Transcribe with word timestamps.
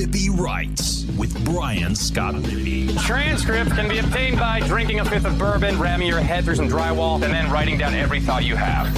Rippy 0.00 0.34
Writes 0.34 1.04
with 1.18 1.44
Brian 1.44 1.94
Scott 1.94 2.34
Rippey. 2.36 2.98
Transcripts 3.02 3.74
can 3.74 3.86
be 3.86 3.98
obtained 3.98 4.38
by 4.38 4.60
drinking 4.60 5.00
a 5.00 5.04
fifth 5.04 5.26
of 5.26 5.38
bourbon, 5.38 5.78
ramming 5.78 6.08
your 6.08 6.20
head 6.20 6.42
through 6.42 6.54
some 6.54 6.70
drywall, 6.70 7.16
and 7.22 7.24
then 7.24 7.50
writing 7.50 7.76
down 7.76 7.92
every 7.92 8.18
thought 8.18 8.42
you 8.42 8.56
have. 8.56 8.88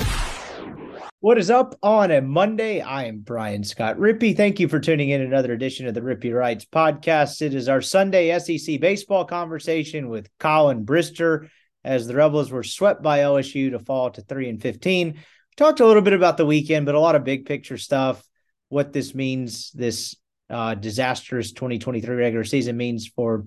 What 1.18 1.38
is 1.38 1.50
up 1.50 1.76
on 1.82 2.12
a 2.12 2.20
Monday? 2.20 2.80
I 2.82 3.06
am 3.06 3.18
Brian 3.18 3.64
Scott 3.64 3.96
Rippey. 3.96 4.36
Thank 4.36 4.60
you 4.60 4.68
for 4.68 4.78
tuning 4.78 5.08
in 5.08 5.20
another 5.20 5.52
edition 5.52 5.88
of 5.88 5.94
the 5.94 6.02
Rippy 6.02 6.32
Writes 6.32 6.66
podcast. 6.66 7.42
It 7.42 7.52
is 7.52 7.68
our 7.68 7.80
Sunday 7.80 8.38
SEC 8.38 8.78
baseball 8.78 9.24
conversation 9.24 10.08
with 10.08 10.30
Collin 10.38 10.86
Brister 10.86 11.48
as 11.82 12.06
the 12.06 12.14
Rebels 12.14 12.52
were 12.52 12.62
swept 12.62 13.02
by 13.02 13.18
LSU 13.18 13.72
to 13.72 13.80
fall 13.80 14.12
to 14.12 14.20
3 14.20 14.50
and 14.50 14.62
15. 14.62 15.14
We 15.14 15.20
talked 15.56 15.80
a 15.80 15.86
little 15.86 16.02
bit 16.02 16.12
about 16.12 16.36
the 16.36 16.46
weekend, 16.46 16.86
but 16.86 16.94
a 16.94 17.00
lot 17.00 17.16
of 17.16 17.24
big 17.24 17.44
picture 17.44 17.76
stuff, 17.76 18.24
what 18.68 18.92
this 18.92 19.16
means, 19.16 19.72
this 19.72 20.14
uh, 20.52 20.74
disastrous 20.74 21.52
2023 21.52 22.14
regular 22.14 22.44
season 22.44 22.76
means 22.76 23.08
for 23.08 23.46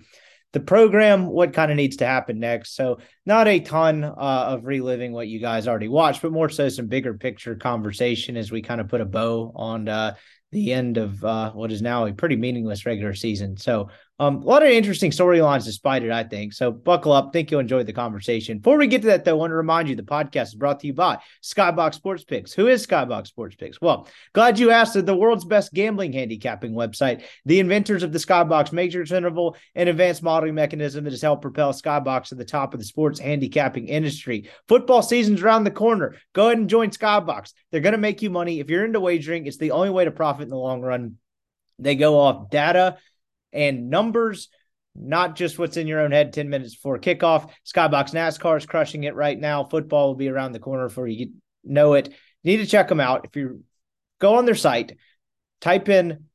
the 0.55 0.59
program, 0.62 1.27
what 1.27 1.54
kind 1.54 1.70
of 1.70 1.76
needs 1.76 1.98
to 1.98 2.05
happen 2.05 2.40
next. 2.40 2.76
So, 2.76 3.00
not 3.26 3.50
a 3.50 3.59
ton 3.59 4.05
uh, 4.05 4.12
of 4.16 4.63
reliving 4.63 5.12
what 5.12 5.27
you 5.27 5.40
guys 5.40 5.68
already 5.68 5.90
watched, 5.90 6.22
but 6.22 6.32
more 6.32 6.48
so 6.48 6.70
some 6.70 6.88
bigger 6.88 7.13
picture 7.13 7.55
conversation 7.55 8.38
as 8.38 8.54
we 8.54 8.62
kind 8.62 8.80
of 8.80 8.88
put 8.88 9.02
a 9.02 9.05
bow 9.05 9.52
on 9.54 9.90
uh, 9.90 10.16
the 10.54 10.72
end 10.72 10.96
of 10.96 11.22
uh, 11.26 11.52
what 11.52 11.73
is 11.73 11.82
now 11.82 12.05
a 12.05 12.13
pretty 12.13 12.38
meaningless 12.38 12.86
regular 12.86 13.13
season. 13.13 13.58
So, 13.58 13.90
um, 14.18 14.38
a 14.38 14.46
lot 14.46 14.64
of 14.64 14.70
interesting 14.70 15.12
storylines 15.12 15.66
despite 15.66 16.04
it, 16.04 16.12
I 16.12 16.24
think. 16.24 16.54
So 16.54 16.72
buckle 16.72 17.12
up. 17.12 17.34
Think 17.34 17.52
you'll 17.52 17.60
enjoy 17.60 17.84
the 17.84 17.92
conversation. 17.92 18.60
Before 18.60 18.78
we 18.78 18.88
get 18.88 19.02
to 19.02 19.10
that, 19.10 19.26
though, 19.26 19.32
I 19.32 19.40
want 19.40 19.52
to 19.52 19.55
remind 19.55 19.90
you 19.90 19.96
the 19.98 20.04
podcast 20.04 20.48
is 20.48 20.55
brought 20.55 20.80
to 20.80 20.88
you 20.88 20.94
by 20.94 21.18
Skybox 21.44 21.96
Sports 21.96 22.24
Picks. 22.24 22.54
Who 22.54 22.68
is 22.68 22.88
Skybox 22.88 23.28
Sports 23.28 23.58
Picks? 23.58 23.82
Well, 23.82 24.08
glad 24.32 24.58
you 24.58 24.72
asked. 24.72 24.94
The 25.05 25.16
world's 25.16 25.44
best 25.44 25.74
gambling 25.74 26.14
handicapping 26.14 26.74
website, 26.74 27.24
the 27.44 27.60
inventors 27.60 28.04
of 28.04 28.14
the 28.14 28.20
Skybox 28.20 28.72
matrix 28.72 29.12
interval 29.12 29.58
and 29.76 29.90
advanced 29.90 30.24
modeling 30.24 30.55
mechanism 30.55 31.04
that 31.04 31.12
has 31.12 31.22
helped 31.22 31.41
propel 31.41 31.74
Skybox 31.74 32.29
to 32.29 32.35
the 32.35 32.46
top 32.46 32.74
of 32.74 32.79
the 32.79 32.85
sports 32.85 33.20
handicapping 33.20 33.90
industry. 33.90 34.50
Football 34.70 35.02
season's 35.02 35.41
around 35.41 35.66
the 35.66 35.72
corner. 35.72 36.16
Go 36.32 36.48
ahead 36.48 36.57
and 36.57 36.70
join 36.70 36.90
Skybox. 36.91 37.52
They're 37.72 37.82
going 37.82 37.91
to 37.91 37.98
make 37.98 38.22
you 38.22 38.29
money. 38.29 38.62
If 38.62 38.70
you're 38.70 38.85
into 38.85 39.02
wagering, 39.02 39.46
it's 39.46 39.57
the 39.57 39.72
only 39.72 39.90
way 39.90 40.05
to 40.05 40.12
profit 40.12 40.44
in 40.44 40.50
the 40.50 40.55
long 40.55 40.82
run. 40.82 41.18
They 41.79 41.96
go 41.96 42.18
off 42.18 42.50
data 42.50 42.98
and 43.55 43.89
numbers, 43.89 44.49
not 44.95 45.35
just 45.35 45.57
what's 45.57 45.77
in 45.77 45.87
your 45.87 46.01
own 46.01 46.11
head 46.11 46.34
10 46.34 46.49
minutes 46.49 46.75
before 46.75 46.99
kickoff. 46.99 47.49
Skybox 47.65 48.13
NASCAR 48.13 48.57
is 48.57 48.65
crushing 48.65 49.05
it 49.05 49.15
right 49.15 49.39
now. 49.39 49.63
Football 49.63 50.07
will 50.09 50.15
be 50.15 50.29
around 50.29 50.51
the 50.51 50.59
corner 50.59 50.87
before 50.87 51.07
you 51.07 51.31
know 51.63 51.93
it. 51.93 52.09
You 52.43 52.57
need 52.57 52.63
to 52.63 52.70
check 52.70 52.87
them 52.87 52.99
out. 52.99 53.26
If 53.26 53.35
you 53.35 53.63
go 54.20 54.35
on 54.35 54.45
their 54.45 54.55
site, 54.55 54.98
type 55.61 55.89
in 55.89 56.26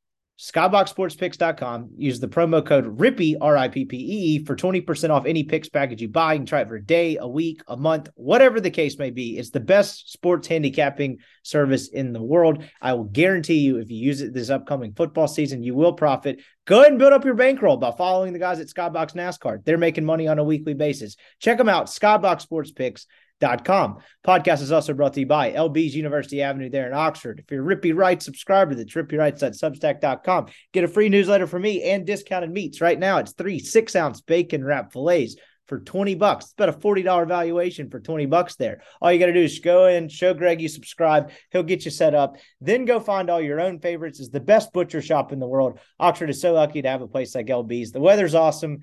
skyboxsportspicks.com. 0.40 1.90
Use 1.98 2.18
the 2.18 2.26
promo 2.26 2.64
code 2.64 2.98
RIPPY, 2.98 3.36
R 3.40 3.58
I 3.58 3.68
P 3.68 3.84
P 3.84 3.96
E, 3.96 4.44
for 4.44 4.56
20% 4.56 5.10
off 5.10 5.26
any 5.26 5.44
picks 5.44 5.68
package 5.68 6.00
you 6.00 6.08
buy. 6.08 6.32
You 6.32 6.38
can 6.38 6.46
try 6.46 6.62
it 6.62 6.68
for 6.68 6.76
a 6.76 6.84
day, 6.84 7.18
a 7.18 7.28
week, 7.28 7.62
a 7.68 7.76
month, 7.76 8.08
whatever 8.14 8.58
the 8.58 8.70
case 8.70 8.98
may 8.98 9.10
be. 9.10 9.36
It's 9.36 9.50
the 9.50 9.60
best 9.60 10.10
sports 10.10 10.48
handicapping 10.48 11.18
service 11.42 11.88
in 11.88 12.14
the 12.14 12.22
world. 12.22 12.64
I 12.80 12.94
will 12.94 13.04
guarantee 13.04 13.58
you, 13.58 13.76
if 13.76 13.90
you 13.90 13.98
use 13.98 14.22
it 14.22 14.32
this 14.32 14.48
upcoming 14.48 14.94
football 14.94 15.28
season, 15.28 15.62
you 15.62 15.74
will 15.74 15.92
profit. 15.92 16.40
Go 16.64 16.80
ahead 16.80 16.92
and 16.92 16.98
build 16.98 17.12
up 17.12 17.24
your 17.24 17.34
bankroll 17.34 17.76
by 17.76 17.90
following 17.90 18.32
the 18.32 18.38
guys 18.38 18.60
at 18.60 18.68
Skybox 18.68 19.14
NASCAR. 19.14 19.62
They're 19.64 19.76
making 19.76 20.06
money 20.06 20.26
on 20.26 20.38
a 20.38 20.44
weekly 20.44 20.74
basis. 20.74 21.16
Check 21.38 21.58
them 21.58 21.68
out, 21.68 21.86
Skybox 21.86 22.40
Sports 22.40 22.72
Picks. 22.72 23.06
Com. 23.40 23.98
Podcast 24.26 24.60
is 24.60 24.70
also 24.70 24.92
brought 24.92 25.14
to 25.14 25.20
you 25.20 25.26
by 25.26 25.52
LB's 25.52 25.96
University 25.96 26.42
Avenue 26.42 26.68
there 26.68 26.86
in 26.86 26.92
Oxford. 26.92 27.40
If 27.40 27.50
you're 27.50 27.64
Rippy 27.64 27.96
Writes, 27.96 28.24
subscribe 28.24 28.70
to 28.70 28.76
the 28.76 28.84
rippywrites.substack.com. 28.84 30.46
Get 30.72 30.84
a 30.84 30.88
free 30.88 31.08
newsletter 31.08 31.46
from 31.46 31.62
me 31.62 31.82
and 31.82 32.06
discounted 32.06 32.50
meats. 32.50 32.80
Right 32.80 32.98
now, 32.98 33.18
it's 33.18 33.32
three 33.32 33.58
six 33.58 33.96
ounce 33.96 34.20
bacon 34.20 34.64
wrap 34.64 34.92
fillets 34.92 35.36
for 35.70 35.78
20 35.78 36.16
bucks. 36.16 36.46
It's 36.46 36.54
about 36.54 36.68
a 36.68 36.72
$40 36.72 37.28
valuation 37.28 37.88
for 37.90 38.00
20 38.00 38.26
bucks 38.26 38.56
there. 38.56 38.82
All 39.00 39.12
you 39.12 39.20
got 39.20 39.26
to 39.26 39.32
do 39.32 39.40
is 39.40 39.60
go 39.60 39.86
in, 39.86 40.08
show 40.08 40.34
Greg 40.34 40.60
you 40.60 40.68
subscribe. 40.68 41.30
He'll 41.50 41.62
get 41.62 41.84
you 41.84 41.92
set 41.92 42.12
up. 42.12 42.36
Then 42.60 42.84
go 42.84 42.98
find 42.98 43.30
all 43.30 43.40
your 43.40 43.60
own 43.60 43.78
favorites. 43.78 44.18
It's 44.18 44.30
the 44.30 44.40
best 44.40 44.72
butcher 44.72 45.00
shop 45.00 45.32
in 45.32 45.38
the 45.38 45.46
world. 45.46 45.78
Oxford 46.00 46.28
is 46.28 46.40
so 46.40 46.54
lucky 46.54 46.82
to 46.82 46.88
have 46.88 47.02
a 47.02 47.08
place 47.08 47.36
like 47.36 47.46
LB's. 47.46 47.92
The 47.92 48.00
weather's 48.00 48.34
awesome. 48.34 48.80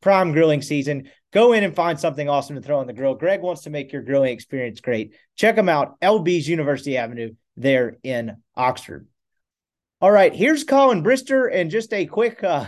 Prime 0.00 0.32
grilling 0.32 0.62
season. 0.62 1.10
Go 1.32 1.52
in 1.52 1.64
and 1.64 1.74
find 1.74 1.98
something 1.98 2.28
awesome 2.28 2.56
to 2.56 2.62
throw 2.62 2.78
on 2.78 2.86
the 2.86 2.92
grill. 2.92 3.14
Greg 3.14 3.40
wants 3.40 3.62
to 3.62 3.70
make 3.70 3.92
your 3.92 4.02
grilling 4.02 4.32
experience 4.32 4.80
great. 4.80 5.14
Check 5.36 5.56
them 5.56 5.68
out, 5.68 6.00
LB's 6.00 6.48
University 6.48 6.96
Avenue 6.96 7.34
there 7.56 7.98
in 8.02 8.36
Oxford. 8.56 9.06
All 10.00 10.10
right, 10.10 10.34
here's 10.34 10.64
Collin 10.64 11.02
Brister, 11.02 11.50
and 11.52 11.70
just 11.70 11.92
a 11.92 12.06
quick 12.06 12.44
uh, 12.44 12.66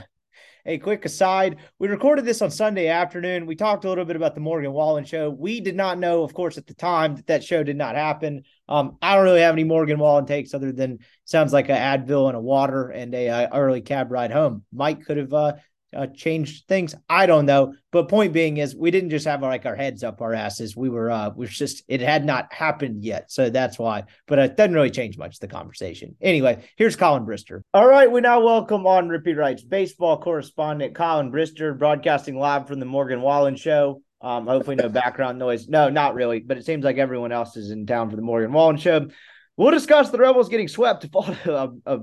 a 0.66 0.78
quick 0.78 1.04
aside. 1.04 1.58
We 1.78 1.88
recorded 1.88 2.24
this 2.24 2.42
on 2.42 2.50
Sunday 2.50 2.88
afternoon. 2.88 3.46
We 3.46 3.54
talked 3.54 3.84
a 3.84 3.88
little 3.88 4.04
bit 4.04 4.16
about 4.16 4.34
the 4.34 4.40
Morgan 4.40 4.72
Wallen 4.72 5.04
show. 5.04 5.30
We 5.30 5.60
did 5.60 5.76
not 5.76 5.98
know, 5.98 6.22
of 6.24 6.34
course, 6.34 6.58
at 6.58 6.66
the 6.66 6.74
time 6.74 7.14
that 7.16 7.26
that 7.28 7.44
show 7.44 7.62
did 7.62 7.76
not 7.76 7.94
happen. 7.94 8.42
Um, 8.68 8.98
I 9.00 9.14
don't 9.14 9.24
really 9.24 9.40
have 9.40 9.54
any 9.54 9.64
Morgan 9.64 9.98
Wallen 9.98 10.26
takes 10.26 10.54
other 10.54 10.72
than 10.72 10.98
sounds 11.24 11.52
like 11.52 11.68
a 11.68 11.72
Advil 11.72 12.26
and 12.28 12.36
a 12.36 12.40
water 12.40 12.88
and 12.88 13.14
a, 13.14 13.26
a 13.26 13.48
uh, 13.48 13.56
early 13.56 13.80
cab 13.80 14.10
ride 14.10 14.32
home. 14.32 14.64
Mike 14.72 15.04
could 15.04 15.18
have 15.18 15.32
uh, 15.32 15.52
uh, 15.96 16.06
changed 16.08 16.68
things. 16.68 16.94
I 17.08 17.26
don't 17.26 17.46
know, 17.46 17.74
but 17.90 18.08
point 18.08 18.32
being 18.32 18.58
is 18.58 18.76
we 18.76 18.90
didn't 18.90 19.10
just 19.10 19.26
have 19.26 19.42
like 19.42 19.66
our 19.66 19.74
heads 19.74 20.04
up 20.04 20.20
our 20.20 20.34
asses. 20.34 20.76
We 20.76 20.88
were 20.88 21.10
uh 21.10 21.30
we 21.34 21.46
just 21.46 21.82
it 21.88 22.00
had 22.00 22.24
not 22.24 22.52
happened 22.52 23.04
yet, 23.04 23.30
so 23.30 23.50
that's 23.50 23.78
why. 23.78 24.04
But 24.26 24.38
it 24.38 24.56
doesn't 24.56 24.74
really 24.74 24.90
change 24.90 25.18
much 25.18 25.38
the 25.38 25.48
conversation. 25.48 26.16
Anyway, 26.20 26.64
here's 26.76 26.96
Collin 26.96 27.24
Brister. 27.24 27.62
All 27.72 27.88
right, 27.88 28.10
we 28.10 28.20
now 28.20 28.40
welcome 28.40 28.86
on 28.86 29.08
Rippy 29.08 29.36
Writes 29.36 29.64
baseball 29.64 30.18
correspondent 30.20 30.94
Collin 30.94 31.32
Brister, 31.32 31.76
broadcasting 31.76 32.38
live 32.38 32.68
from 32.68 32.78
the 32.80 32.86
Morgan 32.86 33.22
Wallen 33.22 33.56
show. 33.56 34.02
Um, 34.20 34.46
hopefully 34.46 34.76
no 34.76 34.88
background 34.88 35.38
noise. 35.38 35.68
No, 35.68 35.88
not 35.90 36.14
really, 36.14 36.40
but 36.40 36.56
it 36.56 36.64
seems 36.64 36.84
like 36.84 36.98
everyone 36.98 37.32
else 37.32 37.56
is 37.56 37.70
in 37.70 37.86
town 37.86 38.10
for 38.10 38.16
the 38.16 38.22
Morgan 38.22 38.52
Wallen 38.52 38.76
show. 38.76 39.08
We'll 39.56 39.70
discuss 39.70 40.10
the 40.10 40.18
Rebels 40.18 40.48
getting 40.48 40.68
swept 40.68 41.02
to 41.02 41.08
fall 41.08 41.34
to 41.44 41.56
a, 41.56 41.72
a 41.86 41.98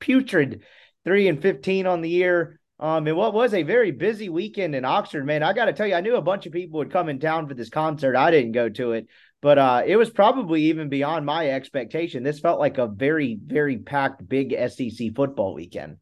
putrid 0.00 0.62
three 1.04 1.28
and 1.28 1.40
fifteen 1.40 1.86
on 1.86 2.00
the 2.00 2.10
year. 2.10 2.58
Um, 2.78 3.06
and 3.06 3.16
what 3.16 3.32
was 3.32 3.54
a 3.54 3.62
very 3.62 3.90
busy 3.90 4.28
weekend 4.28 4.74
in 4.74 4.84
Oxford, 4.84 5.24
man. 5.24 5.42
I 5.42 5.54
got 5.54 5.64
to 5.64 5.72
tell 5.72 5.86
you, 5.86 5.94
I 5.94 6.02
knew 6.02 6.16
a 6.16 6.22
bunch 6.22 6.44
of 6.44 6.52
people 6.52 6.78
would 6.78 6.90
come 6.90 7.08
in 7.08 7.18
town 7.18 7.48
for 7.48 7.54
this 7.54 7.70
concert. 7.70 8.16
I 8.16 8.30
didn't 8.30 8.52
go 8.52 8.68
to 8.68 8.92
it, 8.92 9.06
but 9.40 9.58
uh, 9.58 9.82
it 9.86 9.96
was 9.96 10.10
probably 10.10 10.64
even 10.64 10.90
beyond 10.90 11.24
my 11.24 11.50
expectation. 11.50 12.22
This 12.22 12.40
felt 12.40 12.60
like 12.60 12.76
a 12.76 12.86
very, 12.86 13.38
very 13.42 13.78
packed, 13.78 14.28
big 14.28 14.54
SEC 14.68 15.14
football 15.14 15.54
weekend. 15.54 15.96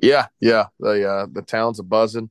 Yeah, 0.00 0.26
yeah, 0.40 0.66
the 0.78 1.08
uh, 1.08 1.26
the 1.32 1.42
town's 1.42 1.80
a 1.80 1.82
buzzing. 1.82 2.30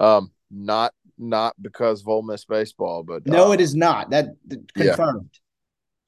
Um, 0.00 0.32
not 0.50 0.92
not 1.16 1.54
because 1.60 2.00
of 2.00 2.08
Ole 2.08 2.22
Miss 2.22 2.44
baseball, 2.44 3.04
but 3.04 3.26
no, 3.26 3.48
uh, 3.48 3.52
it 3.52 3.60
is 3.60 3.76
not. 3.76 4.10
That 4.10 4.30
confirmed. 4.74 5.30
Yeah. 5.32 5.40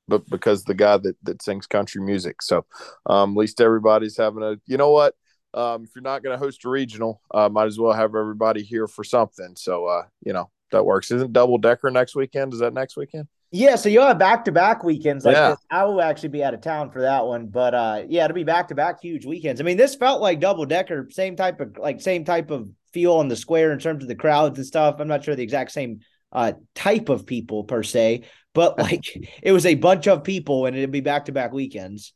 But 0.09 0.29
because 0.29 0.65
the 0.65 0.75
guy 0.75 0.97
that 0.97 1.17
that 1.23 1.43
sings 1.43 1.69
country 1.69 2.03
music, 2.03 2.43
so 2.43 2.65
um, 3.07 3.33
at 3.33 3.37
least 3.37 3.61
everybody's 3.61 4.17
having 4.17 4.43
a. 4.43 4.57
You 4.67 4.77
know 4.77 4.91
what? 4.91 5.15
Um, 5.57 5.85
if 5.85 5.91
you're 5.95 6.03
not 6.03 6.23
going 6.23 6.39
to 6.39 6.45
host 6.45 6.65
a 6.65 6.69
regional, 6.69 7.21
uh, 7.33 7.49
might 7.49 7.67
as 7.67 7.79
well 7.79 7.93
have 7.93 8.15
everybody 8.15 8.63
here 8.63 8.87
for 8.87 9.03
something. 9.03 9.55
So, 9.57 9.87
uh, 9.87 10.03
you 10.25 10.33
know, 10.33 10.51
that 10.71 10.85
works. 10.85 11.11
Isn't 11.11 11.33
double 11.33 11.59
decker 11.59 11.91
next 11.91 12.15
weekend? 12.15 12.53
Is 12.53 12.61
that 12.61 12.75
next 12.75 12.97
weekend? 12.97 13.27
Yeah, 13.53 13.77
so 13.77 13.89
you'll 13.89 14.07
have 14.07 14.19
back 14.19 14.45
to 14.47 14.53
back 14.53 14.83
weekends 14.83 15.25
like 15.25 15.35
yeah. 15.35 15.51
this. 15.51 15.59
I 15.71 15.85
will 15.85 16.03
actually 16.03 16.31
be 16.31 16.45
out 16.45 16.53
of 16.53 16.61
town 16.61 16.91
for 16.91 17.01
that 17.03 17.25
one, 17.25 17.47
but 17.47 17.75
uh, 17.75 18.03
yeah, 18.09 18.25
it'll 18.25 18.35
be 18.35 18.45
back 18.45 18.69
to 18.69 18.75
back 18.75 19.01
huge 19.01 19.25
weekends. 19.25 19.61
I 19.61 19.65
mean, 19.65 19.77
this 19.77 19.95
felt 19.95 20.21
like 20.21 20.41
double 20.41 20.67
decker, 20.67 21.09
same 21.11 21.37
type 21.37 21.61
of 21.61 21.79
like 21.79 22.01
same 22.01 22.25
type 22.25 22.51
of 22.51 22.69
feel 22.93 23.15
on 23.15 23.29
the 23.29 23.37
square 23.37 23.73
in 23.73 23.79
terms 23.79 24.03
of 24.03 24.09
the 24.09 24.17
crowds 24.17 24.59
and 24.59 24.67
stuff. 24.67 24.97
I'm 24.99 25.09
not 25.09 25.25
sure 25.25 25.37
the 25.37 25.43
exact 25.43 25.71
same 25.71 26.01
uh 26.33 26.53
type 26.75 27.09
of 27.09 27.25
people 27.25 27.65
per 27.65 27.85
se, 27.85 28.25
but 28.53 28.79
like 28.81 29.05
it 29.43 29.53
was 29.53 29.65
a 29.65 29.77
bunch 29.77 30.09
of 30.09 30.25
people 30.25 30.67
and 30.67 30.77
it'd 30.77 30.91
be 30.91 31.01
back 31.01 31.27
to 31.27 31.33
back 31.33 31.53
weekends. 31.53 32.13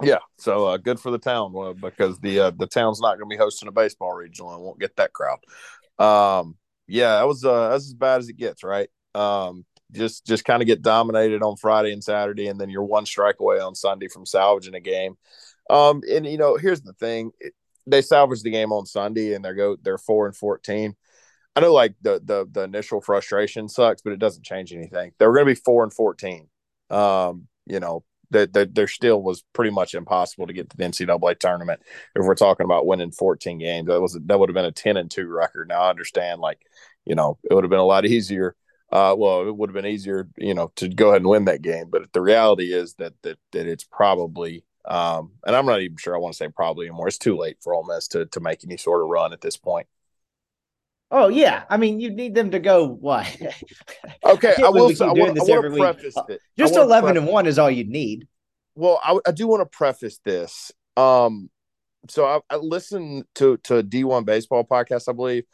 Yeah, 0.00 0.18
so 0.36 0.66
uh, 0.66 0.76
good 0.78 0.98
for 0.98 1.10
the 1.10 1.18
town 1.18 1.54
uh, 1.56 1.72
because 1.74 2.18
the 2.18 2.40
uh, 2.40 2.50
the 2.50 2.66
town's 2.66 3.00
not 3.00 3.18
going 3.18 3.30
to 3.30 3.34
be 3.34 3.38
hosting 3.38 3.68
a 3.68 3.72
baseball 3.72 4.12
regional 4.12 4.52
and 4.52 4.62
won't 4.62 4.80
get 4.80 4.96
that 4.96 5.12
crowd. 5.12 5.38
Um, 5.98 6.56
yeah, 6.88 7.16
that 7.16 7.26
was 7.28 7.44
uh, 7.44 7.70
that's 7.70 7.86
as 7.86 7.94
bad 7.94 8.18
as 8.20 8.28
it 8.28 8.36
gets, 8.36 8.64
right? 8.64 8.88
Um, 9.14 9.64
just 9.92 10.26
just 10.26 10.44
kind 10.44 10.60
of 10.60 10.66
get 10.66 10.82
dominated 10.82 11.42
on 11.42 11.56
Friday 11.56 11.92
and 11.92 12.02
Saturday, 12.02 12.48
and 12.48 12.60
then 12.60 12.68
you're 12.68 12.82
one 12.82 13.06
strike 13.06 13.36
away 13.38 13.60
on 13.60 13.74
Sunday 13.76 14.08
from 14.08 14.26
salvaging 14.26 14.74
a 14.74 14.80
game. 14.80 15.16
Um, 15.70 16.02
and 16.10 16.26
you 16.26 16.38
know, 16.38 16.56
here's 16.56 16.82
the 16.82 16.94
thing: 16.94 17.30
they 17.86 18.02
salvaged 18.02 18.44
the 18.44 18.50
game 18.50 18.72
on 18.72 18.86
Sunday, 18.86 19.34
and 19.34 19.44
they 19.44 19.52
go 19.54 19.76
they're 19.80 19.98
four 19.98 20.26
and 20.26 20.36
fourteen. 20.36 20.96
I 21.54 21.60
know, 21.60 21.72
like 21.74 21.94
the 22.02 22.20
the 22.24 22.48
the 22.50 22.62
initial 22.62 23.00
frustration 23.00 23.68
sucks, 23.68 24.02
but 24.02 24.12
it 24.12 24.18
doesn't 24.18 24.44
change 24.44 24.72
anything. 24.72 25.12
They 25.18 25.26
were 25.26 25.34
going 25.34 25.46
to 25.46 25.54
be 25.54 25.60
four 25.64 25.84
and 25.84 25.92
fourteen. 25.92 26.48
Um, 26.90 27.48
you 27.66 27.80
know, 27.80 28.04
that, 28.32 28.52
that 28.54 28.74
there 28.74 28.88
still 28.88 29.22
was 29.22 29.42
pretty 29.52 29.70
much 29.70 29.94
impossible 29.94 30.46
to 30.46 30.52
get 30.52 30.70
to 30.70 30.76
the 30.76 30.84
NCAA 30.84 31.38
tournament 31.38 31.80
if 32.14 32.24
we're 32.24 32.34
talking 32.34 32.64
about 32.64 32.86
winning 32.86 33.12
14 33.12 33.58
games. 33.58 33.88
That 33.88 34.00
was 34.00 34.18
that 34.26 34.38
would 34.38 34.48
have 34.48 34.54
been 34.54 34.64
a 34.64 34.72
10 34.72 34.96
and 34.96 35.10
2 35.10 35.26
record. 35.28 35.68
Now 35.68 35.82
I 35.82 35.90
understand 35.90 36.40
like, 36.40 36.60
you 37.04 37.14
know, 37.14 37.38
it 37.48 37.54
would 37.54 37.64
have 37.64 37.70
been 37.70 37.78
a 37.78 37.84
lot 37.84 38.06
easier. 38.06 38.56
Uh, 38.90 39.14
well, 39.16 39.48
it 39.48 39.56
would 39.56 39.70
have 39.70 39.74
been 39.74 39.86
easier, 39.86 40.28
you 40.36 40.54
know, 40.54 40.70
to 40.76 40.88
go 40.88 41.08
ahead 41.08 41.22
and 41.22 41.30
win 41.30 41.46
that 41.46 41.62
game. 41.62 41.86
But 41.90 42.12
the 42.12 42.20
reality 42.20 42.72
is 42.74 42.94
that 42.94 43.14
that 43.22 43.38
that 43.52 43.66
it's 43.66 43.84
probably 43.84 44.64
Um, 44.84 45.32
and 45.46 45.54
I'm 45.56 45.66
not 45.66 45.80
even 45.80 45.96
sure 45.96 46.14
I 46.14 46.18
want 46.18 46.34
to 46.34 46.36
say 46.36 46.48
probably 46.48 46.86
anymore. 46.86 47.08
It's 47.08 47.18
too 47.18 47.36
late 47.36 47.58
for 47.62 47.74
Ole 47.74 47.84
Miss 47.86 48.08
to 48.08 48.26
to 48.26 48.40
make 48.40 48.64
any 48.64 48.76
sort 48.76 49.02
of 49.02 49.08
run 49.08 49.32
at 49.32 49.40
this 49.40 49.56
point. 49.56 49.86
Oh 51.14 51.28
yeah, 51.28 51.64
I 51.68 51.76
mean 51.76 52.00
you 52.00 52.10
need 52.10 52.34
them 52.34 52.52
to 52.52 52.58
go 52.58 52.88
what? 52.88 53.26
okay, 54.24 54.54
I, 54.58 54.62
I 54.62 54.70
will. 54.70 54.88
Say, 54.94 55.04
I 55.04 55.12
want 55.12 55.36
to 55.36 55.70
preface 55.76 56.16
it. 56.30 56.40
Just 56.58 56.74
eleven 56.74 57.18
and 57.18 57.26
one 57.26 57.46
is 57.46 57.58
all 57.58 57.70
you 57.70 57.84
need. 57.84 58.26
Well, 58.74 58.98
I, 59.04 59.18
I 59.26 59.32
do 59.32 59.46
want 59.46 59.60
to 59.60 59.66
preface 59.66 60.18
this. 60.24 60.72
Um, 60.96 61.50
so 62.08 62.24
I, 62.24 62.40
I 62.48 62.56
listened 62.56 63.24
to 63.34 63.58
to 63.58 63.76
a 63.76 63.82
D1 63.82 64.24
baseball 64.24 64.64
podcast, 64.64 65.06
I 65.06 65.12
believe, 65.12 65.44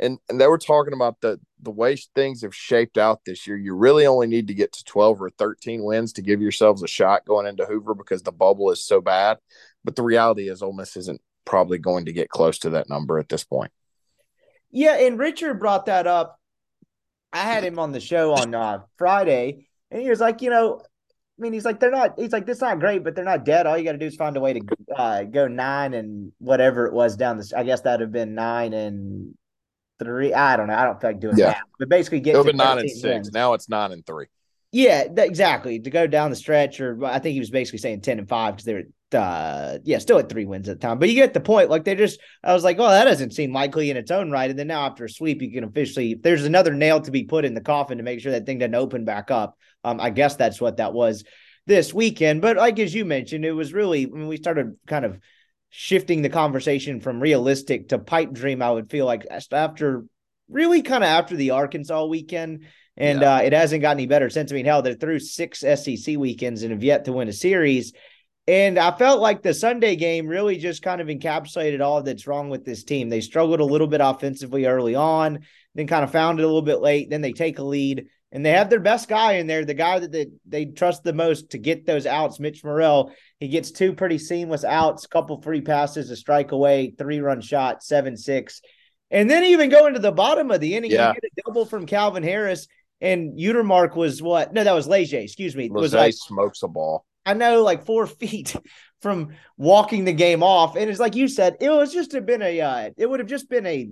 and 0.00 0.18
and 0.28 0.40
they 0.40 0.48
were 0.48 0.58
talking 0.58 0.92
about 0.92 1.20
the 1.20 1.38
the 1.62 1.70
way 1.70 1.96
things 2.16 2.42
have 2.42 2.54
shaped 2.54 2.98
out 2.98 3.20
this 3.24 3.46
year. 3.46 3.56
You 3.56 3.76
really 3.76 4.04
only 4.04 4.26
need 4.26 4.48
to 4.48 4.54
get 4.54 4.72
to 4.72 4.84
12 4.84 5.22
or 5.22 5.30
13 5.30 5.84
wins 5.84 6.12
to 6.14 6.22
give 6.22 6.42
yourselves 6.42 6.82
a 6.82 6.88
shot 6.88 7.24
going 7.24 7.46
into 7.46 7.66
Hoover 7.66 7.94
because 7.94 8.24
the 8.24 8.32
bubble 8.32 8.72
is 8.72 8.84
so 8.84 9.00
bad. 9.00 9.38
But 9.84 9.94
the 9.94 10.02
reality 10.02 10.48
is 10.48 10.60
Ole 10.60 10.72
Miss 10.72 10.96
isn't 10.96 11.20
probably 11.44 11.78
going 11.78 12.06
to 12.06 12.12
get 12.12 12.28
close 12.28 12.58
to 12.60 12.70
that 12.70 12.88
number 12.88 13.20
at 13.20 13.28
this 13.28 13.44
point. 13.44 13.70
Yeah, 14.70 14.98
and 14.98 15.18
Richard 15.18 15.58
brought 15.58 15.86
that 15.86 16.06
up. 16.06 16.38
I 17.32 17.42
had 17.42 17.64
him 17.64 17.78
on 17.78 17.92
the 17.92 18.00
show 18.00 18.32
on 18.34 18.54
uh, 18.54 18.80
Friday, 18.96 19.68
and 19.90 20.02
he 20.02 20.08
was 20.08 20.20
like, 20.20 20.42
you 20.42 20.50
know, 20.50 20.80
I 20.80 21.40
mean, 21.40 21.52
he's 21.52 21.64
like, 21.64 21.78
they're 21.78 21.90
not. 21.90 22.18
He's 22.18 22.32
like, 22.32 22.46
this 22.46 22.60
not 22.60 22.80
great, 22.80 23.04
but 23.04 23.14
they're 23.14 23.24
not 23.24 23.44
dead. 23.44 23.66
All 23.66 23.78
you 23.78 23.84
got 23.84 23.92
to 23.92 23.98
do 23.98 24.06
is 24.06 24.16
find 24.16 24.36
a 24.36 24.40
way 24.40 24.54
to 24.54 24.60
uh, 24.96 25.22
go 25.22 25.46
nine 25.46 25.94
and 25.94 26.32
whatever 26.38 26.86
it 26.86 26.92
was 26.92 27.16
down 27.16 27.36
the. 27.36 27.52
I 27.56 27.62
guess 27.62 27.82
that'd 27.82 28.00
have 28.00 28.12
been 28.12 28.34
nine 28.34 28.72
and 28.72 29.34
three. 29.98 30.32
I 30.32 30.56
don't 30.56 30.66
know. 30.66 30.74
I 30.74 30.84
don't 30.84 31.00
feel 31.00 31.10
like 31.10 31.20
doing 31.20 31.36
yeah. 31.36 31.46
that. 31.46 31.62
But 31.78 31.88
basically, 31.88 32.20
get 32.20 32.42
to 32.42 32.52
nine 32.52 32.78
and 32.78 32.90
six. 32.90 33.04
Wins. 33.04 33.30
Now 33.32 33.52
it's 33.52 33.68
nine 33.68 33.92
and 33.92 34.04
three. 34.04 34.26
Yeah, 34.72 35.04
exactly. 35.16 35.78
To 35.78 35.90
go 35.90 36.06
down 36.06 36.30
the 36.30 36.36
stretch, 36.36 36.80
or 36.80 37.04
I 37.04 37.20
think 37.20 37.34
he 37.34 37.40
was 37.40 37.50
basically 37.50 37.78
saying 37.78 38.00
ten 38.00 38.18
and 38.18 38.28
five 38.28 38.54
because 38.54 38.64
they 38.64 38.74
were, 38.74 38.82
uh, 39.14 39.78
yeah, 39.84 39.98
still 39.98 40.18
at 40.18 40.28
three 40.28 40.44
wins 40.44 40.68
at 40.68 40.80
the 40.80 40.86
time. 40.86 40.98
But 40.98 41.08
you 41.08 41.14
get 41.14 41.34
the 41.34 41.40
point. 41.40 41.70
Like 41.70 41.84
they 41.84 41.94
just, 41.94 42.20
I 42.42 42.52
was 42.52 42.64
like, 42.64 42.78
oh, 42.78 42.88
that 42.88 43.04
doesn't 43.04 43.32
seem 43.32 43.52
likely 43.52 43.90
in 43.90 43.96
its 43.96 44.10
own 44.10 44.30
right. 44.30 44.50
And 44.50 44.58
then 44.58 44.68
now 44.68 44.86
after 44.86 45.04
a 45.04 45.10
sweep, 45.10 45.42
you 45.42 45.50
can 45.50 45.64
officially, 45.64 46.14
there's 46.14 46.44
another 46.44 46.74
nail 46.74 47.00
to 47.00 47.10
be 47.10 47.24
put 47.24 47.44
in 47.44 47.54
the 47.54 47.60
coffin 47.60 47.98
to 47.98 48.04
make 48.04 48.20
sure 48.20 48.32
that 48.32 48.46
thing 48.46 48.58
doesn't 48.58 48.74
open 48.74 49.04
back 49.04 49.30
up. 49.30 49.56
Um, 49.84 50.00
I 50.00 50.10
guess 50.10 50.36
that's 50.36 50.60
what 50.60 50.78
that 50.78 50.92
was 50.92 51.24
this 51.66 51.94
weekend. 51.94 52.42
But 52.42 52.56
like 52.56 52.78
as 52.78 52.94
you 52.94 53.04
mentioned, 53.04 53.44
it 53.44 53.52
was 53.52 53.72
really 53.72 54.06
when 54.06 54.26
we 54.26 54.36
started 54.36 54.76
kind 54.86 55.04
of 55.04 55.18
shifting 55.70 56.22
the 56.22 56.30
conversation 56.30 57.00
from 57.00 57.20
realistic 57.20 57.90
to 57.90 57.98
pipe 57.98 58.32
dream. 58.32 58.62
I 58.62 58.70
would 58.70 58.90
feel 58.90 59.06
like 59.06 59.26
after 59.52 60.04
really 60.48 60.82
kind 60.82 61.04
of 61.04 61.08
after 61.08 61.36
the 61.36 61.50
Arkansas 61.50 62.06
weekend 62.06 62.64
and 62.98 63.20
yeah. 63.20 63.36
uh, 63.36 63.38
it 63.38 63.52
hasn't 63.52 63.82
gotten 63.82 63.98
any 63.98 64.06
better 64.06 64.28
since. 64.28 64.50
I 64.50 64.56
mean, 64.56 64.66
hell, 64.66 64.82
they're 64.82 64.94
through 64.94 65.20
six 65.20 65.60
SEC 65.60 66.16
weekends 66.16 66.62
and 66.62 66.72
have 66.72 66.82
yet 66.82 67.04
to 67.04 67.12
win 67.12 67.28
a 67.28 67.32
series. 67.32 67.92
And 68.48 68.78
I 68.78 68.96
felt 68.96 69.20
like 69.20 69.42
the 69.42 69.52
Sunday 69.52 69.94
game 69.94 70.26
really 70.26 70.56
just 70.56 70.82
kind 70.82 71.02
of 71.02 71.08
encapsulated 71.08 71.82
all 71.82 72.02
that's 72.02 72.26
wrong 72.26 72.48
with 72.48 72.64
this 72.64 72.82
team. 72.82 73.10
They 73.10 73.20
struggled 73.20 73.60
a 73.60 73.64
little 73.64 73.86
bit 73.86 74.00
offensively 74.00 74.64
early 74.64 74.94
on, 74.94 75.40
then 75.74 75.86
kind 75.86 76.02
of 76.02 76.10
found 76.10 76.40
it 76.40 76.44
a 76.44 76.46
little 76.46 76.62
bit 76.62 76.80
late. 76.80 77.10
Then 77.10 77.20
they 77.20 77.34
take 77.34 77.58
a 77.58 77.62
lead 77.62 78.06
and 78.32 78.44
they 78.44 78.52
have 78.52 78.70
their 78.70 78.80
best 78.80 79.06
guy 79.06 79.34
in 79.34 79.48
there, 79.48 79.66
the 79.66 79.74
guy 79.74 79.98
that 79.98 80.12
they, 80.12 80.28
they 80.46 80.64
trust 80.64 81.04
the 81.04 81.12
most 81.12 81.50
to 81.50 81.58
get 81.58 81.84
those 81.84 82.06
outs, 82.06 82.40
Mitch 82.40 82.64
Murrell. 82.64 83.12
He 83.38 83.48
gets 83.48 83.70
two 83.70 83.92
pretty 83.92 84.16
seamless 84.16 84.64
outs, 84.64 85.06
couple 85.06 85.42
free 85.42 85.60
passes, 85.60 86.10
a 86.10 86.16
strike 86.16 86.52
away, 86.52 86.94
three 86.96 87.20
run 87.20 87.42
shot, 87.42 87.82
seven 87.82 88.16
six. 88.16 88.62
And 89.10 89.28
then 89.28 89.44
even 89.44 89.68
going 89.68 89.92
to 89.92 90.00
the 90.00 90.10
bottom 90.10 90.50
of 90.50 90.62
the 90.62 90.74
inning, 90.74 90.90
yeah. 90.90 91.08
you 91.08 91.20
get 91.20 91.32
a 91.36 91.42
double 91.44 91.66
from 91.66 91.84
Calvin 91.84 92.22
Harris. 92.22 92.66
And 93.02 93.38
Utermark 93.38 93.94
was 93.94 94.22
what? 94.22 94.54
No, 94.54 94.64
that 94.64 94.74
was 94.74 94.88
Leger. 94.88 95.18
Excuse 95.18 95.54
me. 95.54 95.68
was 95.68 95.92
like, 95.92 96.14
smokes 96.14 96.62
a 96.62 96.68
ball. 96.68 97.04
I 97.28 97.34
know, 97.34 97.62
like 97.62 97.84
four 97.84 98.06
feet 98.20 98.56
from 99.02 99.34
walking 99.56 100.04
the 100.04 100.12
game 100.12 100.42
off, 100.42 100.76
and 100.76 100.88
it's 100.88 101.00
like 101.00 101.14
you 101.14 101.28
said, 101.28 101.56
it 101.60 101.70
was 101.70 101.92
just 101.92 102.12
have 102.12 102.26
been 102.26 102.42
a. 102.42 102.60
Uh, 102.60 102.90
it 102.96 103.06
would 103.08 103.20
have 103.20 103.28
just 103.28 103.48
been 103.48 103.66
a. 103.66 103.90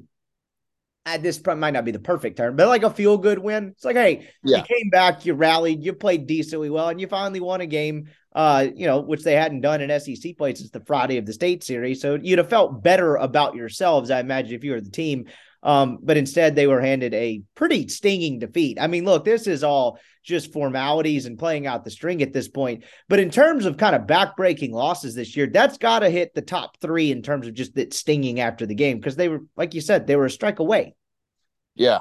At 1.04 1.22
this 1.22 1.38
point, 1.38 1.60
might 1.60 1.70
not 1.70 1.84
be 1.84 1.92
the 1.92 2.00
perfect 2.00 2.36
term, 2.36 2.56
but 2.56 2.66
like 2.66 2.82
a 2.82 2.90
feel 2.90 3.16
good 3.16 3.38
win. 3.38 3.68
It's 3.68 3.84
like, 3.84 3.94
hey, 3.94 4.28
yeah. 4.42 4.58
you 4.58 4.64
came 4.64 4.90
back, 4.90 5.24
you 5.24 5.34
rallied, 5.34 5.84
you 5.84 5.92
played 5.92 6.26
decently 6.26 6.68
well, 6.68 6.88
and 6.88 7.00
you 7.00 7.06
finally 7.06 7.38
won 7.38 7.60
a 7.60 7.66
game. 7.66 8.08
Uh, 8.34 8.66
you 8.74 8.86
know, 8.86 9.00
which 9.00 9.22
they 9.22 9.34
hadn't 9.34 9.62
done 9.62 9.80
in 9.80 10.00
SEC 10.00 10.36
play 10.36 10.52
since 10.52 10.68
the 10.70 10.80
Friday 10.80 11.16
of 11.16 11.24
the 11.24 11.32
state 11.32 11.64
series. 11.64 12.02
So 12.02 12.18
you'd 12.20 12.38
have 12.38 12.50
felt 12.50 12.82
better 12.82 13.16
about 13.16 13.54
yourselves, 13.54 14.10
I 14.10 14.20
imagine, 14.20 14.54
if 14.54 14.64
you 14.64 14.72
were 14.72 14.80
the 14.80 14.90
team 14.90 15.26
um, 15.62 15.98
but 16.02 16.16
instead, 16.16 16.54
they 16.54 16.66
were 16.66 16.80
handed 16.80 17.14
a 17.14 17.42
pretty 17.54 17.88
stinging 17.88 18.38
defeat. 18.38 18.78
I 18.80 18.86
mean, 18.86 19.04
look, 19.04 19.24
this 19.24 19.46
is 19.46 19.64
all 19.64 19.98
just 20.22 20.52
formalities 20.52 21.26
and 21.26 21.38
playing 21.38 21.66
out 21.66 21.84
the 21.84 21.90
string 21.90 22.22
at 22.22 22.32
this 22.32 22.48
point. 22.48 22.84
But 23.08 23.20
in 23.20 23.30
terms 23.30 23.64
of 23.64 23.76
kind 23.76 23.94
of 23.94 24.02
backbreaking 24.02 24.72
losses 24.72 25.14
this 25.14 25.36
year, 25.36 25.46
that's 25.46 25.78
got 25.78 26.00
to 26.00 26.10
hit 26.10 26.34
the 26.34 26.42
top 26.42 26.78
three 26.80 27.12
in 27.12 27.22
terms 27.22 27.46
of 27.46 27.54
just 27.54 27.74
that 27.76 27.94
stinging 27.94 28.40
after 28.40 28.66
the 28.66 28.74
game 28.74 28.98
because 28.98 29.16
they 29.16 29.28
were, 29.28 29.42
like 29.56 29.74
you 29.74 29.80
said, 29.80 30.06
they 30.06 30.16
were 30.16 30.26
a 30.26 30.30
strike 30.30 30.58
away. 30.58 30.94
Yeah. 31.74 32.00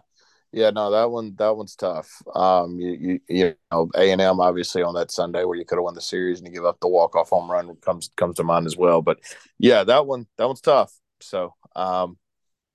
Yeah, 0.51 0.69
no, 0.69 0.89
that 0.91 1.11
one 1.11 1.35
that 1.37 1.57
one's 1.57 1.75
tough. 1.75 2.09
Um, 2.33 2.79
you 2.79 2.97
you, 3.01 3.19
you 3.27 3.55
know 3.73 3.89
A 3.93 4.09
and 4.11 4.21
M 4.21 4.39
obviously 4.39 4.81
on 4.81 4.93
that 4.93 5.11
Sunday 5.11 5.43
where 5.43 5.57
you 5.57 5.65
could 5.65 5.75
have 5.75 5.83
won 5.83 5.95
the 5.95 6.01
series 6.01 6.39
and 6.39 6.47
you 6.47 6.53
give 6.53 6.63
up 6.63 6.79
the 6.79 6.87
walk 6.87 7.17
off 7.17 7.29
home 7.29 7.51
run 7.51 7.75
comes 7.81 8.09
comes 8.15 8.37
to 8.37 8.45
mind 8.45 8.65
as 8.65 8.77
well. 8.77 9.01
But 9.01 9.19
yeah, 9.59 9.83
that 9.83 10.07
one 10.07 10.27
that 10.37 10.47
one's 10.47 10.61
tough. 10.61 10.93
So 11.19 11.53
um, 11.75 12.17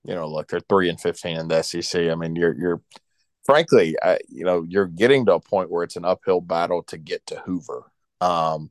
you 0.04 0.14
know, 0.14 0.28
look, 0.28 0.48
they're 0.48 0.60
three 0.60 0.88
and 0.88 1.00
fifteen 1.00 1.36
in 1.36 1.48
the 1.48 1.62
SEC. 1.62 2.10
I 2.10 2.14
mean, 2.14 2.36
you're 2.36 2.54
you're 2.58 2.82
frankly, 3.44 3.96
I, 4.02 4.18
you 4.28 4.44
know, 4.44 4.64
you're 4.68 4.86
getting 4.86 5.26
to 5.26 5.34
a 5.34 5.40
point 5.40 5.70
where 5.70 5.82
it's 5.82 5.96
an 5.96 6.04
uphill 6.04 6.40
battle 6.40 6.82
to 6.84 6.98
get 6.98 7.26
to 7.26 7.36
Hoover. 7.40 7.90
Um, 8.20 8.70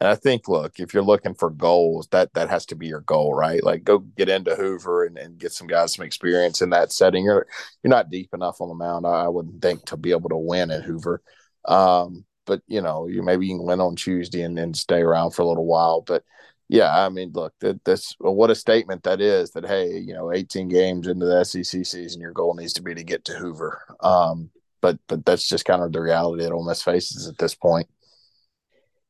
and 0.00 0.10
I 0.10 0.14
think, 0.14 0.46
look, 0.48 0.78
if 0.78 0.92
you're 0.92 1.02
looking 1.02 1.34
for 1.34 1.48
goals, 1.48 2.06
that 2.08 2.34
that 2.34 2.50
has 2.50 2.66
to 2.66 2.76
be 2.76 2.86
your 2.86 3.00
goal, 3.00 3.34
right? 3.34 3.64
Like, 3.64 3.82
go 3.82 3.98
get 3.98 4.28
into 4.28 4.54
Hoover 4.54 5.04
and, 5.04 5.16
and 5.16 5.38
get 5.38 5.52
some 5.52 5.66
guys 5.66 5.94
some 5.94 6.04
experience 6.04 6.60
in 6.60 6.70
that 6.70 6.92
setting. 6.92 7.24
You're 7.24 7.46
you're 7.82 7.90
not 7.90 8.10
deep 8.10 8.34
enough 8.34 8.60
on 8.60 8.68
the 8.68 8.74
mound, 8.74 9.06
I, 9.06 9.28
wouldn't 9.28 9.62
think, 9.62 9.86
to 9.86 9.96
be 9.96 10.10
able 10.10 10.28
to 10.28 10.36
win 10.36 10.70
at 10.70 10.82
Hoover. 10.82 11.22
Um, 11.64 12.26
but 12.44 12.60
you 12.68 12.82
know, 12.82 13.08
you 13.08 13.22
maybe 13.22 13.46
you 13.46 13.56
can 13.56 13.66
win 13.66 13.80
on 13.80 13.96
Tuesday 13.96 14.42
and 14.42 14.56
then 14.56 14.74
stay 14.74 15.00
around 15.00 15.30
for 15.30 15.42
a 15.42 15.46
little 15.46 15.66
while. 15.66 16.02
But 16.02 16.24
yeah, 16.68 17.04
I 17.04 17.08
mean, 17.08 17.30
look, 17.32 17.54
that, 17.60 17.84
this 17.84 18.14
what 18.18 18.50
a 18.50 18.54
statement 18.54 19.04
that 19.04 19.20
is. 19.20 19.52
That 19.52 19.66
hey, 19.66 19.98
you 19.98 20.14
know, 20.14 20.32
18 20.32 20.68
games 20.68 21.06
into 21.06 21.26
the 21.26 21.44
SEC 21.44 21.86
season, 21.86 22.20
your 22.20 22.32
goal 22.32 22.54
needs 22.54 22.72
to 22.74 22.82
be 22.82 22.94
to 22.94 23.04
get 23.04 23.24
to 23.26 23.34
Hoover. 23.34 23.82
Um, 24.00 24.50
but 24.80 24.98
but 25.08 25.24
that's 25.24 25.48
just 25.48 25.64
kind 25.64 25.82
of 25.82 25.92
the 25.92 26.00
reality 26.00 26.42
that 26.42 26.52
Ole 26.52 26.66
Miss 26.66 26.82
faces 26.82 27.28
at 27.28 27.38
this 27.38 27.54
point. 27.54 27.88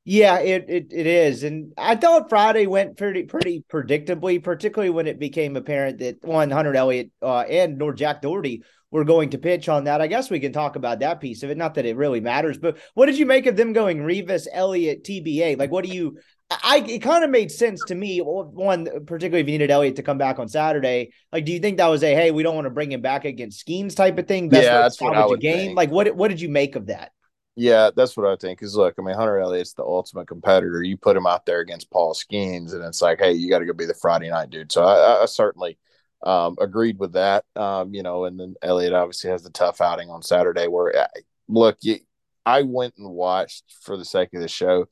Yeah, 0.04 0.38
it, 0.38 0.66
it 0.68 0.86
it 0.92 1.06
is, 1.06 1.42
and 1.42 1.72
I 1.76 1.96
thought 1.96 2.28
Friday 2.28 2.66
went 2.66 2.96
pretty 2.96 3.24
pretty 3.24 3.64
predictably, 3.68 4.42
particularly 4.42 4.90
when 4.90 5.06
it 5.06 5.18
became 5.18 5.56
apparent 5.56 5.98
that 5.98 6.24
one 6.24 6.50
Hunter 6.50 6.76
Elliott 6.76 7.10
uh, 7.22 7.40
and 7.40 7.78
nor 7.78 7.92
Jack 7.92 8.22
Doherty 8.22 8.62
were 8.90 9.04
going 9.04 9.30
to 9.30 9.38
pitch 9.38 9.68
on 9.68 9.84
that. 9.84 10.00
I 10.00 10.06
guess 10.06 10.30
we 10.30 10.38
can 10.38 10.52
talk 10.52 10.76
about 10.76 11.00
that 11.00 11.20
piece 11.20 11.42
of 11.42 11.50
it. 11.50 11.56
Not 11.56 11.74
that 11.74 11.86
it 11.86 11.96
really 11.96 12.20
matters, 12.20 12.56
but 12.56 12.78
what 12.94 13.06
did 13.06 13.18
you 13.18 13.26
make 13.26 13.46
of 13.46 13.56
them 13.56 13.72
going 13.72 14.00
Rivas 14.02 14.46
Elliott, 14.52 15.02
TBA? 15.02 15.58
Like, 15.58 15.72
what 15.72 15.84
do 15.84 15.90
you? 15.90 16.18
I 16.50 16.84
it 16.86 17.00
kind 17.00 17.24
of 17.24 17.30
made 17.30 17.50
sense 17.50 17.82
to 17.86 17.94
me. 17.94 18.18
One, 18.18 18.84
particularly 19.04 19.40
if 19.40 19.46
you 19.46 19.52
needed 19.52 19.70
Elliott 19.70 19.96
to 19.96 20.02
come 20.02 20.18
back 20.18 20.38
on 20.38 20.48
Saturday, 20.48 21.12
like, 21.32 21.44
do 21.44 21.52
you 21.52 21.58
think 21.58 21.78
that 21.78 21.88
was 21.88 22.04
a 22.04 22.14
hey, 22.14 22.30
we 22.30 22.44
don't 22.44 22.54
want 22.54 22.66
to 22.66 22.70
bring 22.70 22.92
him 22.92 23.00
back 23.00 23.24
against 23.24 23.66
Skenes 23.66 23.96
type 23.96 24.16
of 24.18 24.28
thing? 24.28 24.48
Best 24.48 24.64
yeah, 24.64 24.78
that's 24.78 25.00
what 25.00 25.16
I 25.16 25.26
would 25.26 25.40
game. 25.40 25.68
Think. 25.68 25.76
Like, 25.76 25.90
what 25.90 26.14
what 26.14 26.28
did 26.28 26.40
you 26.40 26.48
make 26.48 26.76
of 26.76 26.86
that? 26.86 27.10
Yeah, 27.56 27.90
that's 27.96 28.16
what 28.16 28.26
I 28.26 28.36
think. 28.36 28.60
Because 28.60 28.76
look, 28.76 28.94
I 28.96 29.02
mean, 29.02 29.16
Hunter 29.16 29.40
Elliott's 29.40 29.72
the 29.72 29.82
ultimate 29.82 30.28
competitor. 30.28 30.82
You 30.82 30.96
put 30.96 31.16
him 31.16 31.26
out 31.26 31.46
there 31.46 31.60
against 31.60 31.90
Paul 31.90 32.14
Skenes, 32.14 32.74
and 32.74 32.84
it's 32.84 33.02
like, 33.02 33.18
hey, 33.18 33.32
you 33.32 33.50
got 33.50 33.58
to 33.58 33.66
go 33.66 33.72
be 33.72 33.86
the 33.86 33.94
Friday 33.94 34.28
night 34.28 34.50
dude. 34.50 34.70
So 34.70 34.84
I, 34.84 35.22
I 35.22 35.26
certainly 35.26 35.78
um, 36.22 36.56
agreed 36.60 36.98
with 37.00 37.14
that. 37.14 37.44
Um, 37.56 37.92
you 37.92 38.04
know, 38.04 38.24
and 38.26 38.38
then 38.38 38.54
Elliott 38.62 38.92
obviously 38.92 39.30
has 39.30 39.42
the 39.42 39.50
tough 39.50 39.80
outing 39.80 40.10
on 40.10 40.22
Saturday. 40.22 40.68
Where 40.68 40.96
uh, 40.96 41.06
look, 41.48 41.78
you, 41.80 41.98
I 42.44 42.62
went 42.62 42.94
and 42.98 43.10
watched 43.10 43.64
for 43.82 43.96
the 43.96 44.04
sake 44.04 44.32
of 44.34 44.42
the 44.42 44.48
show 44.48 44.86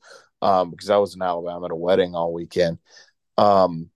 um, 0.45 0.69
because 0.69 0.91
I 0.91 0.97
was 0.97 1.15
in 1.15 1.23
Alabama 1.23 1.65
at 1.65 1.71
a 1.71 1.75
wedding 1.75 2.13
all 2.13 2.31
weekend. 2.31 2.77
Um, 3.35 3.89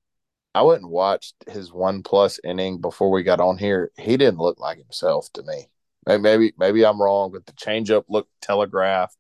I 0.55 0.63
went 0.63 0.81
and 0.81 0.89
watched 0.89 1.35
his 1.47 1.71
one 1.71 2.01
plus 2.01 2.39
inning 2.43 2.81
before 2.81 3.11
we 3.11 3.21
got 3.21 3.39
on 3.39 3.59
here. 3.59 3.91
He 3.97 4.17
didn't 4.17 4.39
look 4.39 4.59
like 4.59 4.79
himself 4.79 5.31
to 5.33 5.43
me. 5.43 5.67
Maybe 6.07 6.53
maybe 6.57 6.83
I'm 6.83 6.99
wrong, 6.99 7.31
but 7.31 7.45
the 7.45 7.53
changeup 7.53 8.05
looked 8.09 8.31
telegraphed. 8.41 9.15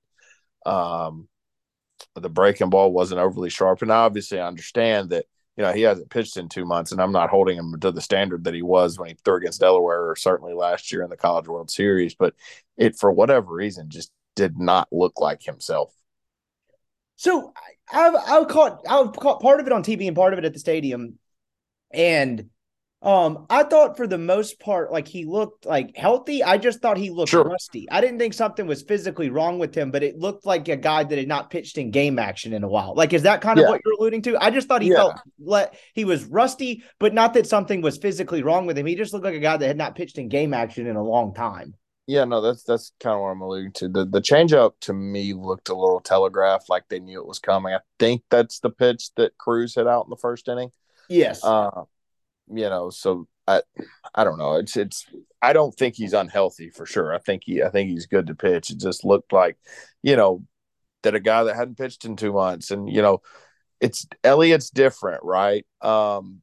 Um, 0.65 1.27
the 2.15 2.29
breaking 2.29 2.71
ball 2.71 2.91
wasn't 2.91 3.21
overly 3.21 3.51
sharp, 3.51 3.83
and 3.83 3.91
obviously 3.91 4.39
I 4.39 4.47
understand 4.47 5.11
that 5.11 5.25
you 5.55 5.63
know 5.63 5.71
he 5.71 5.83
hasn't 5.83 6.09
pitched 6.09 6.35
in 6.35 6.49
two 6.49 6.65
months, 6.65 6.91
and 6.91 6.99
I'm 6.99 7.11
not 7.11 7.29
holding 7.29 7.57
him 7.59 7.79
to 7.79 7.91
the 7.91 8.01
standard 8.01 8.45
that 8.45 8.55
he 8.55 8.63
was 8.63 8.97
when 8.97 9.09
he 9.09 9.15
threw 9.23 9.35
against 9.35 9.59
Delaware, 9.59 10.09
or 10.09 10.15
certainly 10.15 10.55
last 10.55 10.91
year 10.91 11.03
in 11.03 11.11
the 11.11 11.17
College 11.17 11.47
World 11.47 11.69
Series. 11.69 12.15
But 12.15 12.33
it, 12.75 12.97
for 12.97 13.11
whatever 13.11 13.53
reason, 13.53 13.91
just 13.91 14.11
did 14.35 14.57
not 14.57 14.87
look 14.91 15.19
like 15.19 15.43
himself. 15.43 15.93
So 17.19 17.51
I've 17.91 18.15
I've 18.15 18.47
caught 18.47 18.79
I've 18.89 19.11
caught 19.11 19.41
part 19.41 19.59
of 19.59 19.67
it 19.67 19.73
on 19.73 19.83
TV 19.83 20.07
and 20.07 20.15
part 20.15 20.31
of 20.31 20.39
it 20.39 20.45
at 20.45 20.53
the 20.53 20.59
stadium, 20.59 21.19
and 21.91 22.49
Um, 23.01 23.45
I 23.49 23.63
thought 23.63 23.95
for 23.95 24.07
the 24.07 24.17
most 24.17 24.59
part, 24.59 24.91
like 24.91 25.07
he 25.07 25.23
looked 25.23 25.65
like 25.65 25.95
healthy. 25.95 26.43
I 26.43 26.57
just 26.57 26.81
thought 26.81 26.97
he 26.97 27.09
looked 27.09 27.29
Sure. 27.31 27.45
rusty. 27.45 27.89
I 27.89 28.01
didn't 28.01 28.19
think 28.19 28.33
something 28.33 28.67
was 28.67 28.83
physically 28.83 29.29
wrong 29.29 29.57
with 29.57 29.73
him, 29.73 29.89
but 29.89 30.03
it 30.03 30.17
looked 30.17 30.45
like 30.45 30.67
a 30.67 30.75
guy 30.75 31.03
that 31.05 31.17
had 31.17 31.27
not 31.27 31.49
pitched 31.49 31.77
in 31.77 31.91
game 31.91 32.19
action 32.19 32.51
in 32.51 32.61
a 32.63 32.67
while. 32.67 32.93
Like, 32.95 33.13
is 33.13 33.23
that 33.23 33.39
kind 33.39 33.57
of 33.57 33.63
Yeah. 33.63 33.69
what 33.69 33.81
you're 33.85 33.95
alluding 33.95 34.21
to? 34.23 34.37
I 34.43 34.49
just 34.49 34.67
thought 34.67 34.81
he 34.81 34.89
Yeah. 34.89 34.95
felt 34.97 35.15
let 35.39 35.75
he 35.93 36.03
was 36.03 36.25
rusty, 36.25 36.83
but 36.99 37.13
not 37.13 37.33
that 37.35 37.47
something 37.47 37.79
was 37.81 37.97
physically 37.97 38.43
wrong 38.43 38.65
with 38.65 38.77
him. 38.77 38.85
He 38.85 38.95
just 38.95 39.13
looked 39.13 39.23
like 39.25 39.35
a 39.35 39.39
guy 39.39 39.55
that 39.55 39.67
had 39.67 39.77
not 39.77 39.95
pitched 39.95 40.17
in 40.17 40.27
game 40.27 40.53
action 40.53 40.85
in 40.85 40.97
a 40.97 41.03
long 41.03 41.33
time. 41.33 41.75
Yeah, 42.09 42.25
no, 42.25 42.41
that's 42.41 42.63
that's 42.63 42.91
kind 42.99 43.13
of 43.13 43.21
what 43.21 43.27
I'm 43.27 43.41
alluding 43.41 43.73
to. 43.73 43.87
The 43.87 44.03
the 44.03 44.19
changeup 44.19 44.71
to 44.81 44.93
me 44.93 45.33
looked 45.33 45.69
a 45.69 45.75
little 45.75 45.99
telegraphed, 45.99 46.67
like 46.67 46.85
they 46.89 46.99
knew 46.99 47.19
it 47.19 47.27
was 47.27 47.37
coming. 47.37 47.75
I 47.75 47.81
think 47.99 48.23
that's 48.31 48.61
the 48.61 48.71
pitch 48.71 49.11
that 49.17 49.37
Crews 49.37 49.75
hit 49.75 49.85
out 49.85 50.07
in 50.07 50.09
the 50.09 50.15
first 50.15 50.47
inning. 50.47 50.71
Yes. 51.07 51.43
Uh, 51.43 51.83
you 52.51 52.67
know, 52.67 52.89
so 52.89 53.27
I 53.47 53.61
I 54.15 54.23
don't 54.23 54.39
know. 54.39 54.55
It's 54.55 54.75
it's 54.75 55.05
I 55.39 55.53
don't 55.53 55.75
think 55.75 55.93
he's 55.93 56.13
unhealthy 56.13 56.71
for 56.71 56.87
sure. 56.87 57.13
I 57.13 57.19
think 57.19 57.43
he 57.45 57.61
I 57.61 57.69
think 57.69 57.91
he's 57.91 58.07
good 58.07 58.25
to 58.25 58.33
pitch. 58.33 58.71
It 58.71 58.79
just 58.79 59.05
looked 59.05 59.31
like, 59.31 59.57
you 60.01 60.15
know, 60.15 60.43
that 61.03 61.13
a 61.13 61.19
guy 61.19 61.43
that 61.43 61.55
hadn't 61.55 61.77
pitched 61.77 62.05
in 62.05 62.15
two 62.15 62.33
months, 62.33 62.71
and 62.71 62.91
you 62.91 63.03
know, 63.03 63.21
it's 63.79 64.07
Elliott's 64.23 64.71
different, 64.71 65.23
right? 65.23 65.63
Um, 65.79 66.41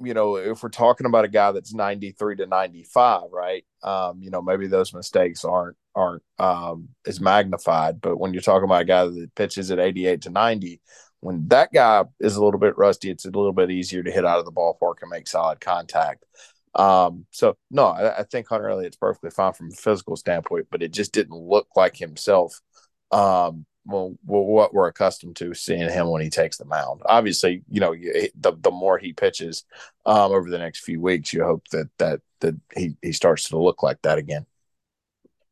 you 0.00 0.14
know, 0.14 0.36
if 0.36 0.62
we're 0.62 0.68
talking 0.68 1.06
about 1.06 1.24
a 1.24 1.28
guy 1.28 1.52
that's 1.52 1.74
93 1.74 2.36
to 2.36 2.46
95, 2.46 3.22
right? 3.32 3.64
Um, 3.82 4.22
you 4.22 4.30
know, 4.30 4.42
maybe 4.42 4.66
those 4.66 4.94
mistakes 4.94 5.44
aren't 5.44 5.76
aren't 5.94 6.22
um 6.38 6.90
as 7.06 7.20
magnified, 7.20 8.00
but 8.00 8.18
when 8.18 8.32
you're 8.32 8.42
talking 8.42 8.64
about 8.64 8.82
a 8.82 8.84
guy 8.84 9.04
that 9.04 9.34
pitches 9.34 9.70
at 9.70 9.80
88 9.80 10.22
to 10.22 10.30
90, 10.30 10.80
when 11.20 11.48
that 11.48 11.72
guy 11.72 12.04
is 12.20 12.36
a 12.36 12.44
little 12.44 12.60
bit 12.60 12.78
rusty, 12.78 13.10
it's 13.10 13.24
a 13.24 13.28
little 13.30 13.52
bit 13.52 13.70
easier 13.70 14.02
to 14.02 14.10
hit 14.10 14.24
out 14.24 14.38
of 14.38 14.44
the 14.44 14.52
ballpark 14.52 14.96
and 15.02 15.10
make 15.10 15.26
solid 15.26 15.60
contact. 15.60 16.24
Um, 16.74 17.26
so 17.32 17.56
no, 17.70 17.86
I, 17.86 18.20
I 18.20 18.22
think 18.24 18.48
Hunter 18.48 18.68
Elliott's 18.68 18.96
perfectly 18.96 19.30
fine 19.30 19.52
from 19.52 19.70
a 19.72 19.76
physical 19.76 20.16
standpoint, 20.16 20.68
but 20.70 20.82
it 20.82 20.92
just 20.92 21.12
didn't 21.12 21.36
look 21.36 21.66
like 21.74 21.96
himself. 21.96 22.60
Um, 23.10 23.66
well, 23.84 24.14
what 24.24 24.74
we're 24.74 24.88
accustomed 24.88 25.36
to 25.36 25.54
seeing 25.54 25.88
him 25.88 26.08
when 26.10 26.22
he 26.22 26.30
takes 26.30 26.58
the 26.58 26.64
mound. 26.64 27.00
Obviously, 27.06 27.62
you 27.70 27.80
know, 27.80 27.94
the 27.94 28.56
the 28.60 28.70
more 28.70 28.98
he 28.98 29.12
pitches 29.12 29.64
um, 30.04 30.32
over 30.32 30.50
the 30.50 30.58
next 30.58 30.80
few 30.80 31.00
weeks, 31.00 31.32
you 31.32 31.42
hope 31.42 31.66
that 31.68 31.88
that 31.98 32.20
that 32.40 32.54
he 32.76 32.96
he 33.02 33.12
starts 33.12 33.48
to 33.48 33.58
look 33.58 33.82
like 33.82 34.00
that 34.02 34.18
again. 34.18 34.46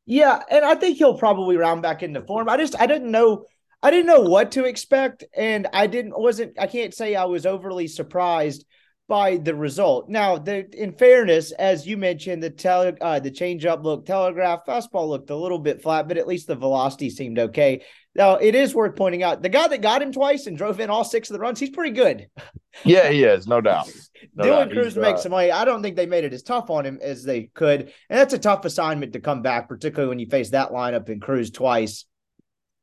Yeah, 0.05 0.41
and 0.51 0.65
I 0.65 0.75
think 0.77 0.99
he'll 0.99 1.19
probably 1.19 1.57
round 1.57 1.83
back 1.83 2.03
into 2.03 2.23
form. 2.23 2.49
I 2.49 2.57
just 2.57 2.79
I 2.81 2.87
didn't 2.87 3.11
know 3.11 3.47
I 3.83 3.91
didn't 3.91 4.07
know 4.07 4.23
what 4.23 4.53
to 4.53 4.65
expect, 4.65 5.25
and 5.35 5.67
I 5.73 5.87
didn't 5.87 6.19
wasn't 6.19 6.59
I 6.59 6.67
can't 6.67 6.95
say 6.95 7.15
I 7.15 7.25
was 7.25 7.47
overly 7.47 7.89
surprised 7.89 8.65
by 9.09 9.37
the 9.37 9.55
result. 9.55 10.09
Now, 10.09 10.37
the 10.39 10.67
in 10.77 10.93
fairness, 10.93 11.53
as 11.53 11.87
you 11.87 11.97
mentioned, 11.97 12.43
the 12.43 12.51
tele 12.51 12.95
uh, 13.01 13.21
the 13.21 13.31
changeup 13.31 13.85
looked 13.85 14.07
telegraph, 14.07 14.67
fastball 14.67 15.09
looked 15.09 15.31
a 15.31 15.37
little 15.37 15.59
bit 15.61 15.83
flat, 15.83 16.09
but 16.09 16.19
at 16.19 16.27
least 16.27 16.47
the 16.49 16.57
velocity 16.57 17.11
seemed 17.11 17.39
okay. 17.39 17.83
Now, 18.15 18.37
it 18.37 18.55
is 18.55 18.75
worth 18.75 18.97
pointing 18.97 19.23
out 19.23 19.43
the 19.43 19.49
guy 19.51 19.69
that 19.69 19.83
got 19.83 20.03
him 20.03 20.11
twice 20.11 20.47
and 20.47 20.57
drove 20.57 20.81
in 20.81 20.91
all 20.91 21.05
six 21.05 21.29
of 21.29 21.35
the 21.35 21.41
runs, 21.41 21.61
he's 21.61 21.71
pretty 21.71 21.93
good. 21.95 22.29
Yeah, 22.85 23.09
he 23.09 23.25
is, 23.25 23.47
no 23.47 23.63
doubt. 23.63 23.91
No 24.35 24.45
Dylan 24.45 24.65
doubt. 24.65 24.71
Crews 24.73 24.87
He's, 24.95 24.97
makes 24.99 25.21
uh, 25.21 25.23
some 25.25 25.33
money. 25.33 25.51
I 25.51 25.65
don't 25.65 25.83
think 25.83 25.97
they 25.97 26.05
made 26.05 26.25
it 26.25 26.35
as 26.35 26.43
tough 26.43 26.69
on 26.69 26.85
him 26.85 26.99
as 27.01 27.25
they 27.25 27.45
could. 27.55 27.91
And 28.11 28.19
that's 28.19 28.35
a 28.35 28.39
tough 28.39 28.67
assignment 28.67 29.15
to 29.15 29.21
come 29.21 29.41
back, 29.41 29.67
particularly 29.67 30.11
when 30.11 30.19
you 30.19 30.27
face 30.27 30.51
that 30.51 30.73
lineup 30.73 31.09
and 31.09 31.21
Crews 31.23 31.51
twice 31.51 32.05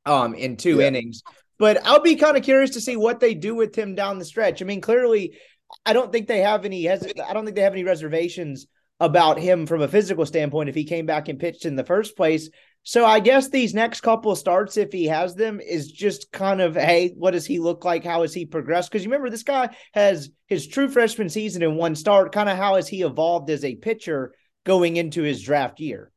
um 0.06 0.34
in 0.34 0.58
two 0.58 0.80
Yeah. 0.80 0.88
innings. 0.88 1.22
But 1.60 1.86
I'll 1.86 2.02
be 2.02 2.16
kind 2.16 2.36
of 2.38 2.44
curious 2.44 2.72
to 2.72 2.82
see 2.82 2.96
what 2.96 3.20
they 3.20 3.36
do 3.36 3.54
with 3.54 3.76
him 3.76 3.94
down 3.94 4.18
the 4.18 4.26
stretch. 4.26 4.62
I 4.62 4.66
mean, 4.66 4.82
clearly, 4.82 5.38
I 5.86 5.94
don't 5.94 6.12
think 6.12 6.28
they 6.28 6.42
have 6.42 6.66
any 6.66 6.84
hes- 6.84 7.14
I 7.28 7.34
don't 7.34 7.46
think 7.46 7.56
they 7.56 7.64
have 7.64 7.74
any 7.74 7.84
reservations 7.84 8.68
about 9.00 9.40
him 9.40 9.66
from 9.66 9.82
a 9.82 9.88
physical 9.88 10.26
standpoint 10.26 10.70
if 10.70 10.76
he 10.76 10.86
came 10.86 11.06
back 11.06 11.28
and 11.28 11.40
pitched 11.40 11.66
in 11.66 11.76
the 11.76 11.84
first 11.84 12.16
place. 12.16 12.50
So 12.84 13.06
I 13.06 13.20
guess 13.20 13.50
these 13.50 13.74
next 13.74 14.02
couple 14.02 14.36
starts, 14.36 14.78
if 14.78 14.92
he 14.92 15.06
has 15.06 15.36
them, 15.36 15.60
is 15.62 15.92
just 15.92 16.32
kind 16.32 16.62
of 16.62 16.76
hey, 16.76 17.14
what 17.16 17.32
does 17.32 17.46
he 17.46 17.60
look 17.60 17.86
like? 17.86 18.04
How 18.04 18.22
has 18.22 18.34
he 18.34 18.46
progressed? 18.46 18.92
Because 18.92 19.04
you 19.04 19.10
remember 19.10 19.30
this 19.30 19.44
guy 19.44 19.76
has 19.94 20.30
his 20.48 20.68
true 20.68 20.90
freshman 20.90 21.30
season 21.30 21.64
in 21.64 21.76
one 21.76 21.96
start. 21.96 22.34
Kind 22.34 22.50
of 22.50 22.58
how 22.58 22.76
has 22.76 22.88
he 22.88 23.02
evolved 23.02 23.50
as 23.50 23.64
a 23.64 23.76
pitcher 23.76 24.34
going 24.66 24.98
into 24.98 25.24
his 25.24 25.42
draft 25.42 25.80
year? 25.80 26.12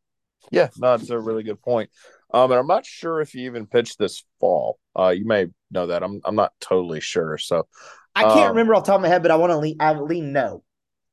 Yeah, 0.50 0.68
no, 0.76 0.96
that's 0.96 1.10
a 1.10 1.18
really 1.18 1.42
good 1.42 1.60
point. 1.60 1.90
Um, 2.32 2.50
and 2.50 2.58
I'm 2.58 2.66
not 2.66 2.84
sure 2.84 3.20
if 3.20 3.30
he 3.30 3.46
even 3.46 3.66
pitched 3.66 3.98
this 3.98 4.24
fall. 4.40 4.78
Uh, 4.98 5.08
you 5.08 5.24
may 5.24 5.46
know 5.70 5.86
that. 5.86 6.02
I'm 6.02 6.20
I'm 6.24 6.34
not 6.34 6.52
totally 6.60 7.00
sure. 7.00 7.38
So 7.38 7.68
I 8.16 8.24
can't 8.24 8.50
Um, 8.50 8.50
remember 8.50 8.74
off 8.74 8.84
the 8.84 8.88
top 8.88 8.96
of 8.96 9.02
my 9.02 9.08
head, 9.08 9.22
but 9.22 9.30
I 9.30 9.36
want 9.36 9.52
to 9.52 9.58
lean. 9.58 9.76
I 9.80 9.92
lean 9.94 10.32
no. 10.32 10.64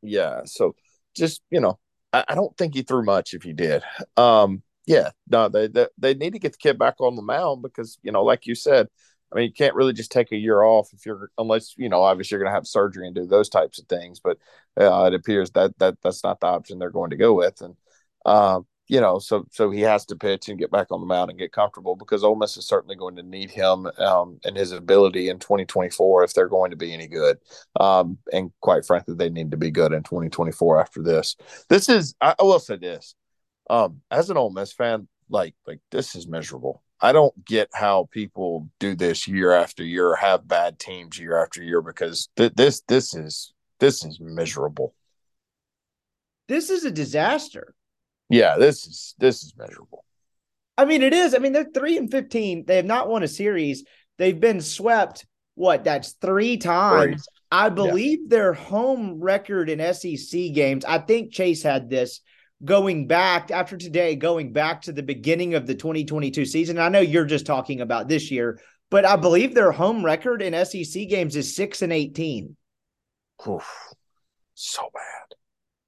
yeah, 0.01 0.41
so 0.45 0.75
just 1.15 1.41
you 1.49 1.59
know, 1.59 1.79
I, 2.11 2.25
I 2.29 2.35
don't 2.35 2.55
think 2.57 2.75
he 2.75 2.83
threw 2.83 3.03
much 3.03 3.33
if 3.33 3.43
he 3.43 3.53
did. 3.53 3.83
Um, 4.17 4.63
yeah, 4.85 5.11
no, 5.29 5.49
they, 5.49 5.67
they 5.67 5.87
they 5.97 6.13
need 6.13 6.33
to 6.33 6.39
get 6.39 6.53
the 6.53 6.57
kid 6.57 6.77
back 6.77 6.95
on 6.99 7.15
the 7.15 7.21
mound 7.21 7.61
because 7.61 7.97
you 8.03 8.11
know, 8.11 8.23
like 8.23 8.45
you 8.45 8.55
said, 8.55 8.87
I 9.31 9.35
mean, 9.37 9.45
you 9.47 9.53
can't 9.53 9.75
really 9.75 9.93
just 9.93 10.11
take 10.11 10.31
a 10.31 10.37
year 10.37 10.61
off 10.61 10.89
if 10.93 11.05
you're 11.05 11.29
unless 11.37 11.75
you 11.77 11.89
know, 11.89 12.01
obviously 12.01 12.35
you're 12.35 12.43
going 12.43 12.51
to 12.51 12.55
have 12.55 12.67
surgery 12.67 13.07
and 13.07 13.15
do 13.15 13.25
those 13.25 13.49
types 13.49 13.79
of 13.79 13.87
things. 13.87 14.19
But 14.19 14.37
uh, 14.79 15.05
it 15.05 15.13
appears 15.13 15.51
that 15.51 15.77
that 15.79 15.97
that's 16.03 16.23
not 16.23 16.39
the 16.39 16.47
option 16.47 16.79
they're 16.79 16.89
going 16.91 17.11
to 17.11 17.17
go 17.17 17.33
with, 17.33 17.61
and 17.61 17.75
um, 18.25 18.65
you 18.93 19.01
know, 19.01 19.17
so 19.17 19.43
so 19.49 19.71
he 19.71 19.81
has 19.81 20.05
to 20.05 20.15
pitch 20.15 20.49
and 20.49 20.59
get 20.59 20.69
back 20.69 20.91
on 20.91 20.99
the 20.99 21.07
mound 21.07 21.31
and 21.31 21.39
get 21.39 21.51
comfortable 21.51 21.95
because 21.95 22.23
Ole 22.23 22.35
Miss 22.35 22.57
is 22.57 22.67
certainly 22.67 22.95
going 22.95 23.15
to 23.15 23.23
need 23.23 23.49
him 23.49 23.87
um, 23.97 24.39
and 24.45 24.55
his 24.55 24.71
ability 24.71 25.29
in 25.29 25.39
2024 25.39 26.23
if 26.23 26.35
they're 26.35 26.47
going 26.47 26.69
to 26.69 26.77
be 26.77 26.93
any 26.93 27.07
good. 27.07 27.39
Um, 27.79 28.19
and 28.31 28.51
quite 28.61 28.85
frankly, 28.85 29.15
they 29.15 29.31
need 29.31 29.49
to 29.49 29.57
be 29.57 29.71
good 29.71 29.93
in 29.93 30.03
2024 30.03 30.79
after 30.79 31.01
this. 31.01 31.35
This 31.69 31.89
is 31.89 32.13
I, 32.21 32.35
I 32.39 32.43
will 32.43 32.59
say 32.59 32.75
this. 32.75 33.15
Um, 33.67 34.01
as 34.11 34.29
an 34.29 34.37
Ole 34.37 34.51
Miss 34.51 34.71
fan, 34.71 35.07
like 35.27 35.55
like 35.65 35.79
this 35.89 36.13
is 36.13 36.27
miserable. 36.27 36.83
I 37.01 37.13
don't 37.13 37.43
get 37.43 37.69
how 37.73 38.09
people 38.11 38.69
do 38.79 38.95
this 38.95 39.27
year 39.27 39.53
after 39.53 39.83
year 39.83 40.13
have 40.17 40.47
bad 40.47 40.77
teams 40.77 41.17
year 41.17 41.41
after 41.41 41.63
year 41.63 41.81
because 41.81 42.29
th- 42.37 42.53
this 42.53 42.83
this 42.87 43.15
is 43.15 43.53
this 43.79 44.05
is 44.05 44.19
miserable. 44.19 44.93
This 46.47 46.69
is 46.69 46.85
a 46.85 46.91
disaster. 46.91 47.73
Yeah, 48.33 48.57
this 48.57 48.87
is 48.87 49.15
this 49.19 49.43
is 49.43 49.53
miserable. 49.57 50.03
I 50.77 50.85
mean, 50.85 51.03
it 51.03 51.13
is. 51.13 51.35
I 51.35 51.37
mean, 51.37 51.53
they're 51.53 51.69
three 51.71 51.97
and 51.97 52.09
fifteen. 52.09 52.65
They 52.65 52.77
have 52.77 52.85
not 52.85 53.07
won 53.07 53.23
a 53.23 53.27
series. 53.27 53.83
They've 54.17 54.39
been 54.39 54.61
swept. 54.61 55.25
What? 55.55 55.83
That's 55.83 56.13
three 56.13 56.57
times. 56.57 57.27
I 57.51 57.69
believe 57.69 58.29
their 58.29 58.53
home 58.53 59.21
record 59.21 59.69
in 59.69 59.93
SEC 59.93 60.53
games. 60.53 60.83
I 60.83 60.97
think 60.97 61.31
Chase 61.31 61.61
had 61.61 61.89
this 61.89 62.21
going 62.65 63.05
back 63.05 63.51
after 63.51 63.77
today, 63.77 64.15
going 64.15 64.51
back 64.51 64.81
to 64.83 64.91
the 64.91 65.03
beginning 65.03 65.53
of 65.53 65.67
the 65.67 65.75
2022 65.75 66.45
season. 66.45 66.79
I 66.79 66.89
know 66.89 67.01
you're 67.01 67.25
just 67.25 67.45
talking 67.45 67.81
about 67.81 68.07
this 68.07 68.31
year, 68.31 68.59
but 68.89 69.05
I 69.05 69.15
believe 69.17 69.53
their 69.53 69.71
home 69.71 70.03
record 70.03 70.41
in 70.41 70.65
SEC 70.65 71.07
games 71.07 71.35
is 71.35 71.55
six 71.55 71.83
and 71.83 71.93
18. 71.93 72.55
Oof, 73.47 73.93
so 74.55 74.89
bad. 74.91 75.22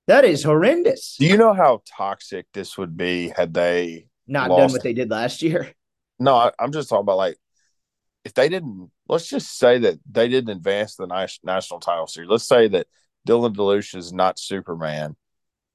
That 0.08 0.26
is 0.26 0.44
horrendous. 0.44 1.16
Do 1.20 1.26
you 1.26 1.38
know 1.38 1.54
how 1.54 1.82
toxic 1.98 2.46
this 2.54 2.78
would 2.78 2.96
be 2.96 3.30
had 3.30 3.54
they 3.54 4.08
Not 4.28 4.50
done 4.50 4.72
what 4.72 4.84
they 4.84 4.94
did 4.94 5.10
last 5.10 5.42
year. 5.42 5.72
No, 6.18 6.34
I, 6.34 6.52
I'm 6.58 6.72
just 6.72 6.88
talking 6.88 7.02
about 7.02 7.18
like 7.18 7.36
if 8.24 8.34
they 8.34 8.48
didn't. 8.48 8.90
Let's 9.10 9.28
just 9.28 9.58
say 9.58 9.80
that 9.80 10.00
they 10.10 10.30
didn't 10.30 10.56
advance 10.56 10.96
the 10.96 11.08
nas- 11.08 11.42
national 11.44 11.82
title 11.82 12.08
series. 12.08 12.30
Let's 12.30 12.48
say 12.48 12.70
that 12.70 12.88
Dylan 13.28 13.54
DeLucia 13.54 13.98
is 13.98 14.14
not 14.14 14.40
Superman, 14.40 15.18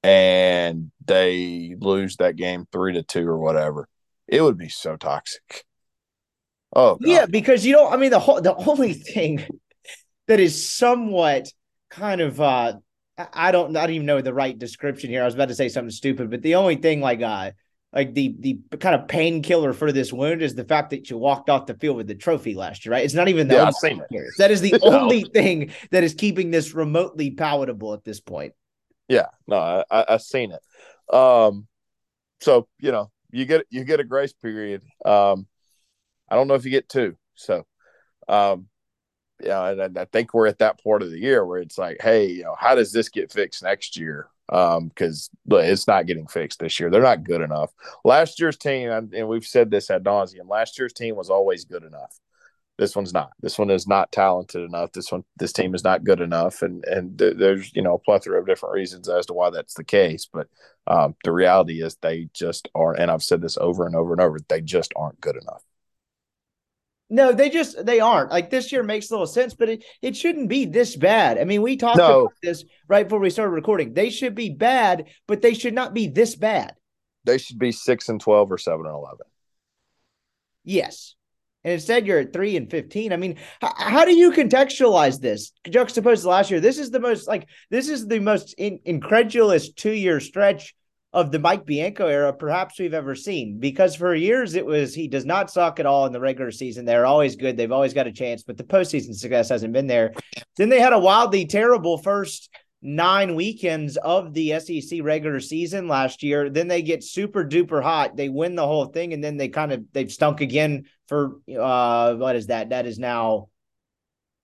and 0.01 0.91
they 1.05 1.75
lose 1.79 2.17
that 2.17 2.37
game 2.37 2.65
three 2.71 2.93
to 2.93 3.03
two 3.03 3.27
or 3.27 3.37
whatever. 3.37 3.87
It 4.27 4.41
would 4.41 4.57
be 4.57 4.69
so 4.69 4.95
toxic. 4.95 5.63
Oh 6.75 6.95
God. 6.95 7.07
Yeah, 7.07 7.25
because 7.27 7.65
you 7.65 7.73
don't. 7.73 7.93
I 7.93 7.97
mean, 7.97 8.11
the 8.11 8.19
whole 8.19 8.41
the 8.41 8.55
only 8.55 8.93
thing 8.93 9.45
that 10.27 10.39
is 10.39 10.67
somewhat 10.67 11.49
kind 11.89 12.21
of 12.21 12.41
uh 12.41 12.73
I- 13.17 13.51
don't 13.51 13.75
I 13.75 13.81
don't 13.87 13.95
even 13.95 14.05
know 14.07 14.21
the 14.21 14.33
right 14.33 14.57
description 14.57 15.09
here. 15.09 15.21
I 15.21 15.25
was 15.25 15.35
about 15.35 15.49
to 15.49 15.55
say 15.55 15.69
something 15.69 15.91
stupid, 15.91 16.29
but 16.31 16.41
the 16.41 16.55
only 16.55 16.75
thing 16.75 17.01
like 17.01 17.21
uh 17.21 17.51
like 17.93 18.13
the 18.13 18.35
the 18.39 18.77
kind 18.77 18.95
of 18.95 19.07
painkiller 19.07 19.73
for 19.73 19.91
this 19.91 20.13
wound 20.13 20.41
is 20.41 20.55
the 20.55 20.63
fact 20.63 20.91
that 20.91 21.09
you 21.09 21.17
walked 21.17 21.49
off 21.49 21.65
the 21.65 21.73
field 21.75 21.97
with 21.97 22.07
the 22.07 22.15
trophy 22.15 22.55
last 22.55 22.85
year, 22.85 22.93
right? 22.93 23.03
It's 23.03 23.13
not 23.13 23.27
even 23.27 23.47
the 23.47 23.55
Yeah, 23.55 23.61
I've 23.63 23.75
only 23.83 23.95
seen 23.95 23.99
it. 23.99 24.07
thing. 24.09 24.31
That 24.37 24.51
is 24.51 24.61
the 24.61 24.73
No. 24.83 25.01
only 25.01 25.23
thing 25.25 25.71
that 25.91 26.03
is 26.03 26.13
keeping 26.13 26.51
this 26.51 26.73
remotely 26.73 27.31
palatable 27.31 27.93
at 27.93 28.03
this 28.03 28.19
point. 28.19 28.53
Yeah, 29.07 29.27
no, 29.45 29.57
I, 29.57 29.83
I 29.91 30.05
I 30.09 30.17
seen 30.17 30.53
it. 30.53 31.13
Um, 31.13 31.67
so 32.39 32.67
you 32.79 32.91
know, 32.91 33.11
you 33.31 33.45
get 33.45 33.65
you 33.69 33.83
get 33.83 33.99
a 33.99 34.05
grace 34.05 34.33
period. 34.33 34.83
Um, 35.03 35.47
I 36.29 36.35
don't 36.35 36.47
know 36.47 36.53
if 36.55 36.63
you 36.63 36.71
get 36.71 36.87
two. 36.87 37.17
So, 37.35 37.65
um, 38.29 38.67
yeah, 39.43 39.69
and 39.69 39.97
I, 39.97 40.05
think 40.05 40.33
we're 40.33 40.47
at 40.47 40.59
that 40.59 40.83
part 40.83 41.01
of 41.01 41.11
the 41.11 41.19
year 41.19 41.45
where 41.45 41.59
it's 41.59 41.77
like, 41.77 41.97
hey, 42.01 42.27
you 42.27 42.43
know, 42.43 42.55
how 42.57 42.75
does 42.75 42.91
this 42.91 43.09
get 43.09 43.31
fixed 43.31 43.63
next 43.63 43.97
year? 43.97 44.27
Um, 44.49 44.89
because 44.89 45.29
it's 45.49 45.87
not 45.87 46.07
getting 46.07 46.27
fixed 46.27 46.59
this 46.59 46.79
year. 46.79 46.89
They're 46.89 47.01
not 47.01 47.23
good 47.23 47.41
enough. 47.41 47.71
Last 48.03 48.39
year's 48.39 48.57
team, 48.57 48.89
and 48.89 49.27
we've 49.27 49.45
said 49.45 49.71
this 49.71 49.89
ad 49.89 50.03
nauseum. 50.03 50.49
Last 50.49 50.77
year's 50.77 50.93
team 50.93 51.15
was 51.15 51.29
always 51.29 51.63
good 51.65 51.83
enough. 51.83 52.19
this 52.77 52.95
one's 52.95 53.13
not. 53.13 53.31
This 53.41 53.57
one 53.57 53.69
is 53.69 53.87
not 53.87 54.11
talented 54.11 54.63
enough. 54.63 54.91
This 54.91 55.11
one, 55.11 55.23
this 55.37 55.53
team 55.53 55.73
is 55.73 55.83
not 55.83 56.03
good 56.03 56.19
enough, 56.19 56.61
and 56.63 56.83
and 56.85 57.17
there's 57.17 57.73
you 57.73 57.81
know 57.81 57.95
a 57.95 57.99
plethora 57.99 58.39
of 58.39 58.47
different 58.47 58.73
reasons 58.73 59.07
as 59.07 59.25
to 59.27 59.33
why 59.33 59.51
that's 59.51 59.75
the 59.75 59.83
case. 59.83 60.27
But 60.31 60.47
um, 60.87 61.15
the 61.23 61.31
reality 61.31 61.81
is 61.81 61.95
they 61.95 62.27
just 62.33 62.67
are, 62.75 62.93
and 62.93 63.09
I've 63.09 63.23
said 63.23 63.41
this 63.41 63.57
over 63.57 63.85
and 63.85 63.95
over 63.95 64.11
and 64.13 64.21
over. 64.21 64.39
They 64.47 64.61
just 64.61 64.91
aren't 64.95 65.21
good 65.21 65.37
enough. 65.37 65.63
No, 67.11 67.31
they 67.31 67.49
just 67.49 67.85
they 67.85 67.99
aren't. 67.99 68.31
Like 68.31 68.49
this 68.49 68.71
year 68.71 68.83
makes 68.83 69.09
a 69.09 69.13
little 69.13 69.27
sense, 69.27 69.53
but 69.53 69.69
it, 69.69 69.85
it 70.01 70.15
shouldn't 70.15 70.49
be 70.49 70.65
this 70.65 70.95
bad. 70.95 71.37
I 71.37 71.43
mean, 71.43 71.61
we 71.61 71.77
talked 71.77 71.97
no. 71.97 72.21
about 72.21 72.33
this 72.41 72.63
right 72.87 73.03
before 73.03 73.19
we 73.19 73.29
started 73.29 73.51
recording. 73.51 73.93
They 73.93 74.09
should 74.09 74.33
be 74.33 74.49
bad, 74.49 75.07
but 75.27 75.41
they 75.41 75.53
should 75.53 75.73
not 75.73 75.93
be 75.93 76.07
this 76.07 76.35
bad. 76.35 76.73
They 77.25 77.37
should 77.37 77.59
be 77.59 77.71
six 77.71 78.09
and 78.09 78.19
twelve 78.19 78.51
or 78.51 78.57
seven 78.57 78.85
and 78.85 78.95
eleven. 78.95 79.27
Yes 80.63 81.15
and 81.63 81.73
instead 81.73 82.07
you're 82.07 82.19
at 82.19 82.33
three 82.33 82.57
and 82.57 82.69
15. 82.69 83.13
I 83.13 83.17
mean, 83.17 83.37
h- 83.63 83.71
how 83.77 84.05
do 84.05 84.15
you 84.15 84.31
contextualize 84.31 85.19
this 85.19 85.51
juxtaposed 85.69 86.23
to 86.23 86.29
last 86.29 86.51
year? 86.51 86.59
This 86.59 86.79
is 86.79 86.91
the 86.91 86.99
most 86.99 87.27
like 87.27 87.47
this 87.69 87.89
is 87.89 88.07
the 88.07 88.19
most 88.19 88.55
in- 88.57 88.79
incredulous 88.85 89.71
two 89.71 89.91
year 89.91 90.19
stretch 90.19 90.75
of 91.13 91.31
the 91.31 91.39
Mike 91.39 91.65
Bianco 91.65 92.07
era 92.07 92.31
perhaps 92.31 92.79
we've 92.79 92.93
ever 92.93 93.15
seen 93.15 93.59
because 93.59 93.95
for 93.95 94.15
years 94.15 94.55
it 94.55 94.65
was 94.65 94.93
he 94.93 95.07
does 95.07 95.25
not 95.25 95.51
suck 95.51 95.79
at 95.79 95.85
all 95.85 96.05
in 96.05 96.13
the 96.13 96.19
regular 96.19 96.51
season. 96.51 96.85
They're 96.85 97.05
always 97.05 97.35
good. 97.35 97.57
They've 97.57 97.71
always 97.71 97.93
got 97.93 98.07
a 98.07 98.13
chance, 98.13 98.43
but 98.43 98.57
the 98.57 98.63
postseason 98.63 99.13
success 99.13 99.49
hasn't 99.49 99.73
been 99.73 99.87
there. 99.87 100.13
Then 100.55 100.69
they 100.69 100.79
had 100.79 100.93
a 100.93 100.99
wildly 100.99 101.45
terrible 101.45 101.97
first 101.97 102.49
nine 102.81 103.35
weekends 103.35 103.97
of 103.97 104.33
the 104.33 104.59
SEC 104.59 104.99
regular 105.03 105.39
season 105.39 105.87
last 105.87 106.23
year. 106.23 106.49
Then 106.49 106.67
they 106.67 106.81
get 106.81 107.03
super 107.03 107.45
duper 107.45 107.83
hot. 107.83 108.15
They 108.15 108.29
win 108.29 108.55
the 108.55 108.65
whole 108.65 108.85
thing, 108.85 109.13
and 109.13 109.23
then 109.23 109.37
they 109.37 109.49
kind 109.49 109.71
of 109.71 109.83
they've 109.91 110.11
stunk 110.11 110.41
again 110.41 110.85
for 111.07 111.39
uh 111.59 112.15
what 112.15 112.35
is 112.35 112.47
that? 112.47 112.69
That 112.69 112.85
is 112.85 112.97
now 112.97 113.49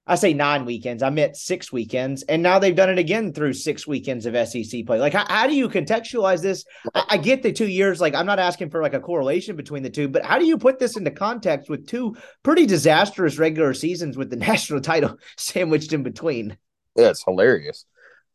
I 0.08 0.16
say 0.16 0.34
nine 0.34 0.66
weekends. 0.66 1.04
I 1.04 1.10
meant 1.10 1.36
six 1.36 1.72
weekends, 1.72 2.24
and 2.24 2.42
now 2.42 2.60
they've 2.60 2.76
done 2.76 2.90
it 2.90 2.98
again 2.98 3.34
through 3.34 3.54
six 3.54 3.86
weekends 3.86 4.26
of 4.26 4.48
SEC 4.48 4.86
play. 4.86 5.00
Like, 5.00 5.14
how, 5.14 5.26
how 5.28 5.48
do 5.48 5.54
you 5.54 5.68
contextualize 5.68 6.42
this? 6.42 6.64
I, 6.96 7.04
I, 7.10 7.18
get 7.18 7.44
the 7.44 7.52
two 7.52 7.68
years. 7.68 8.00
Like, 8.00 8.16
I'm 8.16 8.26
not 8.26 8.40
asking 8.40 8.70
for 8.70 8.82
like 8.82 8.94
a 8.94 9.02
correlation 9.02 9.56
between 9.56 9.84
the 9.84 9.90
two, 9.90 10.08
but 10.08 10.24
how 10.24 10.40
do 10.40 10.46
you 10.46 10.58
put 10.58 10.80
this 10.80 10.96
into 10.96 11.12
context 11.12 11.70
with 11.70 11.88
two 11.88 12.16
pretty 12.42 12.66
disastrous 12.66 13.38
regular 13.38 13.74
seasons 13.74 14.18
with 14.18 14.30
the 14.30 14.36
national 14.48 14.82
title 14.82 15.18
sandwiched 15.36 15.92
in 15.92 16.04
between? 16.04 16.58
Yeah, 16.96 17.10
it's 17.10 17.24
hilarious. 17.24 17.86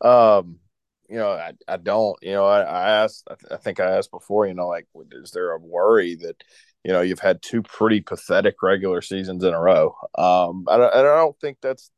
Um, 0.03 0.59
you 1.09 1.17
know, 1.17 1.31
I, 1.31 1.53
I 1.69 1.77
don't, 1.77 2.17
you 2.23 2.33
know, 2.33 2.47
I, 2.47 2.63
I 2.63 2.91
asked, 3.03 3.29
I, 3.31 3.35
th- 3.35 3.53
I, 3.53 3.57
think 3.57 3.81
I 3.81 3.97
asked 3.97 4.11
before, 4.11 4.47
you 4.47 4.55
know, 4.55 4.69
like, 4.69 4.87
is 5.13 5.31
there 5.31 5.53
a 5.53 5.59
worry 5.59 6.17
that, 6.17 6.43
you 6.85 6.93
know, 6.93 7.01
you've 7.01 7.21
had 7.21 7.43
two 7.43 7.63
pretty 7.63 8.01
pathetic 8.01 8.63
regular 8.63 9.03
seasons 9.03 9.45
in 9.45 9.55
a 9.55 9.61
row? 9.61 9.95
Um, 10.17 10.67
I 10.69 10.77
don't, 10.77 10.95
I 10.95 11.03
don't 11.03 11.39
think 11.41 11.59
that's, 11.61 11.91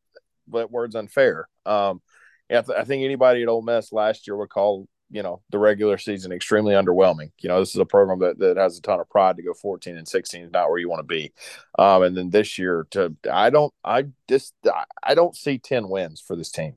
that 0.52 0.70
word's 0.70 0.94
unfair. 0.94 1.48
Um, 1.64 2.02
I, 2.50 2.58
I 2.58 2.84
think 2.84 3.02
anybody 3.02 3.42
at 3.42 3.48
Ole 3.48 3.62
Miss 3.62 3.92
last 3.92 4.26
year 4.26 4.36
would 4.36 4.50
call, 4.50 4.86
you 5.10 5.22
know, 5.22 5.40
the 5.50 5.58
regular 5.58 5.96
season 5.96 6.32
extremely 6.32 6.74
underwhelming. 6.74 7.30
You 7.40 7.48
know, 7.48 7.60
this 7.60 7.70
is 7.70 7.80
a 7.80 7.86
program 7.86 8.18
that, 8.20 8.38
that 8.40 8.56
has 8.56 8.78
a 8.78 8.82
ton 8.82 9.00
of 9.00 9.08
pride 9.08 9.36
to 9.36 9.42
go 9.42 9.54
14 9.54 9.96
and 9.96 10.08
16 10.08 10.42
is 10.42 10.50
not 10.50 10.68
where 10.68 10.78
you 10.78 10.88
want 10.88 11.00
to 11.00 11.14
be. 11.14 11.32
Um, 11.78 12.02
and 12.02 12.16
then 12.16 12.30
this 12.30 12.58
year 12.58 12.86
to, 12.90 13.14
I 13.30 13.50
don't, 13.50 13.72
I 13.84 14.06
just, 14.28 14.54
I 15.02 15.14
don't 15.14 15.36
see 15.36 15.58
10 15.58 15.88
wins 15.88 16.20
for 16.20 16.36
this 16.36 16.50
team. 16.50 16.76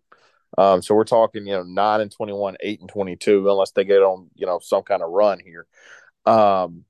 Um, 0.57 0.81
so 0.81 0.95
we're 0.95 1.03
talking, 1.03 1.45
you 1.45 1.53
know, 1.53 1.63
nine 1.63 2.01
and 2.01 2.11
21, 2.11 2.57
eight 2.61 2.79
and 2.79 2.89
22, 2.89 3.49
unless 3.49 3.71
they 3.71 3.83
get 3.83 4.01
on, 4.01 4.29
you 4.35 4.45
know, 4.45 4.59
some 4.61 4.83
kind 4.83 5.01
of 5.01 5.09
run 5.09 5.39
here. 5.39 5.67
Um, 6.25 6.85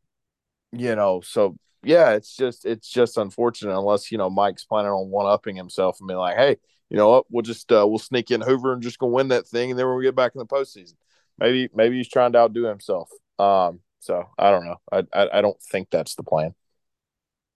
you 0.71 0.95
know, 0.95 1.21
so 1.21 1.57
yeah, 1.83 2.11
it's 2.11 2.35
just, 2.35 2.65
it's 2.65 2.89
just 2.89 3.17
unfortunate 3.17 3.77
unless, 3.77 4.11
you 4.11 4.17
know, 4.17 4.29
Mike's 4.29 4.65
planning 4.65 4.91
on 4.91 5.09
one 5.09 5.25
upping 5.25 5.55
himself 5.55 5.97
and 5.99 6.07
being 6.07 6.17
like, 6.19 6.37
Hey, 6.37 6.57
you 6.89 6.97
know 6.97 7.09
what, 7.09 7.25
we'll 7.29 7.41
just, 7.43 7.71
uh, 7.71 7.85
we'll 7.87 7.99
sneak 7.99 8.31
in 8.31 8.41
Hoover 8.41 8.73
and 8.73 8.81
just 8.81 8.99
go 8.99 9.07
win 9.07 9.29
that 9.29 9.47
thing. 9.47 9.71
And 9.71 9.79
then 9.79 9.87
when 9.87 9.97
we 9.97 10.03
get 10.03 10.15
back 10.15 10.33
in 10.35 10.39
the 10.39 10.45
postseason, 10.45 10.95
maybe, 11.37 11.69
maybe 11.73 11.97
he's 11.97 12.09
trying 12.09 12.33
to 12.33 12.39
outdo 12.39 12.63
himself. 12.63 13.09
Um, 13.39 13.81
so 13.99 14.29
I 14.37 14.51
don't 14.51 14.65
know. 14.65 14.77
I, 14.91 15.03
I, 15.13 15.39
I 15.39 15.41
don't 15.41 15.61
think 15.61 15.89
that's 15.89 16.15
the 16.15 16.23
plan. 16.23 16.53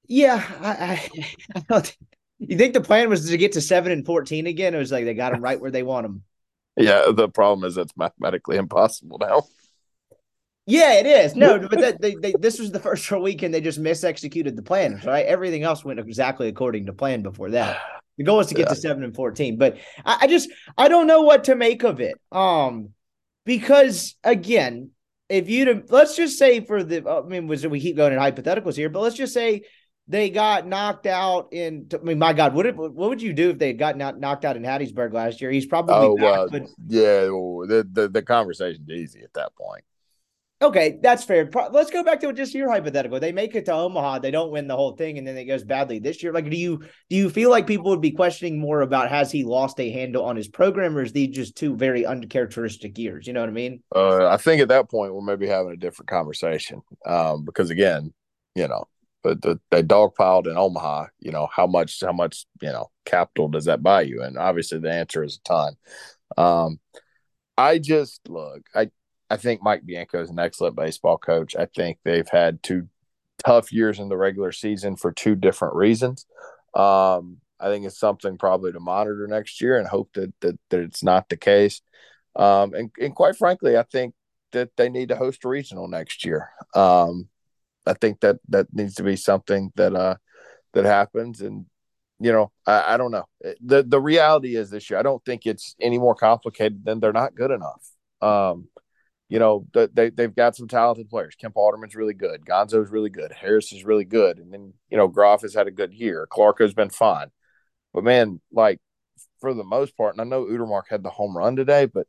Yeah, 0.07 0.43
I, 0.59 0.69
I, 0.69 1.35
I 1.55 1.59
don't. 1.67 1.97
You 2.39 2.57
think 2.57 2.73
the 2.73 2.81
plan 2.81 3.09
was 3.09 3.29
to 3.29 3.37
get 3.37 3.53
to 3.53 3.61
seven 3.61 3.91
and 3.91 4.05
fourteen 4.05 4.47
again? 4.47 4.73
It 4.73 4.79
was 4.79 4.91
like 4.91 5.05
they 5.05 5.13
got 5.13 5.31
them 5.31 5.41
right 5.41 5.59
where 5.59 5.71
they 5.71 5.83
want 5.83 6.05
them. 6.05 6.23
Yeah, 6.77 7.11
the 7.13 7.27
problem 7.27 7.67
is 7.67 7.77
it's 7.77 7.95
mathematically 7.97 8.55
impossible 8.55 9.17
now. 9.19 9.43
Yeah, 10.67 10.93
it 10.93 11.05
is. 11.05 11.35
No, 11.35 11.59
but 11.59 11.79
that, 11.79 12.01
they, 12.01 12.15
they, 12.15 12.33
this 12.39 12.59
was 12.59 12.71
the 12.71 12.79
first 12.79 13.05
full 13.07 13.21
weekend 13.21 13.53
they 13.53 13.61
just 13.61 13.81
misexecuted 13.81 14.55
the 14.55 14.61
plan. 14.61 15.01
Right, 15.05 15.25
everything 15.25 15.63
else 15.63 15.83
went 15.83 15.99
exactly 15.99 16.47
according 16.47 16.85
to 16.85 16.93
plan 16.93 17.21
before 17.21 17.51
that. 17.51 17.79
The 18.17 18.25
goal 18.25 18.37
was 18.37 18.47
to 18.47 18.53
get 18.53 18.67
yeah. 18.67 18.73
to 18.73 18.75
seven 18.75 19.03
and 19.03 19.15
fourteen, 19.15 19.57
but 19.57 19.77
I, 20.05 20.17
I 20.21 20.27
just 20.27 20.49
I 20.77 20.89
don't 20.89 21.07
know 21.07 21.21
what 21.21 21.45
to 21.45 21.55
make 21.55 21.83
of 21.83 22.01
it. 22.01 22.15
Um, 22.31 22.89
because 23.45 24.15
again, 24.23 24.91
if 25.29 25.49
you 25.49 25.83
let's 25.89 26.17
just 26.17 26.37
say 26.37 26.63
for 26.63 26.83
the 26.83 27.09
I 27.09 27.27
mean, 27.27 27.47
was 27.47 27.65
we 27.65 27.79
keep 27.79 27.95
going 27.95 28.13
in 28.13 28.19
hypotheticals 28.19 28.75
here, 28.75 28.89
but 28.89 28.99
let's 28.99 29.15
just 29.15 29.33
say 29.33 29.63
they 30.07 30.29
got 30.29 30.67
knocked 30.67 31.07
out 31.07 31.53
in. 31.53 31.87
I 31.93 31.97
mean, 32.03 32.19
my 32.19 32.33
God, 32.33 32.53
what 32.53 32.65
it, 32.65 32.75
what 32.75 32.93
would 32.93 33.21
you 33.21 33.33
do 33.33 33.49
if 33.51 33.57
they 33.57 33.67
had 33.67 33.79
gotten 33.79 34.19
knocked 34.19 34.45
out 34.45 34.57
in 34.57 34.63
Hattiesburg 34.63 35.13
last 35.13 35.41
year? 35.41 35.49
He's 35.49 35.65
probably 35.65 35.95
oh, 35.95 36.17
back, 36.17 36.37
uh, 36.37 36.47
but... 36.51 36.63
yeah. 36.87 37.29
Well, 37.29 37.65
the, 37.65 37.87
the 37.89 38.09
the 38.09 38.21
conversation's 38.21 38.89
easy 38.89 39.21
at 39.23 39.33
that 39.33 39.55
point. 39.55 39.83
Okay, 40.61 40.99
that's 41.01 41.23
fair. 41.23 41.49
Let's 41.71 41.89
go 41.89 42.03
back 42.03 42.19
to 42.19 42.31
just 42.33 42.53
your 42.53 42.69
hypothetical. 42.69 43.19
They 43.19 43.31
make 43.31 43.55
it 43.55 43.65
to 43.65 43.73
Omaha, 43.73 44.19
they 44.19 44.29
don't 44.29 44.51
win 44.51 44.67
the 44.67 44.75
whole 44.75 44.95
thing, 44.95 45.17
and 45.17 45.25
then 45.25 45.35
it 45.35 45.45
goes 45.45 45.63
badly 45.63 45.97
this 45.97 46.21
year. 46.21 46.31
Like, 46.31 46.49
do 46.49 46.55
you 46.55 46.77
do 47.09 47.15
you 47.15 47.31
feel 47.31 47.49
like 47.49 47.65
people 47.65 47.89
would 47.89 48.01
be 48.01 48.11
questioning 48.11 48.59
more 48.59 48.81
about 48.81 49.09
has 49.09 49.31
he 49.31 49.43
lost 49.43 49.79
a 49.79 49.89
handle 49.89 50.23
on 50.23 50.35
his 50.35 50.47
program, 50.47 50.95
or 50.95 51.01
is 51.01 51.13
these 51.13 51.35
just 51.35 51.55
two 51.55 51.75
very 51.75 52.05
uncharacteristic 52.05 52.95
years? 52.99 53.25
You 53.25 53.33
know 53.33 53.39
what 53.39 53.49
I 53.49 53.53
mean? 53.53 53.81
Uh, 53.95 54.27
I 54.27 54.37
think 54.37 54.61
at 54.61 54.67
that 54.67 54.87
point 54.87 55.15
we're 55.15 55.21
maybe 55.21 55.47
having 55.47 55.71
a 55.71 55.77
different 55.77 56.09
conversation 56.09 56.81
um, 57.07 57.43
because 57.43 57.71
again, 57.71 58.13
you 58.53 58.67
know, 58.67 58.85
but 59.23 59.41
the, 59.41 59.59
they 59.71 59.81
dogpiled 59.81 60.45
in 60.45 60.57
Omaha. 60.57 61.07
You 61.19 61.31
know 61.31 61.47
how 61.51 61.65
much 61.65 62.01
how 62.01 62.13
much 62.13 62.45
you 62.61 62.71
know 62.71 62.91
capital 63.05 63.47
does 63.47 63.65
that 63.65 63.81
buy 63.81 64.01
you? 64.01 64.21
And 64.21 64.37
obviously 64.37 64.77
the 64.77 64.91
answer 64.91 65.23
is 65.23 65.39
a 65.39 65.47
ton. 65.47 65.73
Um, 66.37 66.79
I 67.57 67.79
just 67.79 68.21
look. 68.29 68.61
I 68.75 68.91
I 69.31 69.37
think 69.37 69.63
Mike 69.63 69.85
Bianco 69.85 70.21
is 70.21 70.29
an 70.29 70.39
excellent 70.39 70.75
baseball 70.75 71.17
coach. 71.17 71.55
I 71.55 71.65
think 71.65 71.99
they've 72.03 72.27
had 72.27 72.61
two 72.61 72.89
tough 73.45 73.71
years 73.71 73.97
in 73.97 74.09
the 74.09 74.17
regular 74.17 74.51
season 74.51 74.97
for 74.97 75.13
two 75.13 75.35
different 75.35 75.75
reasons. 75.75 76.25
Um, 76.75 77.37
I 77.57 77.67
think 77.67 77.85
it's 77.85 77.97
something 77.97 78.37
probably 78.37 78.73
to 78.73 78.81
monitor 78.81 79.27
next 79.27 79.61
year 79.61 79.77
and 79.77 79.87
hope 79.87 80.09
that 80.15 80.33
that, 80.41 80.59
that 80.69 80.81
it's 80.81 81.01
not 81.01 81.29
the 81.29 81.37
case. 81.37 81.81
Um, 82.35 82.73
and, 82.73 82.91
and 82.99 83.15
quite 83.15 83.37
frankly, 83.37 83.77
I 83.77 83.83
think 83.83 84.15
that 84.51 84.71
they 84.75 84.89
need 84.89 85.07
to 85.09 85.15
host 85.15 85.45
a 85.45 85.47
regional 85.47 85.87
next 85.87 86.25
year. 86.25 86.49
Um, 86.75 87.29
I 87.87 87.93
think 87.93 88.19
that 88.19 88.39
that 88.49 88.67
needs 88.73 88.95
to 88.95 89.03
be 89.03 89.15
something 89.15 89.71
that 89.75 89.95
uh 89.95 90.15
that 90.73 90.85
happens 90.85 91.39
and 91.41 91.65
you 92.19 92.31
know 92.33 92.51
I, 92.67 92.93
I 92.93 92.97
don't 92.97 93.11
know 93.11 93.25
the 93.61 93.83
the 93.83 93.99
reality 93.99 94.55
is 94.55 94.69
this 94.69 94.89
year 94.89 94.99
I 94.99 95.03
don't 95.03 95.23
think 95.25 95.45
it's 95.45 95.75
any 95.79 95.97
more 95.97 96.15
complicated 96.15 96.85
than 96.85 96.99
they're 96.99 97.11
not 97.11 97.33
good 97.33 97.51
enough 97.51 97.81
um 98.21 98.67
you 99.31 99.39
know 99.39 99.65
they 99.73 100.09
they've 100.09 100.35
got 100.35 100.57
some 100.57 100.67
talented 100.67 101.09
players. 101.09 101.35
Kemp 101.35 101.55
Alderman's 101.55 101.95
really 101.95 102.13
good. 102.13 102.45
Gonzo's 102.45 102.91
really 102.91 103.09
good. 103.09 103.31
Harris 103.31 103.71
is 103.71 103.85
really 103.85 104.03
good. 104.03 104.39
And 104.39 104.51
then 104.51 104.73
you 104.89 104.97
know 104.97 105.07
Groff 105.07 105.43
has 105.43 105.53
had 105.53 105.67
a 105.67 105.71
good 105.71 105.93
year. 105.93 106.27
Calarco's 106.29 106.73
been 106.73 106.89
fine. 106.89 107.27
But 107.93 108.03
man 108.03 108.41
like 108.51 108.79
for 109.39 109.53
the 109.53 109.63
most 109.63 109.95
part 109.95 110.13
and 110.13 110.21
I 110.21 110.25
know 110.25 110.43
Utermark 110.43 110.83
had 110.89 111.01
the 111.01 111.09
home 111.09 111.35
run 111.35 111.55
today 111.55 111.85
but 111.85 112.07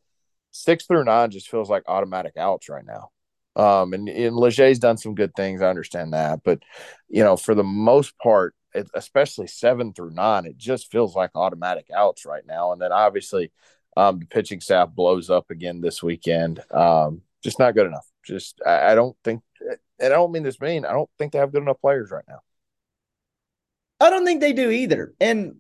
six 0.51 0.85
through 0.85 1.05
nine 1.05 1.31
just 1.31 1.49
feels 1.49 1.71
like 1.71 1.85
automatic 1.87 2.33
outs 2.37 2.69
right 2.69 2.85
now. 2.85 3.11
Um, 3.55 3.93
and, 3.93 4.09
and 4.09 4.35
Leger's 4.35 4.81
done 4.81 4.97
some 4.97 5.15
good 5.15 5.35
things. 5.37 5.63
I 5.63 5.71
understand 5.71 6.15
that. 6.15 6.41
But, 6.43 6.61
you 7.09 7.23
know, 7.23 7.37
for 7.37 7.55
the 7.55 7.63
most 7.63 8.19
part, 8.19 8.55
it, 8.75 8.89
especially 8.95 9.47
seven 9.47 9.93
through 9.93 10.13
nine, 10.13 10.47
it 10.47 10.57
just 10.57 10.91
feels 10.91 11.15
like 11.15 11.31
automatic 11.35 11.87
outs 11.95 12.25
right 12.25 12.45
now. 12.47 12.73
And 12.73 12.81
then 12.81 12.93
obviously, 12.93 13.53
um, 13.97 14.21
the 14.21 14.27
pitching 14.27 14.61
staff 14.61 14.91
blows 14.91 15.31
up 15.31 15.51
again 15.51 15.81
this 15.81 16.03
weekend. 16.03 16.61
Um, 16.71 17.23
just 17.43 17.59
not 17.59 17.75
good 17.75 17.87
enough. 17.87 18.07
Just, 18.25 18.61
I, 18.65 18.93
I 18.93 18.95
don't 18.95 19.17
think, 19.25 19.43
and 19.99 20.13
I 20.13 20.17
don't 20.17 20.33
mean 20.33 20.43
this 20.43 20.61
mean, 20.61 20.85
I 20.85 20.93
don't 20.93 21.11
think 21.19 21.33
they 21.33 21.39
have 21.39 21.53
good 21.53 21.63
enough 21.63 21.81
players 21.81 22.11
right 22.11 22.25
now. 22.29 22.41
I 24.01 24.11
don't 24.11 24.25
think 24.25 24.41
they 24.41 24.53
do 24.53 24.71
either. 24.71 25.15
And 25.21 25.57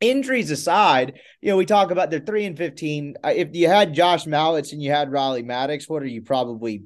injuries 0.00 0.50
aside, 0.50 1.18
you 1.40 1.50
know, 1.50 1.56
we 1.56 1.66
talk 1.66 1.90
about 1.90 2.10
they're 2.10 2.20
three 2.20 2.44
and 2.44 2.56
15. 2.56 3.16
If 3.24 3.54
you 3.54 3.68
had 3.68 3.94
Josh 3.94 4.24
Mallitz 4.24 4.72
and 4.72 4.82
you 4.82 4.90
had 4.90 5.12
Riley 5.12 5.42
Maddox, 5.42 5.88
what 5.88 6.02
are 6.02 6.06
you 6.06 6.22
probably 6.22 6.84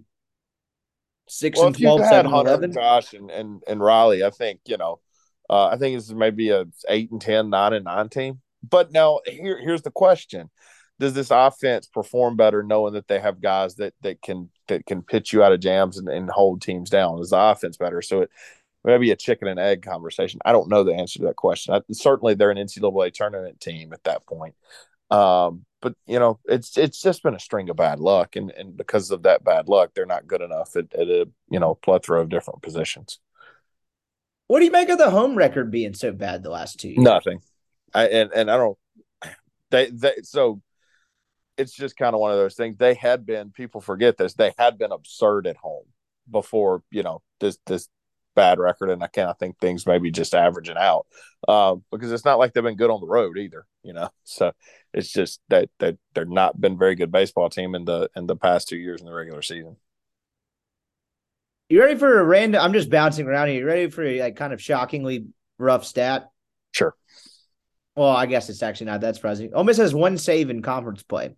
six 1.28 1.58
well, 1.58 1.68
and 1.68 1.78
12, 1.78 2.00
seven, 2.06 2.30
Hunter, 2.30 2.50
11. 2.50 2.72
Josh 2.72 3.12
and, 3.12 3.30
and, 3.30 3.62
and 3.68 3.80
Riley, 3.80 4.24
I 4.24 4.30
think, 4.30 4.60
you 4.66 4.76
know, 4.76 5.00
uh, 5.48 5.66
I 5.66 5.76
think 5.76 5.96
it's 5.96 6.10
maybe 6.10 6.50
a 6.50 6.64
eight 6.88 7.10
and 7.10 7.20
10, 7.20 7.50
nine 7.50 7.74
and 7.74 7.84
nine 7.84 8.08
team. 8.08 8.40
But 8.68 8.92
now 8.92 9.20
here, 9.26 9.60
here's 9.60 9.82
the 9.82 9.90
question. 9.90 10.50
Does 10.98 11.14
this 11.14 11.30
offense 11.30 11.86
perform 11.86 12.36
better 12.36 12.62
knowing 12.62 12.94
that 12.94 13.08
they 13.08 13.18
have 13.18 13.40
guys 13.40 13.74
that, 13.76 13.94
that 14.02 14.22
can 14.22 14.50
that 14.68 14.86
can 14.86 15.02
pitch 15.02 15.32
you 15.32 15.42
out 15.42 15.52
of 15.52 15.60
jams 15.60 15.98
and, 15.98 16.08
and 16.08 16.30
hold 16.30 16.62
teams 16.62 16.90
down? 16.90 17.18
Is 17.20 17.30
the 17.30 17.40
offense 17.40 17.76
better? 17.76 18.02
So 18.02 18.22
it 18.22 18.30
maybe 18.84 19.10
a 19.10 19.16
chicken 19.16 19.48
and 19.48 19.58
egg 19.58 19.82
conversation. 19.82 20.40
I 20.44 20.52
don't 20.52 20.68
know 20.68 20.84
the 20.84 20.94
answer 20.94 21.18
to 21.20 21.26
that 21.26 21.36
question. 21.36 21.74
I, 21.74 21.80
certainly, 21.92 22.34
they're 22.34 22.50
an 22.50 22.58
NCAA 22.58 23.12
tournament 23.12 23.60
team 23.60 23.92
at 23.92 24.04
that 24.04 24.26
point. 24.26 24.54
Um, 25.10 25.64
but 25.80 25.94
you 26.06 26.18
know, 26.18 26.38
it's 26.46 26.78
it's 26.78 27.02
just 27.02 27.22
been 27.22 27.34
a 27.34 27.40
string 27.40 27.68
of 27.68 27.76
bad 27.76 28.00
luck, 28.00 28.36
and 28.36 28.50
and 28.52 28.76
because 28.76 29.10
of 29.10 29.24
that 29.24 29.44
bad 29.44 29.68
luck, 29.68 29.90
they're 29.94 30.06
not 30.06 30.26
good 30.26 30.40
enough 30.40 30.76
at, 30.76 30.94
at 30.94 31.08
a 31.08 31.28
you 31.50 31.60
know 31.60 31.74
plethora 31.74 32.20
of 32.20 32.28
different 32.28 32.62
positions. 32.62 33.18
What 34.46 34.60
do 34.60 34.64
you 34.64 34.70
make 34.70 34.88
of 34.88 34.98
the 34.98 35.10
home 35.10 35.36
record 35.36 35.70
being 35.70 35.94
so 35.94 36.12
bad 36.12 36.42
the 36.42 36.50
last 36.50 36.78
two 36.78 36.88
years? 36.88 36.98
Nothing. 36.98 37.40
I 37.94 38.06
and 38.08 38.32
and 38.32 38.50
I 38.50 38.56
don't. 38.56 38.78
They 39.70 39.90
they 39.90 40.14
so 40.22 40.60
it's 41.56 41.72
just 41.72 41.96
kind 41.96 42.14
of 42.14 42.20
one 42.20 42.32
of 42.32 42.38
those 42.38 42.54
things. 42.54 42.76
They 42.76 42.94
had 42.94 43.26
been 43.26 43.50
people 43.50 43.80
forget 43.80 44.16
this. 44.16 44.34
They 44.34 44.52
had 44.58 44.78
been 44.78 44.92
absurd 44.92 45.46
at 45.46 45.56
home 45.56 45.84
before 46.30 46.82
you 46.90 47.02
know 47.02 47.22
this 47.40 47.58
this 47.66 47.88
bad 48.34 48.58
record, 48.58 48.90
and 48.90 49.02
I 49.02 49.06
kind 49.08 49.28
of 49.28 49.38
think 49.38 49.58
things 49.58 49.86
maybe 49.86 50.10
just 50.10 50.34
averaging 50.34 50.76
out 50.78 51.06
uh, 51.46 51.76
because 51.90 52.12
it's 52.12 52.24
not 52.24 52.38
like 52.38 52.52
they've 52.52 52.62
been 52.62 52.76
good 52.76 52.90
on 52.90 53.00
the 53.00 53.06
road 53.06 53.38
either. 53.38 53.66
You 53.82 53.92
know, 53.92 54.10
so 54.24 54.52
it's 54.92 55.12
just 55.12 55.40
that 55.48 55.68
that 55.78 55.98
they're 56.14 56.24
not 56.24 56.60
been 56.60 56.78
very 56.78 56.94
good 56.94 57.12
baseball 57.12 57.50
team 57.50 57.74
in 57.74 57.84
the 57.84 58.10
in 58.16 58.26
the 58.26 58.36
past 58.36 58.68
two 58.68 58.76
years 58.78 59.00
in 59.00 59.06
the 59.06 59.12
regular 59.12 59.42
season. 59.42 59.76
You 61.68 61.80
ready 61.80 61.98
for 61.98 62.20
a 62.20 62.24
random? 62.24 62.60
I'm 62.60 62.74
just 62.74 62.90
bouncing 62.90 63.26
around 63.26 63.48
here. 63.48 63.60
You 63.60 63.66
ready 63.66 63.90
for 63.90 64.04
a 64.04 64.20
like 64.20 64.36
kind 64.36 64.52
of 64.52 64.60
shockingly 64.60 65.26
rough 65.58 65.86
stat? 65.86 66.30
Sure. 66.72 66.94
Well, 67.96 68.08
I 68.08 68.26
guess 68.26 68.48
it's 68.48 68.62
actually 68.62 68.86
not 68.86 69.02
that 69.02 69.16
surprising. 69.16 69.52
Ole 69.54 69.64
Miss 69.64 69.76
has 69.76 69.94
one 69.94 70.16
save 70.16 70.50
in 70.50 70.62
conference 70.62 71.02
play. 71.02 71.34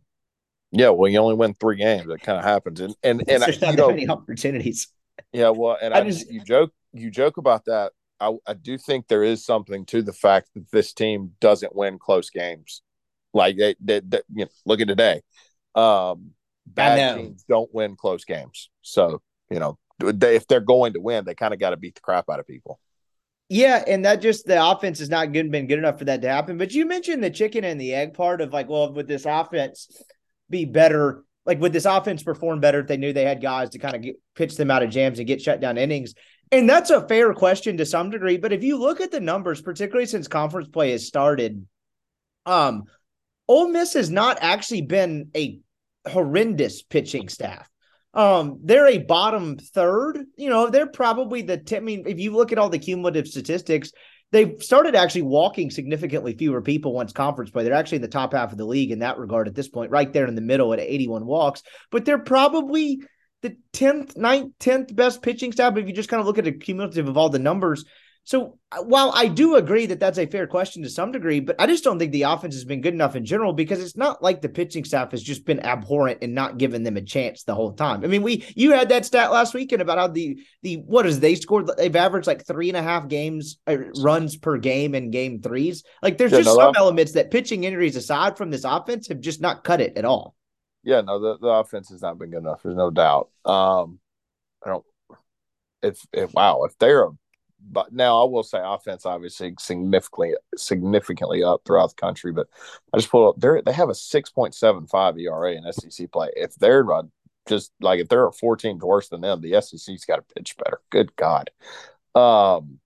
Yeah, 0.71 0.91
well, 0.91 1.11
you 1.11 1.19
only 1.19 1.35
win 1.35 1.55
three 1.55 1.77
games. 1.77 2.07
That 2.07 2.21
kind 2.21 2.39
of 2.39 2.45
happens, 2.45 2.81
and 2.81 2.95
and 3.03 3.23
and 3.29 3.43
there's 3.43 3.61
not 3.61 3.77
that 3.77 3.89
many 3.89 4.09
opportunities. 4.09 4.89
Yeah, 5.33 5.51
well, 5.51 5.77
and 5.81 5.95
I, 5.95 5.99
I 6.01 6.05
just 6.05 6.31
you 6.31 6.43
joke 6.43 6.73
you 6.93 7.11
joke 7.11 7.37
about 7.37 7.65
that. 7.67 7.93
I, 8.21 8.33
I 8.47 8.55
do 8.55 8.79
think 8.79 9.07
there 9.07 9.23
is 9.23 9.45
something 9.45 9.85
to 9.87 10.03
the 10.03 10.13
fact 10.13 10.51
that 10.55 10.71
this 10.71 10.93
team 10.93 11.33
doesn't 11.41 11.75
win 11.75 11.99
close 11.99 12.31
games. 12.31 12.83
Like 13.33 13.57
they, 13.57 13.75
they, 13.81 14.01
they 14.01 14.23
you 14.33 14.45
know, 14.45 14.51
look 14.65 14.81
at 14.81 14.89
today. 14.89 15.23
Um, 15.75 16.31
bad 16.67 17.17
teams 17.17 17.45
don't 17.49 17.73
win 17.75 17.97
close 17.97 18.25
games. 18.25 18.71
So 18.83 19.21
you 19.51 19.59
know, 19.59 19.79
they, 19.99 20.37
if 20.37 20.47
they're 20.47 20.61
going 20.61 20.95
to 20.95 21.01
win, 21.01 21.25
they 21.25 21.35
kind 21.35 21.53
of 21.53 21.61
got 21.61 21.71
to 21.71 21.77
beat 21.77 21.97
the 21.97 22.01
crap 22.01 22.31
out 22.31 22.41
of 22.41 22.47
people. 22.47 22.81
Yeah, 23.49 23.83
and 23.87 24.05
that 24.05 24.23
just 24.23 24.47
the 24.47 24.65
offense 24.65 24.99
has 25.01 25.11
not 25.11 25.33
good, 25.33 25.51
been 25.51 25.67
good 25.67 25.79
enough 25.79 25.99
for 25.99 26.07
that 26.07 26.23
to 26.23 26.29
happen. 26.29 26.57
But 26.57 26.73
you 26.73 26.87
mentioned 26.87 27.23
the 27.23 27.31
chicken 27.31 27.63
and 27.65 27.81
the 27.81 27.95
egg 27.95 28.15
part 28.15 28.41
of 28.41 28.53
like, 28.53 28.69
well, 28.69 28.93
would 28.95 29.07
this 29.07 29.27
offense 29.27 30.03
be 30.49 30.65
better? 30.65 31.25
Like, 31.45 31.61
would 31.61 31.73
this 31.73 31.85
offense 31.85 32.23
perform 32.23 32.61
better 32.61 32.81
if 32.81 32.87
they 32.87 32.97
knew 32.97 33.13
they 33.13 33.25
had 33.25 33.43
guys 33.43 33.71
to 33.71 33.79
kind 33.79 33.95
of 33.95 34.03
get, 34.03 34.17
pitch 34.35 34.57
them 34.57 34.71
out 34.71 34.83
of 34.83 34.91
jams 34.91 35.19
and 35.19 35.29
get 35.29 35.43
shut 35.43 35.61
down 35.61 35.77
innings? 35.77 36.15
And 36.51 36.69
that's 36.69 36.91
a 36.91 37.07
fair 37.07 37.35
question 37.35 37.77
to 37.77 37.87
some 37.87 38.11
degree. 38.11 38.39
But 38.39 38.53
if 38.53 38.65
you 38.65 38.79
look 38.79 39.01
at 39.01 39.11
the 39.11 39.21
numbers, 39.21 39.61
particularly 39.61 40.07
since 40.07 40.27
conference 40.27 40.69
play 40.69 40.93
has 40.93 41.07
started, 41.07 41.67
um, 42.47 42.85
Ole 43.47 43.69
Miss 43.69 43.93
has 43.93 44.11
not 44.11 44.39
actually 44.41 44.83
been 44.83 45.31
a 45.37 45.61
horrendous 46.09 46.83
pitching 46.83 47.29
staff. 47.29 47.69
Um, 48.15 48.61
they're 48.63 48.87
a 48.87 48.99
bottom 48.99 49.59
third. 49.59 50.25
You 50.37 50.49
know, 50.49 50.71
they're 50.71 50.87
probably 50.87 51.43
the. 51.43 51.59
T- 51.59 51.77
I 51.77 51.81
mean, 51.81 52.05
if 52.07 52.19
you 52.19 52.35
look 52.35 52.53
at 52.53 52.59
all 52.59 52.69
the 52.69 52.79
cumulative 52.79 53.27
statistics, 53.27 53.91
they've 54.31 54.55
started 54.61 54.95
actually 54.95 55.23
walking 55.23 55.71
significantly 55.71 56.35
fewer 56.37 56.63
people 56.63 56.93
once 56.93 57.13
conference 57.13 57.51
play. 57.51 57.65
They're 57.65 57.75
actually 57.75 57.97
in 57.97 58.03
the 58.03 58.09
top 58.09 58.33
half 58.33 58.53
of 58.53 58.59
the 58.59 58.65
league 58.65 58.93
in 58.93 59.01
that 59.01 59.19
regard 59.19 59.49
at 59.49 59.55
this 59.55 59.69
point, 59.69 59.91
right 59.91 60.13
there 60.13 60.27
in 60.27 60.37
the 60.37 60.41
middle 60.41 60.73
at 60.73 60.81
81 60.81 61.27
walks. 61.27 61.63
But 61.91 62.05
they're 62.05 62.19
probably 62.19 63.01
the 63.43 63.57
10th, 63.73 64.17
9th, 64.17 64.53
10th 64.59 64.95
best 64.95 65.21
pitching 65.21 65.53
staff. 65.53 65.77
If 65.77 65.87
you 65.87 65.93
just 65.93 66.09
kind 66.09 66.21
of 66.21 66.27
look 66.27 66.39
at 66.39 66.45
the 66.45 66.53
cumulative 66.53 67.09
of 67.09 67.17
all 67.17 67.29
the 67.29 67.39
numbers, 67.39 67.85
so 68.25 68.59
uh, 68.73 68.83
while 68.83 69.13
I 69.15 69.29
do 69.29 69.57
agree 69.57 69.85
that 69.87 70.01
that's 70.01 70.19
a 70.19 70.27
fair 70.27 70.47
question 70.47 70.83
to 70.83 70.89
some 70.89 71.13
degree, 71.13 71.41
but 71.41 71.57
I 71.59 71.67
just 71.67 71.85
don't 71.85 71.99
think 71.99 72.11
the 72.13 72.23
offense 72.23 72.55
has 72.55 72.65
been 72.65 72.81
good 72.81 72.95
enough 72.95 73.17
in 73.17 73.27
general 73.27 73.53
because 73.53 73.83
it's 73.83 73.99
not 73.99 74.23
like 74.23 74.41
the 74.41 74.49
pitching 74.49 74.85
staff 74.85 75.11
has 75.11 75.23
just 75.23 75.45
been 75.45 75.61
abhorrent 75.61 76.21
and 76.23 76.35
not 76.35 76.57
giving 76.57 76.83
them 76.83 76.97
a 76.97 77.03
chance 77.03 77.45
the 77.45 77.55
whole 77.55 77.75
time. 77.75 78.03
I 78.03 78.07
mean, 78.07 78.23
we 78.23 78.47
you 78.57 78.73
had 78.73 78.89
that 78.89 79.05
stat 79.05 79.31
last 79.31 79.53
weekend 79.53 79.83
about 79.83 79.99
how 79.99 80.09
the 80.09 80.39
the 80.63 80.77
what 80.77 81.07
is 81.07 81.21
they 81.21 81.35
scored 81.35 81.71
they've 81.77 81.95
averaged 81.95 82.27
like 82.27 82.47
three 82.47 82.69
and 82.69 82.79
a 82.79 82.83
half 82.83 83.09
games 83.09 83.59
uh, 83.67 83.77
runs 84.01 84.37
per 84.37 84.57
game 84.57 84.95
in 84.95 85.11
game 85.11 85.43
threes. 85.43 85.85
Like 86.03 86.17
there's 86.17 86.33
yeah, 86.33 86.39
just 86.39 86.57
no, 86.57 86.65
some 86.65 86.75
elements 86.77 87.13
that 87.13 87.31
pitching 87.31 87.65
injuries 87.65 87.97
aside 87.97 88.39
from 88.39 88.51
this 88.51 88.65
offense 88.65 89.09
have 89.09 89.21
just 89.21 89.43
not 89.43 89.65
cut 89.65 89.83
it 89.83 89.99
at 89.99 90.07
all. 90.07 90.35
Yeah, 90.83 91.03
no, 91.03 91.21
the, 91.21 91.39
the 91.39 91.49
offense 91.49 91.91
has 91.91 92.01
not 92.01 92.19
been 92.19 92.31
good 92.31 92.39
enough. 92.39 92.63
There's 92.63 92.77
no 92.77 92.91
doubt. 92.91 93.29
Um, 93.45 93.99
I 94.65 94.71
don't. 94.71 94.85
If, 95.83 96.01
if 96.15 96.33
wow, 96.33 96.65
if 96.65 96.77
they're 96.79 97.05
a 97.05 97.11
but 97.71 97.93
now 97.93 98.23
I 98.23 98.31
will 98.31 98.43
say 98.43 98.61
offense 98.63 99.07
obviously 99.07 99.55
significantly 99.59 100.35
significantly 100.57 101.43
up 101.43 101.63
throughout 101.65 101.91
the 101.91 102.01
country. 102.01 102.33
But 102.33 102.49
I 102.93 102.99
just 102.99 103.11
pulled 103.11 103.35
up 103.35 103.41
they 103.41 103.61
they 103.65 103.73
have 103.73 103.89
a 103.89 103.95
six 103.95 104.31
point 104.31 104.55
seven 104.55 104.87
five 104.87 105.19
ERA 105.19 105.53
in 105.53 105.73
SEC 105.73 106.11
play. 106.13 106.31
If 106.37 106.55
they're 106.57 106.85
just 107.47 107.73
like 107.81 108.01
if 108.01 108.09
there 108.09 108.25
are 108.25 108.33
four 108.33 108.57
teams 108.57 108.83
worse 108.83 109.09
than 109.09 109.21
them, 109.21 109.41
the 109.41 109.61
SEC's 109.61 110.05
got 110.05 110.17
to 110.17 110.35
pitch 110.35 110.57
better. 110.57 110.81
Good 110.91 111.15
God. 111.17 111.51
Um, 112.15 112.79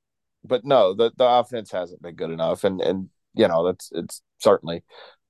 but 0.44 0.64
no, 0.64 0.94
the 0.94 1.12
the 1.16 1.28
offense 1.28 1.70
hasn't 1.70 2.02
been 2.02 2.14
good 2.14 2.30
enough, 2.30 2.64
and 2.64 2.80
and 2.80 3.08
you 3.34 3.48
know 3.48 3.66
that's 3.66 3.90
it's 3.92 4.22
certainly 4.38 4.82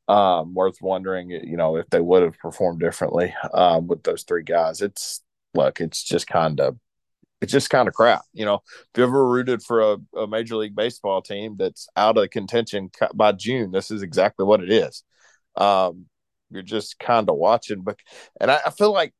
um, 0.09 0.55
worth 0.55 0.81
wondering. 0.81 1.31
You 1.31 1.57
know 1.57 1.77
if 1.77 1.89
they 1.91 2.01
would 2.01 2.23
have 2.23 2.39
performed 2.39 2.81
differently 2.81 3.35
um, 3.53 3.87
with 3.87 4.03
those 4.03 4.23
three 4.23 4.45
guys. 4.45 4.83
It's 4.83 5.23
look, 5.55 5.81
it's 5.81 6.03
just 6.03 6.27
kind 6.27 6.61
of 6.61 6.77
it's 7.41 7.53
just 7.53 7.71
kind 7.71 7.89
of 7.89 7.95
crap. 7.95 8.23
You 8.33 8.45
know, 8.45 8.63
if 8.67 8.89
you 8.97 9.05
ever 9.05 9.29
rooted 9.29 9.63
for 9.63 9.81
a, 9.81 9.97
a, 10.17 10.27
major 10.27 10.57
league 10.57 10.75
baseball 10.75 11.23
team 11.23 11.57
that's 11.59 11.89
out 11.97 12.19
of 12.19 12.31
contention 12.31 12.91
by 13.15 13.33
June, 13.33 13.71
this 13.71 13.91
is 13.91 14.03
exactly 14.03 14.45
what 14.45 14.63
it 14.63 14.71
is. 14.71 15.05
Um, 15.57 16.07
you're 16.51 16.63
just 16.63 16.99
kind 16.99 17.29
of 17.29 17.37
watching, 17.37 17.83
but 17.83 17.99
and 18.41 18.51
I, 18.51 18.61
I, 18.67 18.71
feel 18.71 18.93
like 18.93 19.13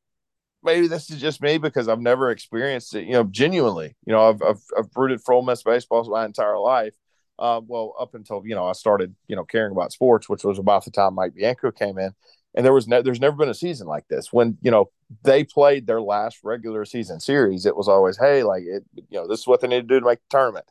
maybe 0.63 0.87
this 0.87 1.09
is 1.11 1.21
just 1.21 1.41
me 1.41 1.57
because 1.57 1.87
I've 1.87 2.01
never 2.01 2.31
experienced 2.31 2.95
it. 2.95 3.05
You 3.05 3.13
know, 3.13 3.23
genuinely. 3.23 3.95
You 4.05 4.13
know, 4.13 4.29
I've 4.29 4.41
I've, 4.41 4.61
I've 4.77 4.89
rooted 4.95 5.21
for 5.21 5.33
Ole 5.33 5.43
Miss 5.43 5.63
baseball 5.63 6.09
my 6.09 6.25
entire 6.25 6.57
life. 6.57 6.95
Uh, 7.37 7.61
well, 7.65 7.93
up 7.99 8.15
until 8.15 8.41
you 8.45 8.55
know 8.55 8.65
I 8.65 8.73
started 8.73 9.15
you 9.27 9.35
know 9.35 9.45
caring 9.45 9.71
about 9.71 9.93
sports, 9.93 10.27
which 10.27 10.43
was 10.43 10.59
about 10.59 10.85
the 10.85 10.91
time 10.91 11.15
Mike 11.15 11.35
Bianco 11.35 11.71
came 11.71 11.97
in 11.97 12.13
and 12.55 12.65
there 12.65 12.73
was 12.73 12.87
ne- 12.87 13.01
there's 13.01 13.21
never 13.21 13.35
been 13.35 13.49
a 13.49 13.53
season 13.53 13.87
like 13.87 14.07
this. 14.07 14.33
When 14.33 14.57
you 14.61 14.71
know 14.71 14.89
they 15.23 15.43
played 15.43 15.87
their 15.87 16.01
last 16.01 16.39
regular 16.43 16.85
season 16.85 17.19
series 17.19 17.65
it 17.65 17.75
was 17.75 17.87
always 17.87 18.17
hey 18.17 18.43
like 18.43 18.63
it 18.63 18.83
you 18.95 19.19
know 19.19 19.27
this 19.27 19.39
is 19.39 19.47
what 19.47 19.61
they 19.61 19.67
need 19.67 19.81
to 19.81 19.87
do 19.87 19.99
to 19.99 20.05
make 20.05 20.19
the 20.19 20.37
tournament. 20.37 20.65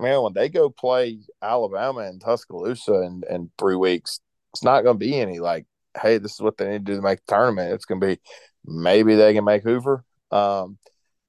Man 0.00 0.22
when 0.22 0.32
they 0.32 0.48
go 0.48 0.70
play 0.70 1.18
alabama 1.42 2.00
and 2.00 2.20
tuscaloosa 2.20 3.02
in, 3.02 3.22
in 3.30 3.50
three 3.58 3.76
weeks 3.76 4.20
it's 4.52 4.64
not 4.64 4.82
going 4.82 4.94
to 4.94 5.04
be 5.04 5.18
any 5.18 5.38
like 5.38 5.66
hey 6.00 6.18
this 6.18 6.32
is 6.32 6.40
what 6.40 6.56
they 6.56 6.68
need 6.68 6.86
to 6.86 6.92
do 6.92 6.96
to 6.96 7.02
make 7.02 7.24
the 7.26 7.34
tournament. 7.34 7.72
It's 7.72 7.84
going 7.84 8.00
to 8.00 8.06
be 8.06 8.20
maybe 8.64 9.14
they 9.14 9.34
can 9.34 9.44
make 9.44 9.62
hoover. 9.62 10.04
Um 10.30 10.78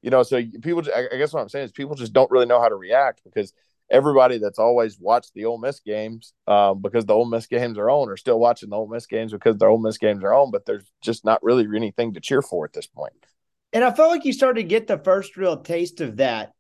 you 0.02 0.10
know 0.10 0.22
so 0.22 0.42
people 0.62 0.84
i 0.94 1.18
guess 1.18 1.34
what 1.34 1.42
i'm 1.42 1.50
saying 1.50 1.66
is 1.66 1.72
people 1.72 1.96
just 1.96 2.14
don't 2.14 2.30
really 2.30 2.46
know 2.46 2.62
how 2.62 2.68
to 2.68 2.76
react 2.76 3.22
because 3.24 3.54
everybody 3.90 4.38
that's 4.38 4.60
always 4.60 4.98
watched 5.00 5.34
the 5.34 5.46
Ole 5.46 5.60
Miss 5.60 5.80
games 5.80 6.34
um, 6.48 6.82
because 6.82 7.06
the 7.06 7.14
Ole 7.14 7.30
Miss 7.30 7.48
games 7.48 7.78
are 7.78 7.90
on, 7.90 8.10
are 8.10 8.18
still 8.18 8.40
watching 8.40 8.70
the 8.70 8.76
Ole 8.76 8.88
Miss 8.88 9.06
games 9.06 9.32
because 9.32 9.58
the 9.58 9.66
Ole 9.66 9.80
Miss 9.80 9.98
games 9.98 10.24
are 10.24 10.34
on, 10.34 10.52
but 10.52 10.66
there's 10.66 10.92
just 11.02 11.26
not 11.26 11.44
really 11.44 11.66
anything 11.76 12.14
to 12.14 12.20
cheer 12.20 12.42
for 12.42 12.66
at 12.66 12.74
this 12.74 12.88
point. 12.88 13.14
And 13.72 13.84
I 13.84 13.92
felt 13.92 14.12
like 14.12 14.26
you 14.26 14.34
started 14.34 14.62
to 14.62 14.68
get 14.68 14.88
the 14.88 15.00
first 15.00 15.36
real 15.38 15.58
taste 15.58 16.02
of 16.02 16.18
that 16.18 16.52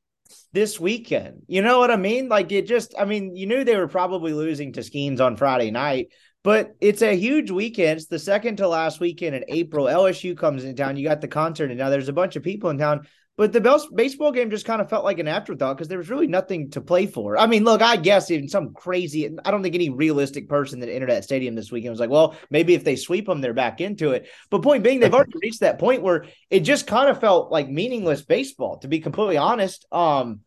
this 0.51 0.79
weekend. 0.79 1.43
You 1.47 1.61
know 1.61 1.79
what 1.79 1.91
I 1.91 1.95
mean? 1.95 2.27
Like 2.29 2.51
it 2.51 2.67
just, 2.67 2.95
I 2.97 3.05
mean, 3.05 3.35
you 3.35 3.45
knew 3.45 3.63
they 3.63 3.77
were 3.77 3.87
probably 3.87 4.33
losing 4.33 4.73
to 4.73 4.81
Skenes 4.81 5.21
on 5.21 5.35
Friday 5.35 5.71
night, 5.71 6.07
but 6.43 6.75
it's 6.81 7.01
a 7.01 7.15
huge 7.15 7.51
weekend. 7.51 7.97
It's 7.97 8.07
the 8.07 8.19
second 8.19 8.57
to 8.57 8.67
last 8.67 8.99
weekend 8.99 9.35
in 9.35 9.45
April. 9.47 9.85
LSU 9.85 10.37
comes 10.37 10.63
in 10.63 10.75
town. 10.75 10.97
You 10.97 11.07
got 11.07 11.21
the 11.21 11.27
concert, 11.27 11.69
and 11.69 11.79
now 11.79 11.89
there's 11.89 12.09
a 12.09 12.13
bunch 12.13 12.35
of 12.35 12.43
people 12.43 12.69
in 12.69 12.77
town. 12.77 13.07
But 13.35 13.51
the 13.51 13.89
baseball 13.95 14.31
game 14.31 14.51
just 14.51 14.65
kind 14.65 14.79
of 14.79 14.91
felt 14.91 15.03
like 15.03 15.17
an 15.17 15.27
afterthought 15.27 15.75
because 15.75 15.87
there 15.87 15.97
was 15.97 16.09
really 16.09 16.27
nothing 16.27 16.69
to 16.71 16.81
play 16.81 17.07
for. 17.07 17.35
I 17.35 17.47
mean, 17.47 17.63
look, 17.63 17.81
I 17.81 17.95
guess 17.97 18.29
in 18.29 18.47
some 18.47 18.73
crazy, 18.75 19.27
I 19.43 19.49
don't 19.49 19.63
think 19.63 19.73
any 19.73 19.89
realistic 19.89 20.47
person 20.47 20.81
that 20.81 20.93
entered 20.93 21.09
that 21.09 21.23
stadium 21.23 21.55
this 21.55 21.71
weekend 21.71 21.93
was 21.93 21.99
like, 21.99 22.11
well, 22.11 22.35
maybe 22.51 22.75
if 22.75 22.83
they 22.83 22.95
sweep 22.95 23.25
them, 23.25 23.41
they're 23.41 23.55
back 23.55 23.81
into 23.81 24.11
it. 24.11 24.29
But 24.51 24.61
point 24.61 24.83
being, 24.83 24.99
they've 24.99 25.13
already 25.13 25.33
reached 25.41 25.61
that 25.61 25.79
point 25.79 26.03
where 26.03 26.25
it 26.51 26.59
just 26.59 26.85
kind 26.85 27.09
of 27.09 27.19
felt 27.19 27.51
like 27.51 27.67
meaningless 27.67 28.21
baseball, 28.21 28.77
to 28.79 28.87
be 28.87 28.99
completely 28.99 29.37
honest. 29.37 29.87
Um, 29.91 30.41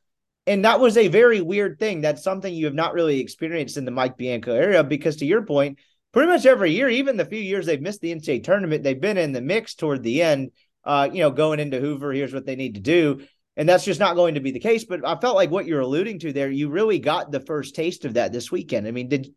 and 0.46 0.64
that 0.64 0.79
was 0.79 0.96
a 0.96 1.09
very 1.09 1.40
weird 1.40 1.81
thing. 1.81 2.03
That's 2.03 2.22
something 2.22 2.55
you 2.55 2.66
have 2.66 2.75
not 2.75 2.94
really 2.94 3.18
experienced 3.18 3.79
in 3.79 3.85
the 3.85 3.90
Mike 3.90 4.16
Bianco 4.16 4.55
area 4.55 4.85
because, 4.85 5.16
to 5.16 5.27
your 5.27 5.42
point, 5.44 5.81
pretty 6.12 6.31
much 6.31 6.46
every 6.46 6.70
year, 6.70 6.88
even 6.88 7.16
the 7.16 7.25
few 7.25 7.40
years 7.40 7.66
they've 7.66 7.81
missed 7.81 8.01
the 8.01 8.14
NCAA 8.14 8.44
tournament, 8.44 8.85
they've 8.85 9.01
been 9.01 9.18
in 9.18 9.33
the 9.33 9.40
mix 9.40 9.75
toward 9.75 10.05
the 10.05 10.22
end 10.22 10.53
uh, 10.87 11.09
you 11.12 11.20
know, 11.20 11.31
going 11.31 11.61
into 11.61 11.81
Hoover, 11.81 12.12
here's 12.12 12.33
what 12.33 12.46
they 12.46 12.57
need 12.57 12.77
to 12.77 12.81
do. 12.81 13.27
And 13.59 13.68
that's 13.68 13.85
just 13.85 14.01
not 14.01 14.16
going 14.16 14.35
to 14.35 14.40
be 14.40 14.51
the 14.51 14.61
case. 14.61 14.85
But 14.85 15.07
I 15.07 15.16
felt 15.16 15.35
like 15.35 15.51
what 15.51 15.66
you're 15.66 15.81
alluding 15.81 16.18
to 16.20 16.33
there, 16.33 16.51
you 16.51 16.68
really 16.68 16.99
got 16.99 17.33
the 17.33 17.40
first 17.40 17.75
taste 17.75 18.05
of 18.05 18.14
that 18.14 18.33
this 18.33 18.53
weekend. 18.53 18.87
I 18.87 18.90
mean, 18.90 19.09
did 19.09 19.29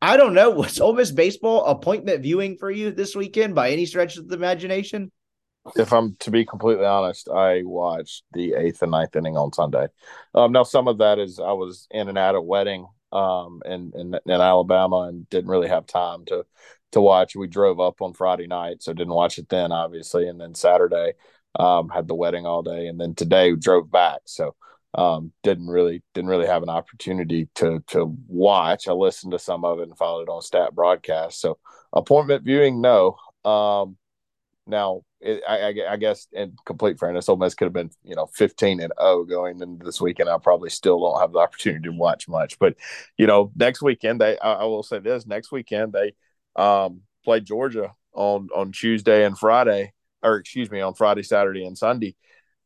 I 0.00 0.16
don't 0.16 0.34
know, 0.34 0.50
was 0.52 0.80
Ole 0.80 0.94
Miss 0.94 1.10
baseball 1.10 1.66
appointment 1.66 2.22
viewing 2.22 2.56
for 2.56 2.70
you 2.70 2.92
this 2.92 3.14
weekend 3.14 3.54
by 3.54 3.70
any 3.70 3.84
stretch 3.84 4.16
of 4.16 4.28
the 4.28 4.36
imagination? 4.36 5.10
If 5.74 5.92
I'm 5.92 6.14
to 6.20 6.30
be 6.30 6.44
completely 6.44 6.84
honest, 6.84 7.28
I 7.28 7.62
watched 7.64 8.22
the 8.32 8.54
eighth 8.54 8.82
and 8.82 8.92
ninth 8.92 9.16
inning 9.16 9.36
on 9.36 9.52
Sunday. 9.52 9.88
Um, 10.32 10.52
now 10.52 10.62
some 10.62 10.86
of 10.86 10.98
that 10.98 11.18
is 11.18 11.40
I 11.40 11.52
was 11.52 11.88
in 11.90 12.08
and 12.08 12.16
out 12.16 12.36
of 12.36 12.44
wedding 12.44 12.86
um 13.12 13.62
in, 13.64 13.92
in 13.94 14.14
in 14.26 14.40
Alabama 14.40 15.08
and 15.08 15.28
didn't 15.30 15.50
really 15.50 15.68
have 15.68 15.86
time 15.86 16.24
to 16.26 16.44
to 16.92 17.00
watch. 17.00 17.36
We 17.36 17.46
drove 17.46 17.80
up 17.80 18.02
on 18.02 18.14
Friday 18.14 18.46
night, 18.46 18.82
so 18.82 18.92
didn't 18.92 19.14
watch 19.14 19.38
it 19.38 19.48
then, 19.48 19.72
obviously. 19.72 20.28
And 20.28 20.40
then 20.40 20.54
Saturday, 20.54 21.14
um, 21.58 21.88
had 21.88 22.08
the 22.08 22.14
wedding 22.14 22.46
all 22.46 22.62
day, 22.62 22.86
and 22.86 23.00
then 23.00 23.14
today 23.14 23.54
drove 23.54 23.90
back. 23.90 24.20
So 24.26 24.54
um, 24.94 25.32
didn't 25.42 25.68
really 25.68 26.02
didn't 26.14 26.30
really 26.30 26.46
have 26.46 26.62
an 26.62 26.68
opportunity 26.68 27.48
to 27.56 27.82
to 27.88 28.16
watch. 28.28 28.88
I 28.88 28.92
listened 28.92 29.32
to 29.32 29.38
some 29.38 29.64
of 29.64 29.78
it 29.78 29.88
and 29.88 29.98
followed 29.98 30.22
it 30.22 30.28
on 30.28 30.42
stat 30.42 30.74
broadcast. 30.74 31.40
So 31.40 31.58
appointment 31.92 32.44
viewing, 32.44 32.80
no. 32.80 33.16
Um, 33.44 33.96
now 34.66 35.02
it, 35.20 35.42
I, 35.48 35.92
I, 35.92 35.96
guess 35.96 36.26
in 36.32 36.56
complete 36.64 36.98
fairness, 36.98 37.28
Ole 37.28 37.36
Miss 37.36 37.54
could 37.54 37.66
have 37.66 37.72
been 37.72 37.90
you 38.04 38.14
know 38.14 38.26
15 38.34 38.80
and 38.80 38.92
0 39.00 39.24
going 39.24 39.60
into 39.60 39.84
this 39.84 40.00
weekend. 40.00 40.28
I 40.28 40.38
probably 40.38 40.70
still 40.70 40.98
don't 41.00 41.20
have 41.20 41.32
the 41.32 41.38
opportunity 41.38 41.84
to 41.84 41.92
watch 41.92 42.28
much, 42.28 42.58
but 42.58 42.74
you 43.16 43.26
know 43.26 43.52
next 43.54 43.82
weekend 43.82 44.20
they 44.20 44.38
I, 44.38 44.54
I 44.54 44.64
will 44.64 44.82
say 44.82 44.98
this 44.98 45.26
next 45.26 45.52
weekend 45.52 45.92
they 45.92 46.14
um, 46.56 47.02
play 47.24 47.40
Georgia 47.40 47.94
on 48.12 48.48
on 48.54 48.72
Tuesday 48.72 49.24
and 49.24 49.38
Friday, 49.38 49.92
or 50.22 50.36
excuse 50.36 50.70
me, 50.70 50.80
on 50.80 50.94
Friday, 50.94 51.22
Saturday, 51.22 51.64
and 51.64 51.76
Sunday. 51.76 52.16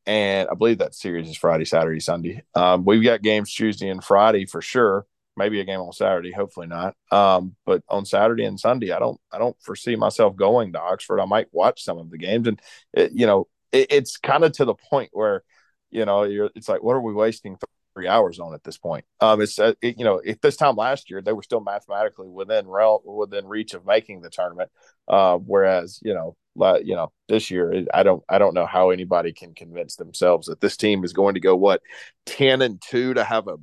And 0.07 0.49
I 0.49 0.55
believe 0.55 0.79
that 0.79 0.95
series 0.95 1.29
is 1.29 1.37
Friday, 1.37 1.65
Saturday, 1.67 2.01
Sunday. 2.01 2.43
Um, 2.55 2.85
we've 2.85 3.05
got 3.05 3.23
games 3.23 3.53
Tuesday 3.53 3.89
and 3.89 4.03
Friday 4.03 4.47
for 4.47 4.63
sure. 4.63 5.07
Maybe 5.37 5.61
a 5.61 5.65
game 5.65 5.81
on 5.81 5.93
Saturday, 5.93 6.33
hopefully 6.33 6.67
not. 6.67 6.97
Um, 7.13 7.55
but 7.65 7.83
on 7.89 8.05
Saturday 8.05 8.45
and 8.45 8.59
Sunday, 8.59 8.93
I 8.93 8.99
don't, 8.99 9.21
I 9.33 9.39
don't 9.39 9.57
foresee 9.63 9.97
myself 9.97 10.37
going 10.37 10.73
to 10.73 10.81
Oxford. 10.81 11.21
I 11.21 11.27
might 11.27 11.49
watch 11.53 11.85
some 11.85 11.99
of 11.99 12.11
the 12.11 12.19
games, 12.19 12.49
and 12.49 12.61
it, 12.93 13.13
you 13.15 13.27
know, 13.27 13.47
it, 13.73 13.87
it's 13.91 14.17
kind 14.17 14.45
of 14.45 14.53
to 14.53 14.65
the 14.65 14.75
point 14.75 15.11
where, 15.13 15.45
you 15.91 16.05
know, 16.05 16.23
it's 16.55 16.69
like, 16.69 16.83
what 16.83 16.95
are 16.95 17.01
we 17.01 17.13
wasting 17.13 17.57
three 17.95 18.09
hours 18.09 18.39
on 18.39 18.55
at 18.55 18.65
this 18.65 18.79
point. 18.79 19.05
Um, 19.21 19.41
it's 19.41 19.59
uh, 19.59 19.75
it, 19.83 19.99
you 19.99 20.05
know, 20.05 20.21
at 20.27 20.43
this 20.43 20.57
time 20.57 20.77
last 20.77 21.11
year 21.11 21.21
they 21.23 21.33
were 21.33 21.43
still 21.43 21.61
mathematically 21.61 22.29
within 22.29 22.67
rel- 22.67 23.03
within 23.05 23.47
reach 23.47 23.75
of 23.75 23.87
making 23.87 24.23
the 24.23 24.31
tournament, 24.31 24.71
uh, 25.09 25.37
whereas 25.39 26.01
you 26.03 26.15
know, 26.15 26.37
you 26.83 26.95
know, 26.95 27.13
this 27.29 27.51
year 27.51 27.87
I 27.93 28.03
don't 28.03 28.23
I 28.29 28.39
don't 28.39 28.55
know 28.55 28.67
how 28.67 28.91
anybody 28.91 29.33
can 29.33 29.55
convince 29.55 29.97
themselves 29.97 30.47
that 30.47 30.61
this 30.61 30.77
team 30.77 31.05
is 31.05 31.13
going 31.13 31.35
to 31.35 31.41
go 31.41 31.57
what 31.57 31.83
ten 32.27 32.63
and 32.63 32.81
two 32.81 33.15
to 33.15 33.25
have 33.25 33.49
a 33.49 33.57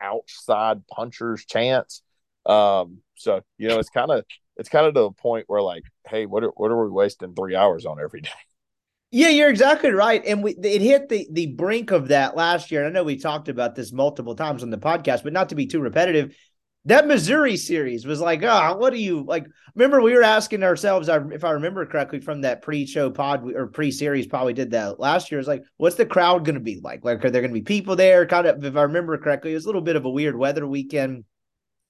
outside 0.00 0.86
puncher's 0.86 1.44
chance. 1.44 2.02
Um, 2.46 2.98
so 3.16 3.42
you 3.58 3.68
know, 3.68 3.78
it's 3.78 3.90
kind 3.90 4.10
of 4.10 4.24
it's 4.56 4.68
kind 4.68 4.86
of 4.86 4.94
to 4.94 5.00
the 5.00 5.10
point 5.12 5.44
where 5.48 5.62
like, 5.62 5.84
hey, 6.08 6.26
what 6.26 6.44
are, 6.44 6.52
what 6.56 6.70
are 6.70 6.84
we 6.84 6.90
wasting 6.90 7.34
three 7.34 7.56
hours 7.56 7.86
on 7.86 8.00
every 8.00 8.20
day? 8.20 8.30
Yeah, 9.12 9.28
you're 9.28 9.50
exactly 9.50 9.90
right. 9.90 10.24
And 10.24 10.42
we 10.42 10.52
it 10.52 10.82
hit 10.82 11.08
the 11.08 11.26
the 11.32 11.48
brink 11.48 11.90
of 11.90 12.08
that 12.08 12.36
last 12.36 12.70
year. 12.70 12.84
And 12.84 12.88
I 12.88 12.92
know 12.92 13.04
we 13.04 13.16
talked 13.16 13.48
about 13.48 13.74
this 13.74 13.92
multiple 13.92 14.36
times 14.36 14.62
on 14.62 14.70
the 14.70 14.78
podcast, 14.78 15.24
but 15.24 15.32
not 15.32 15.48
to 15.48 15.54
be 15.54 15.66
too 15.66 15.80
repetitive. 15.80 16.36
That 16.86 17.06
Missouri 17.06 17.58
series 17.58 18.06
was 18.06 18.20
like, 18.20 18.42
oh, 18.42 18.76
what 18.78 18.94
do 18.94 18.98
you 18.98 19.22
like? 19.22 19.46
Remember, 19.74 20.00
we 20.00 20.14
were 20.14 20.22
asking 20.22 20.62
ourselves, 20.62 21.10
if 21.10 21.44
I 21.44 21.50
remember 21.50 21.84
correctly, 21.84 22.20
from 22.20 22.40
that 22.40 22.62
pre-show 22.62 23.10
pod 23.10 23.52
or 23.54 23.66
pre-series, 23.66 24.26
probably 24.26 24.54
did 24.54 24.70
that 24.70 24.98
last 24.98 25.30
year. 25.30 25.38
It's 25.38 25.46
like, 25.46 25.62
what's 25.76 25.96
the 25.96 26.06
crowd 26.06 26.46
going 26.46 26.54
to 26.54 26.60
be 26.60 26.80
like? 26.82 27.04
Like, 27.04 27.22
are 27.22 27.30
there 27.30 27.42
going 27.42 27.52
to 27.52 27.60
be 27.60 27.64
people 27.64 27.96
there? 27.96 28.24
Kind 28.24 28.46
of, 28.46 28.64
if 28.64 28.76
I 28.76 28.82
remember 28.82 29.18
correctly, 29.18 29.50
it 29.50 29.56
was 29.56 29.66
a 29.66 29.68
little 29.68 29.82
bit 29.82 29.96
of 29.96 30.06
a 30.06 30.10
weird 30.10 30.34
weather 30.34 30.66
weekend. 30.66 31.24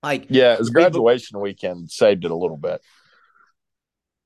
Like, 0.02 0.26
yeah, 0.28 0.54
it 0.54 0.59
was 0.59 0.70
graduation 0.70 1.38
weekend, 1.38 1.88
saved 1.90 2.24
it 2.24 2.33
a 2.33 2.37
little 2.37 2.56
bit. 2.56 2.80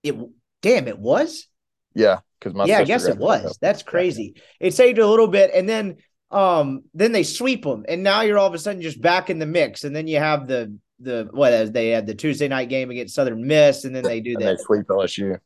It 0.02 0.16
damn, 0.62 0.88
it 0.88 0.98
was. 0.98 1.46
Yeah, 1.94 2.20
because 2.44 2.57
my 2.57 2.66
yeah, 2.66 2.78
I 2.78 2.85
guess 2.85 3.07
it 3.07 3.16
was. 3.16 3.59
That's 3.61 3.83
crazy. 3.83 4.35
Yeah. 4.37 4.68
It 4.68 4.74
saved 4.74 4.98
a 4.98 5.07
little 5.07 5.28
bit, 5.28 5.50
and 5.54 5.68
then 5.68 5.96
um 6.30 6.85
then 6.92 7.12
they 7.12 7.22
sweep 7.22 7.64
them, 7.64 7.85
and 7.88 8.02
now 8.02 8.20
you're 8.20 8.38
all 8.38 8.46
of 8.46 8.54
a 8.54 8.59
sudden 8.59 8.83
just 8.83 9.00
back 9.00 9.30
in 9.30 9.38
the 9.38 9.46
mix, 9.46 9.85
and 9.85 9.96
then 9.96 10.07
you 10.07 10.18
have 10.18 10.46
the 10.46 10.76
the 11.00 11.28
what 11.33 11.72
they 11.72 11.88
had 11.88 12.07
the 12.07 12.14
Tuesday 12.14 12.48
night 12.48 12.68
game 12.68 12.90
against 12.90 13.14
Southern 13.14 13.46
Miss, 13.46 13.85
and 13.85 13.96
then 13.96 14.04
they 14.04 14.20
do 14.20 14.35
that 14.38 14.59
they 14.59 14.62
sweep 14.62 14.87
LSU. 14.87 15.38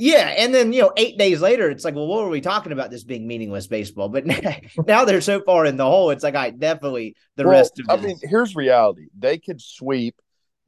Yeah, 0.00 0.28
and 0.38 0.54
then 0.54 0.72
you 0.72 0.82
know, 0.82 0.92
eight 0.96 1.18
days 1.18 1.40
later, 1.40 1.68
it's 1.70 1.84
like, 1.84 1.96
well, 1.96 2.06
what 2.06 2.22
were 2.22 2.30
we 2.30 2.40
talking 2.40 2.70
about? 2.70 2.90
This 2.90 3.02
being 3.02 3.26
meaningless 3.26 3.66
baseball, 3.66 4.08
but 4.08 4.24
now 4.86 5.04
they're 5.04 5.20
so 5.20 5.40
far 5.42 5.66
in 5.66 5.76
the 5.76 5.84
hole. 5.84 6.10
It's 6.10 6.22
like, 6.22 6.36
I 6.36 6.50
definitely 6.50 7.16
the 7.36 7.44
well, 7.44 7.52
rest 7.52 7.80
of. 7.80 7.86
I 7.90 7.96
mean, 8.00 8.16
here's 8.22 8.54
reality: 8.54 9.08
they 9.18 9.38
could 9.38 9.60
sweep 9.60 10.14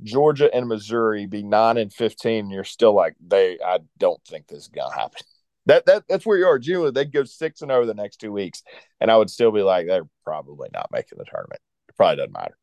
Georgia 0.03 0.53
and 0.53 0.67
Missouri, 0.67 1.27
be 1.27 1.45
nine 1.45 1.77
and 1.77 1.93
fifteen. 1.93 2.47
and 2.47 2.51
you're 2.51 2.65
still 2.65 2.93
like, 2.93 3.15
they. 3.25 3.59
I 3.65 3.79
don't 3.99 4.23
think 4.25 4.49
this 4.49 4.63
is 4.63 4.69
gonna 4.69 4.93
happen. 4.93 5.23
That 5.67 5.87
that 5.87 6.05
that's 6.09 6.27
where 6.27 6.39
you 6.39 6.47
are. 6.47 6.59
June 6.59 6.93
they'd 6.95 7.13
go 7.13 7.25
six 7.25 7.63
and 7.63 7.71
over 7.71 7.87
the 7.87 7.95
next 7.95 8.17
two 8.17 8.33
weeks, 8.33 8.63
and 9.01 9.11
I 9.11 9.17
would 9.17 9.31
still 9.31 9.53
be 9.53 9.63
like, 9.63 9.87
they're 9.87 10.09
probably 10.25 10.69
not 10.73 10.91
making 10.91 11.19
the 11.19 11.25
tournament. 11.25 11.61
It 11.89 11.97
probably 11.97 12.17
doesn't 12.17 12.33
matter. 12.33 12.57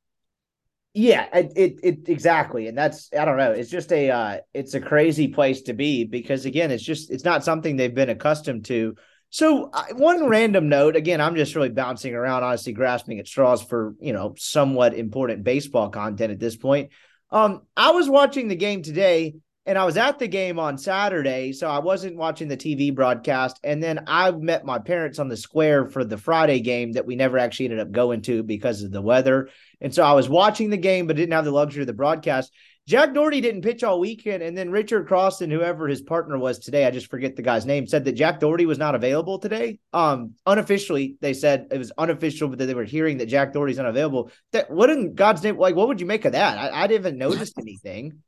Yeah, 0.93 1.27
it, 1.31 1.53
it, 1.55 1.79
it 1.83 2.09
exactly, 2.09 2.67
and 2.67 2.75
that's 2.75 3.09
I 3.13 3.23
don't 3.23 3.37
know. 3.37 3.51
It's 3.51 3.69
just 3.69 3.91
a 3.91 4.09
uh, 4.09 4.37
it's 4.53 4.73
a 4.73 4.81
crazy 4.81 5.27
place 5.27 5.61
to 5.63 5.73
be 5.73 6.05
because 6.05 6.45
again, 6.45 6.71
it's 6.71 6.83
just 6.83 7.11
it's 7.11 7.23
not 7.23 7.43
something 7.43 7.75
they've 7.75 7.93
been 7.93 8.09
accustomed 8.09 8.65
to. 8.65 8.95
So 9.29 9.69
uh, 9.71 9.83
one 9.93 10.27
random 10.27 10.69
note, 10.69 10.95
again, 10.95 11.21
I'm 11.21 11.35
just 11.35 11.53
really 11.53 11.69
bouncing 11.69 12.15
around, 12.15 12.43
honestly, 12.43 12.73
grasping 12.73 13.19
at 13.19 13.27
straws 13.27 13.61
for 13.61 13.95
you 13.99 14.11
know 14.11 14.33
somewhat 14.39 14.95
important 14.95 15.43
baseball 15.43 15.89
content 15.89 16.31
at 16.31 16.39
this 16.39 16.55
point. 16.55 16.89
Um, 17.29 17.61
I 17.75 17.91
was 17.91 18.09
watching 18.09 18.47
the 18.47 18.55
game 18.55 18.81
today 18.81 19.35
and 19.67 19.77
I 19.77 19.83
was 19.83 19.97
at 19.97 20.17
the 20.17 20.29
game 20.29 20.59
on 20.59 20.77
Saturday, 20.77 21.51
so 21.51 21.67
I 21.69 21.79
wasn't 21.79 22.15
watching 22.15 22.47
the 22.47 22.55
TV 22.55 22.95
broadcast. 22.95 23.59
And 23.65 23.83
then 23.83 24.05
I 24.07 24.31
met 24.31 24.65
my 24.65 24.79
parents 24.79 25.19
on 25.19 25.27
the 25.27 25.35
square 25.35 25.89
for 25.89 26.05
the 26.05 26.17
Friday 26.17 26.61
game 26.61 26.93
that 26.93 27.05
we 27.05 27.17
never 27.17 27.37
actually 27.37 27.65
ended 27.65 27.81
up 27.81 27.91
going 27.91 28.21
to 28.23 28.43
because 28.43 28.81
of 28.81 28.91
the 28.91 29.01
weather. 29.01 29.49
And 29.81 29.93
so 29.93 30.03
I 30.03 30.13
was 30.13 30.29
watching 30.29 30.69
the 30.69 30.77
game, 30.77 31.05
but 31.05 31.17
didn't 31.17 31.33
have 31.33 31.43
the 31.43 31.51
luxury 31.51 31.81
of 31.81 31.87
the 31.87 31.93
broadcast. 31.93 32.53
Jack 32.87 33.13
Doherty 33.13 33.41
didn't 33.41 33.63
pitch 33.63 33.83
all 33.83 33.99
weekend, 33.99 34.41
and 34.41 34.57
then 34.57 34.71
Richard 34.71 35.09
Cross 35.09 35.41
and 35.41 35.51
whoever 35.51 35.89
his 35.89 36.01
partner 36.01 36.37
was 36.37 36.59
today, 36.59 36.85
I 36.85 36.91
just 36.91 37.11
forget 37.11 37.35
the 37.35 37.41
guy's 37.41 37.65
name, 37.65 37.85
said 37.85 38.05
that 38.05 38.13
Jack 38.13 38.39
Doherty 38.39 38.65
was 38.65 38.77
not 38.77 38.95
available 38.95 39.39
today. 39.39 39.79
Um, 39.91 40.35
unofficially, 40.45 41.17
they 41.19 41.33
said 41.33 41.67
it 41.69 41.77
was 41.77 41.91
unofficial, 41.97 42.47
but 42.47 42.57
they 42.57 42.73
were 42.73 42.85
hearing 42.85 43.17
that 43.17 43.25
Jack 43.25 43.51
Doherty's 43.51 43.79
unavailable. 43.79 44.31
That 44.53 44.71
what 44.71 44.89
in 44.89 45.15
God's 45.15 45.43
name? 45.43 45.57
Like, 45.57 45.75
what 45.75 45.89
would 45.89 45.99
you 45.99 46.07
make 46.07 46.23
of 46.23 46.31
that? 46.31 46.57
I, 46.57 46.83
I 46.83 46.87
didn't 46.87 47.07
even 47.07 47.17
notice 47.17 47.51
anything. 47.59 48.23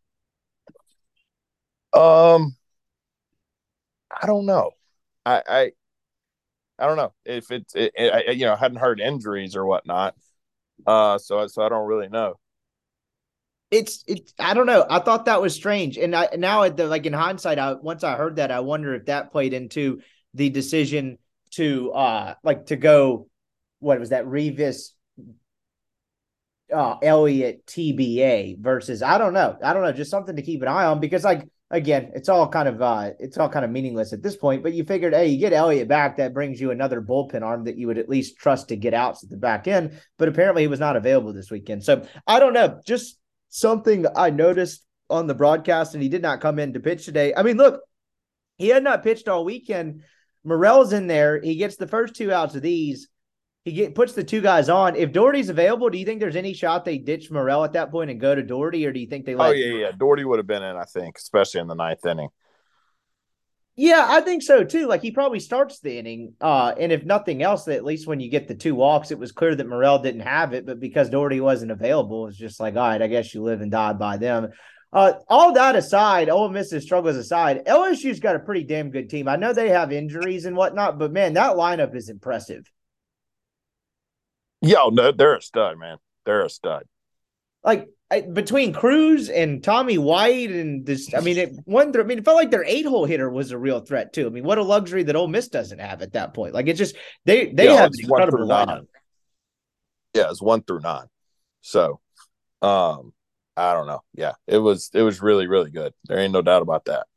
Um, 1.94 2.56
I 4.10 4.28
don't 4.28 4.46
know. 4.46 4.72
I 5.26 5.44
I, 5.48 5.72
I 6.78 6.88
don't 6.88 6.98
know 6.98 7.14
if 7.26 7.52
it's 7.52 7.76
it, 7.76 7.92
it, 7.96 8.38
you 8.38 8.46
know 8.46 8.56
hadn't 8.56 8.78
heard 8.78 9.00
injuries 9.00 9.56
or 9.56 9.66
whatnot. 9.66 10.16
Uh, 10.86 11.18
so 11.18 11.46
so 11.48 11.64
I 11.64 11.70
don't 11.70 11.88
really 11.88 12.10
know. 12.10 12.40
It's 13.72 14.04
it. 14.08 14.32
I 14.40 14.54
don't 14.54 14.66
know. 14.66 14.86
I 14.90 15.00
thought 15.00 15.26
that 15.26 15.42
was 15.42 15.54
strange, 15.54 15.98
and 15.98 16.16
I 16.16 16.30
now 16.38 16.64
at 16.64 16.78
the 16.78 16.88
like 16.88 17.06
in 17.06 17.14
hindsight, 17.14 17.60
I 17.60 17.74
once 17.74 18.04
I 18.04 18.16
heard 18.16 18.38
that, 18.38 18.52
I 18.52 18.62
wonder 18.62 18.96
if 18.96 19.06
that 19.06 19.32
played 19.32 19.54
into 19.54 20.02
the 20.34 20.50
decision 20.50 21.18
to 21.52 21.92
uh 21.92 22.36
like 22.44 22.68
to 22.68 22.76
go. 22.76 23.28
What 23.80 24.00
was 24.00 24.10
that? 24.10 24.28
Rivas 24.28 24.94
uh 26.74 26.98
Elliott 27.02 27.66
TBA 27.68 28.60
versus 28.60 29.02
I 29.02 29.18
don't 29.18 29.34
know. 29.34 29.58
I 29.64 29.74
don't 29.74 29.84
know. 29.84 29.92
Just 29.92 30.12
something 30.12 30.36
to 30.36 30.42
keep 30.42 30.62
an 30.62 30.68
eye 30.68 30.86
on 30.86 31.00
because 31.00 31.24
like 31.24 31.48
again, 31.72 32.12
it's 32.16 32.30
all 32.30 32.48
kind 32.48 32.68
of 32.68 32.82
uh 32.82 33.12
it's 33.20 33.38
all 33.38 33.50
kind 33.50 33.66
of 33.66 33.72
meaningless 33.72 34.14
at 34.14 34.24
this 34.24 34.36
point. 34.36 34.64
But 34.64 34.74
you 34.74 34.84
figured, 34.84 35.14
hey, 35.14 35.28
you 35.28 35.40
get 35.40 35.54
Elliott 35.54 35.88
back, 35.88 36.18
that 36.18 36.34
brings 36.34 36.60
you 36.60 36.72
another 36.72 37.02
bullpen 37.02 37.42
arm 37.42 37.66
that 37.66 37.78
you 37.78 37.88
would 37.88 37.98
at 37.98 38.10
least 38.10 38.38
trust 38.38 38.70
to 38.70 38.76
get 38.76 38.94
outs 38.94 39.24
at 39.24 39.30
the 39.30 39.38
back 39.38 39.68
end. 39.68 40.00
But 40.18 40.30
apparently 40.30 40.64
he 40.64 40.68
was 40.68 40.80
not 40.80 40.96
available 40.96 41.34
this 41.34 41.52
weekend. 41.52 41.84
So 41.84 42.06
I 42.26 42.40
don't 42.40 42.54
know. 42.54 42.80
Just 42.86 43.20
something 43.50 44.06
I 44.16 44.30
noticed 44.30 44.86
on 45.10 45.28
the 45.28 45.34
broadcast, 45.34 45.94
and 45.94 46.04
he 46.04 46.10
did 46.10 46.22
not 46.22 46.42
come 46.42 46.60
in 46.60 46.74
to 46.74 46.80
pitch 46.80 47.06
today. 47.06 47.34
I 47.36 47.44
mean, 47.44 47.58
look, 47.58 47.82
he 48.58 48.68
had 48.68 48.84
not 48.84 49.04
pitched 49.04 49.28
all 49.28 49.44
weekend. 49.44 50.04
Murrell's 50.46 50.94
in 50.94 51.08
there. 51.08 51.42
He 51.42 51.56
gets 51.56 51.76
the 51.76 51.88
first 51.88 52.16
two 52.16 52.32
outs 52.32 52.56
of 52.56 52.62
these 52.62 53.10
he 53.66 53.74
get, 53.74 53.96
puts 53.96 54.14
the 54.14 54.24
two 54.24 54.42
guys 54.42 54.70
on. 54.70 54.96
If 54.96 55.12
Doherty's 55.12 55.50
available, 55.50 55.90
do 55.90 55.98
you 55.98 56.06
think 56.06 56.20
there's 56.20 56.36
any 56.36 56.54
shot 56.54 56.86
they 56.86 56.98
ditch 56.98 57.30
Murrell 57.30 57.64
at 57.64 57.74
that 57.74 57.92
point 57.92 58.10
and 58.10 58.20
go 58.20 58.34
to 58.34 58.42
Doherty, 58.42 58.86
or 58.86 58.94
do 58.94 59.00
you 59.00 59.08
think 59.08 59.26
they? 59.26 59.36
Let 59.36 59.50
oh 59.50 59.52
yeah, 59.52 59.74
yeah. 59.74 59.92
Doherty 59.92 60.24
would 60.24 60.40
have 60.40 60.48
been 60.48 60.64
in, 60.64 60.76
I 60.76 60.86
think, 60.86 61.18
especially 61.18 61.62
in 61.62 61.68
the 61.68 61.76
ninth 61.76 62.06
inning. 62.06 62.30
Yeah, 63.76 64.06
I 64.10 64.20
think 64.22 64.44
so 64.44 64.64
too. 64.64 64.88
Like 64.88 65.02
he 65.02 65.12
probably 65.12 65.40
starts 65.40 65.80
the 65.80 65.98
inning, 65.98 66.34
uh, 66.42 66.74
and 66.78 66.92
if 66.92 67.06
nothing 67.06 67.44
else, 67.44 67.68
at 67.68 67.86
least 67.86 68.08
when 68.08 68.20
you 68.20 68.30
get 68.30 68.48
the 68.48 68.56
two 68.56 68.76
walks, 68.76 69.12
it 69.12 69.20
was 69.20 69.32
clear 69.32 69.56
that 69.56 69.68
Murrell 69.68 70.00
didn't 70.00 70.22
have 70.22 70.54
it, 70.54 70.66
but 70.66 70.80
because 70.80 71.10
Doherty 71.10 71.40
wasn't 71.40 71.72
available, 71.72 72.28
it's 72.28 72.38
just 72.38 72.60
like, 72.60 72.76
all 72.76 72.88
right, 72.88 73.02
I 73.02 73.08
guess 73.08 73.34
you 73.34 73.42
live 73.42 73.62
and 73.62 73.72
die 73.72 73.94
by 73.94 74.18
them. 74.18 74.50
Uh, 74.92 75.14
all 75.28 75.54
that 75.54 75.76
aside, 75.76 76.30
Ole 76.30 76.50
Miss's 76.50 76.84
struggles 76.84 77.16
aside, 77.16 77.66
LSU's 77.68 78.20
got 78.20 78.36
a 78.36 78.40
pretty 78.40 78.64
damn 78.64 78.90
good 78.90 79.10
team. 79.10 79.28
I 79.28 79.36
know 79.36 79.54
they 79.54 79.70
have 79.70 79.94
injuries 79.94 80.46
and 80.46 80.58
whatnot, 80.58 80.98
but 80.98 81.14
man, 81.14 81.34
that 81.36 81.56
lineup 81.56 81.96
is 81.96 82.10
impressive. 82.10 82.70
Yeah, 84.62 84.90
no, 84.92 85.12
they're 85.12 85.36
a 85.38 85.42
stud, 85.42 85.78
man. 85.78 85.98
They're 86.26 86.46
a 86.46 86.50
stud. 86.50 86.84
Like 87.64 87.90
I, 88.12 88.22
between 88.22 88.74
Crews 88.74 89.30
and 89.30 89.64
Tommy 89.64 89.98
White 89.98 90.50
and 90.50 90.86
this, 90.86 91.14
I 91.14 91.20
mean, 91.22 91.38
it 91.38 91.52
one. 91.66 91.92
Through 91.92 92.04
I 92.04 92.08
mean, 92.08 92.18
it 92.20 92.26
felt 92.26 92.38
like 92.38 92.52
their 92.52 92.64
eight 92.64 92.86
hole 92.86 93.06
hitter 93.06 93.30
was 93.30 93.52
a 93.52 93.58
real 93.58 93.82
threat 93.82 94.14
too. 94.14 94.26
I 94.28 94.30
mean, 94.30 94.44
what 94.44 94.58
a 94.58 94.64
luxury 94.64 95.04
that 95.04 95.16
Ole 95.16 95.28
Miss 95.28 95.50
doesn't 95.50 95.80
have 95.80 96.02
at 96.02 96.14
that 96.14 96.34
point. 96.34 96.54
Like 96.54 96.68
it's 96.68 96.80
just 96.80 96.96
they 97.26 97.52
they 97.52 97.72
Yeah, 97.72 97.74
have 97.74 97.92
an 97.94 98.00
incredible 98.00 98.48
lineup. 98.48 98.66
nine. 98.68 98.88
Yeah, 100.14 100.30
it's 100.30 100.42
one 100.42 100.64
through 100.64 100.82
nine. 100.82 101.08
So, 101.62 102.00
um, 102.62 103.14
I 103.58 103.74
don't 103.74 103.88
know. 103.88 104.02
Yeah, 104.14 104.34
it 104.48 104.58
was 104.60 104.92
it 104.94 105.04
was 105.04 105.22
really 105.22 105.48
really 105.48 105.72
good. 105.72 105.94
There 106.08 106.20
ain't 106.20 106.34
no 106.34 106.42
doubt 106.42 106.64
about 106.64 106.86
that. 106.86 107.08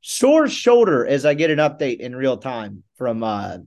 sore 0.00 0.48
shoulder 0.48 1.06
as 1.06 1.26
I 1.26 1.34
get 1.34 1.50
an 1.50 1.58
update 1.58 1.98
in 2.00 2.14
real 2.14 2.36
time 2.38 2.84
from 2.96 3.22
uh 3.22 3.58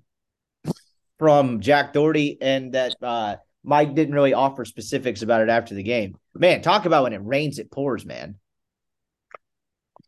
from 1.19 1.60
Jack 1.60 1.93
Doherty 1.93 2.38
and 2.41 2.73
that 2.73 2.95
uh 3.01 3.36
Mike 3.63 3.93
didn't 3.93 4.15
really 4.15 4.34
offer 4.34 4.65
specifics 4.65 5.21
about 5.21 5.41
it 5.41 5.49
after 5.49 5.75
the 5.75 5.84
game. 5.84 6.17
Man, 6.34 6.62
talk 6.62 6.86
about 6.86 7.03
when 7.03 7.13
it 7.13 7.21
rains, 7.23 7.60
it 7.60 7.71
pours, 7.71 8.05
man. 8.05 8.36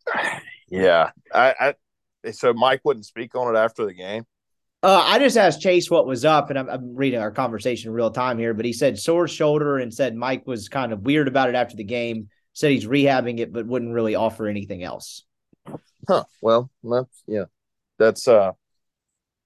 Yeah, 0.73 1.09
I, 1.33 1.75
I 2.23 2.31
so 2.31 2.53
Mike 2.53 2.79
wouldn't 2.85 3.05
speak 3.05 3.35
on 3.35 3.53
it 3.53 3.59
after 3.59 3.85
the 3.85 3.93
game. 3.93 4.23
Uh, 4.83 5.03
I 5.05 5.19
just 5.19 5.35
asked 5.35 5.61
Chase 5.61 5.91
what 5.91 6.07
was 6.07 6.23
up, 6.23 6.49
and 6.49 6.57
I'm, 6.57 6.69
I'm 6.69 6.95
reading 6.95 7.19
our 7.19 7.29
conversation 7.29 7.89
in 7.89 7.93
real 7.93 8.09
time 8.09 8.39
here. 8.39 8.53
But 8.53 8.63
he 8.63 8.71
said 8.71 8.97
sore 8.97 9.27
shoulder 9.27 9.77
and 9.79 9.93
said 9.93 10.15
Mike 10.15 10.47
was 10.47 10.69
kind 10.69 10.93
of 10.93 11.01
weird 11.01 11.27
about 11.27 11.49
it 11.49 11.55
after 11.55 11.75
the 11.75 11.83
game. 11.83 12.29
Said 12.53 12.71
he's 12.71 12.87
rehabbing 12.87 13.39
it, 13.39 13.51
but 13.51 13.67
wouldn't 13.67 13.93
really 13.93 14.15
offer 14.15 14.47
anything 14.47 14.81
else. 14.81 15.25
Huh. 16.07 16.23
Well, 16.41 16.71
that's 16.83 17.23
yeah. 17.27 17.45
That's 17.99 18.27
uh, 18.27 18.53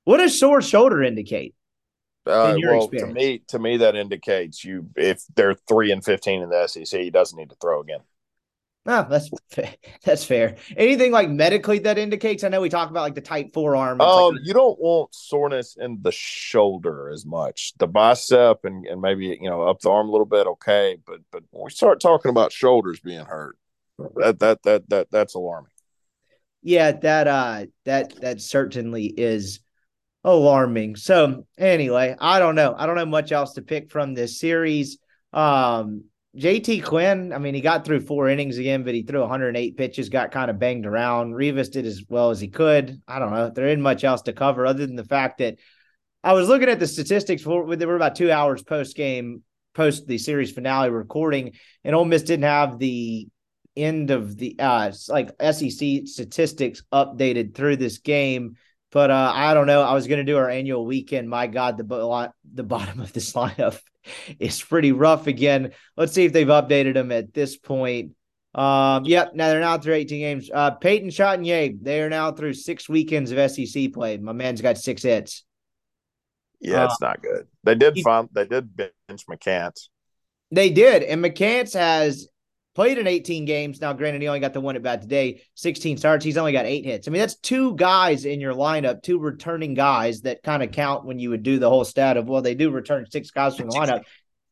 What 0.06 0.18
does 0.18 0.40
sore 0.40 0.62
shoulder 0.62 1.04
indicate? 1.04 1.54
uh 2.28 2.56
In 2.58 2.68
well 2.68 2.88
to 2.88 3.06
me 3.06 3.40
to 3.50 3.60
me 3.60 3.78
that 3.78 3.96
indicates 3.96 4.64
you 4.64 4.90
if 4.96 5.24
they're 5.36 5.54
three 5.54 5.92
and 5.92 6.04
fifteen 6.04 6.42
in 6.42 6.50
the 6.50 6.68
SEC, 6.68 7.00
he 7.00 7.12
doesn't 7.12 7.38
need 7.38 7.50
to 7.50 7.56
throw 7.62 7.82
again. 7.82 8.00
Ah, 8.88 9.04
that's 9.10 9.30
fa- 9.50 9.76
that's 10.04 10.24
fair. 10.24 10.58
Anything 10.78 11.12
like 11.12 11.30
medically 11.30 11.80
that 11.80 11.98
indicates? 11.98 12.44
I 12.44 12.50
know 12.50 12.62
we 12.62 12.70
talk 12.70 12.90
about 12.90 13.02
like 13.02 13.16
the 13.16 13.22
tight 13.22 13.54
forearm. 13.54 14.00
Um, 14.00 14.36
like- 14.36 14.46
you 14.46 14.54
don't 14.54 14.80
want 14.80 15.14
soreness 15.14 15.76
in 15.80 16.00
the 16.02 16.12
shoulder 16.12 17.10
as 17.10 17.26
much. 17.26 17.74
The 17.78 17.88
bicep 17.88 18.64
and, 18.64 18.86
and 18.86 19.02
maybe 19.02 19.38
you 19.42 19.50
know 19.50 19.64
up 19.64 19.80
the 19.82 19.90
arm 19.90 20.08
a 20.08 20.12
little 20.12 20.26
bit, 20.26 20.48
okay. 20.48 20.98
But 21.06 21.22
but 21.32 21.44
when 21.52 21.66
we 21.66 21.72
start 21.72 22.00
talking 22.00 22.30
about 22.30 22.52
shoulders 22.52 23.00
being 23.00 23.26
hurt, 23.26 23.58
that 24.18 24.40
that 24.40 24.62
that 24.64 24.90
that 24.90 25.08
that's 25.12 25.34
alarming. 25.36 25.72
yeah, 26.62 26.92
that 26.92 27.28
uh, 27.28 27.66
that 27.86 28.20
that 28.22 28.42
certainly 28.42 29.06
is 29.06 29.60
alarming. 30.26 30.96
So 30.96 31.46
anyway, 31.58 32.16
I 32.20 32.40
don't 32.40 32.56
know. 32.56 32.76
I 32.78 32.88
don't 32.88 32.98
have 32.98 33.08
much 33.08 33.32
else 33.32 33.54
to 33.54 33.62
pick 33.62 33.92
from 33.92 34.14
this 34.14 34.40
series. 34.40 34.98
Um, 35.32 36.06
JT 36.36 36.84
Quinn, 36.84 37.32
I 37.32 37.38
mean, 37.38 37.54
he 37.54 37.62
got 37.62 37.86
through 37.86 38.02
four 38.02 38.28
innings 38.28 38.58
again, 38.58 38.84
but 38.84 38.94
he 38.94 39.04
threw 39.04 39.22
108 39.22 39.78
pitches, 39.78 40.10
got 40.10 40.32
kind 40.32 40.50
of 40.50 40.60
banged 40.60 40.86
around. 40.86 41.34
Rivas 41.34 41.70
did 41.70 41.86
as 41.86 42.04
well 42.10 42.32
as 42.32 42.42
he 42.42 42.50
could. 42.50 43.02
I 43.08 43.20
don't 43.20 43.32
know. 43.32 43.52
There 43.52 43.68
isn't 43.68 43.82
much 43.82 44.04
else 44.04 44.24
to 44.24 44.34
cover 44.34 44.66
other 44.66 44.86
than 44.86 44.98
the 44.98 45.06
fact 45.06 45.38
that 45.38 45.58
I 46.24 46.34
was 46.34 46.50
looking 46.50 46.70
at 46.70 46.80
the 46.80 46.88
statistics 46.88 47.44
for 47.44 47.76
they 47.76 47.86
were 47.86 47.96
about 47.96 48.16
two 48.16 48.32
hours 48.32 48.64
post 48.64 48.98
game, 48.98 49.44
post 49.76 50.08
the 50.08 50.18
series 50.18 50.52
finale 50.52 50.90
recording, 50.90 51.54
and 51.84 51.96
Ole 51.96 52.04
Miss 52.04 52.24
didn't 52.24 52.46
have 52.46 52.80
the 52.80 53.28
end 53.78 54.10
of 54.10 54.38
the 54.38 54.56
uh 54.58 54.90
like 55.10 55.30
SEC 55.52 56.08
statistics 56.08 56.82
updated 56.92 57.54
through 57.54 57.78
this 57.78 58.00
game. 58.00 58.56
But 58.96 59.12
uh 59.12 59.34
I 59.36 59.54
don't 59.54 59.68
know. 59.68 59.82
I 59.82 59.94
was 59.94 60.08
going 60.08 60.20
to 60.26 60.32
do 60.32 60.38
our 60.38 60.50
annual 60.50 60.86
weekend. 60.86 61.30
My 61.30 61.48
God, 61.48 61.78
the 61.78 62.32
the 62.54 62.64
bottom 62.64 63.02
of 63.02 63.12
this 63.12 63.34
lineup 63.40 63.78
is 64.40 64.62
pretty 64.64 64.94
rough 64.94 65.28
again. 65.28 65.74
Let's 65.98 66.14
see 66.14 66.24
if 66.24 66.32
they've 66.32 66.48
updated 66.48 66.94
them 66.94 67.12
at 67.12 67.34
this 67.34 67.58
point. 67.58 68.14
Um, 68.54 69.04
yep. 69.04 69.36
Now 69.36 69.50
they're 69.50 69.60
now 69.60 69.78
through 69.80 69.96
18 69.96 70.20
games. 70.22 70.50
Uh, 70.54 70.72
Peyton 70.72 71.10
Chatagnier, 71.10 71.78
they 71.82 72.00
are 72.04 72.10
now 72.10 72.32
through 72.32 72.54
six 72.54 72.88
weekends 72.88 73.34
of 73.34 73.52
SEC 73.52 73.92
play. 73.92 74.16
My 74.16 74.32
man's 74.32 74.62
got 74.62 74.78
six 74.78 75.04
hits. 75.04 75.44
Yeah, 76.62 76.84
Uh, 76.84 76.86
it's 76.86 77.02
not 77.02 77.22
good. 77.22 77.48
They 77.66 77.76
did 77.76 77.96
he- 77.98 78.02
find 78.04 78.30
they 78.32 78.46
did 78.46 78.78
bench 78.78 79.26
McCants. 79.30 79.90
They 80.52 80.70
did. 80.70 81.04
And 81.04 81.22
McCants 81.22 81.74
has 81.74 82.30
played 82.76 82.98
in 82.98 83.08
18 83.08 83.46
games. 83.46 83.82
Now, 83.82 83.94
granted, 83.94 84.22
he 84.22 84.28
only 84.28 84.42
got 84.42 84.54
the 84.54 84.62
one 84.62 84.76
at 84.76 84.84
bat 84.84 85.02
today, 85.02 85.42
16 85.56 85.98
starts. 85.98 86.26
He's 86.26 86.38
only 86.38 86.52
got 86.52 86.66
eight 86.66 86.86
hits. 86.86 87.08
I 87.08 87.12
mean, 87.12 87.22
that's 87.22 87.36
two 87.36 87.76
guys 87.76 88.26
in 88.26 88.42
your 88.42 88.54
lineup, 88.54 89.02
two 89.02 89.18
returning 89.18 89.74
guys 89.74 90.22
that 90.22 90.44
kind 90.44 90.62
of 90.62 90.72
count 90.72 91.06
when 91.06 91.18
you 91.18 91.32
would 91.32 91.44
do 91.44 91.58
the 91.58 91.70
whole 91.70 91.86
stat 91.86 92.18
of, 92.18 92.28
well, 92.28 92.42
they 92.42 92.54
do 92.54 92.70
return 92.70 93.06
six 93.10 93.32
guys 93.32 93.56
from 93.56 93.70
the 93.70 93.76
lineup. 93.76 94.04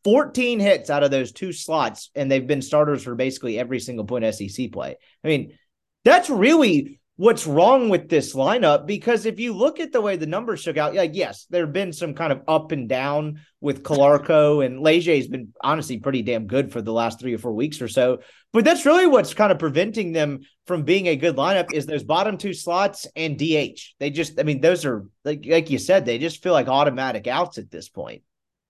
14 0.04 0.60
hits 0.60 0.90
out 0.90 1.04
of 1.04 1.12
those 1.12 1.32
two 1.32 1.54
slots, 1.54 2.10
and 2.16 2.32
they've 2.32 2.48
been 2.48 2.62
starters 2.62 3.04
for 3.04 3.16
basically 3.16 3.60
every 3.60 3.80
single 3.80 4.06
point 4.06 4.34
SEC 4.34 4.72
play. 4.72 4.98
I 5.24 5.28
mean, 5.28 5.58
that's 6.04 6.30
really 6.30 7.00
what's 7.16 7.46
wrong 7.46 7.90
with 7.90 8.10
this 8.10 8.34
lineup 8.34 8.88
because 8.88 9.28
if 9.28 9.40
you 9.40 9.54
look 9.54 9.80
at 9.80 9.92
the 9.92 10.02
way 10.02 10.16
the 10.16 10.26
numbers 10.26 10.62
shook 10.62 10.78
out, 10.78 10.96
like 10.96 11.12
yes, 11.14 11.46
there 11.50 11.66
have 11.66 11.74
been 11.74 11.94
some 11.94 12.16
kind 12.16 12.34
of 12.34 12.42
up 12.48 12.72
and 12.72 12.90
down 12.90 13.40
with 13.62 13.84
Calarco 13.84 14.66
and 14.66 14.80
Leger 14.80 15.16
has 15.16 15.28
been 15.28 15.54
honestly 15.62 16.00
pretty 16.00 16.24
damn 16.24 16.48
good 16.48 16.72
for 16.72 16.82
the 16.82 16.92
last 16.92 17.20
three 17.20 17.34
or 17.34 17.38
four 17.38 17.54
weeks 17.54 17.82
or 17.82 17.88
so. 17.88 18.20
But 18.52 18.66
that's 18.66 18.86
really 18.86 19.06
what's 19.08 19.34
kind 19.34 19.52
of 19.52 19.60
preventing 19.60 20.12
them 20.12 20.42
from 20.66 20.84
being 20.84 21.08
a 21.08 21.16
good 21.16 21.36
lineup 21.36 21.72
is 21.72 21.86
those 21.86 22.04
bottom 22.04 22.38
two 22.38 22.54
slots 22.54 23.06
and 23.16 23.38
DH. 23.38 23.80
They 24.00 24.10
just, 24.10 24.40
I 24.40 24.44
mean, 24.44 24.62
those 24.62 24.84
are 24.86 25.06
like 25.24 25.46
like 25.48 25.70
you 25.70 25.78
said, 25.78 26.06
they 26.06 26.18
just 26.18 26.42
feel 26.42 26.54
like 26.54 26.68
automatic 26.68 27.28
outs 27.28 27.58
at 27.60 27.70
this 27.70 27.90
point. 27.90 28.24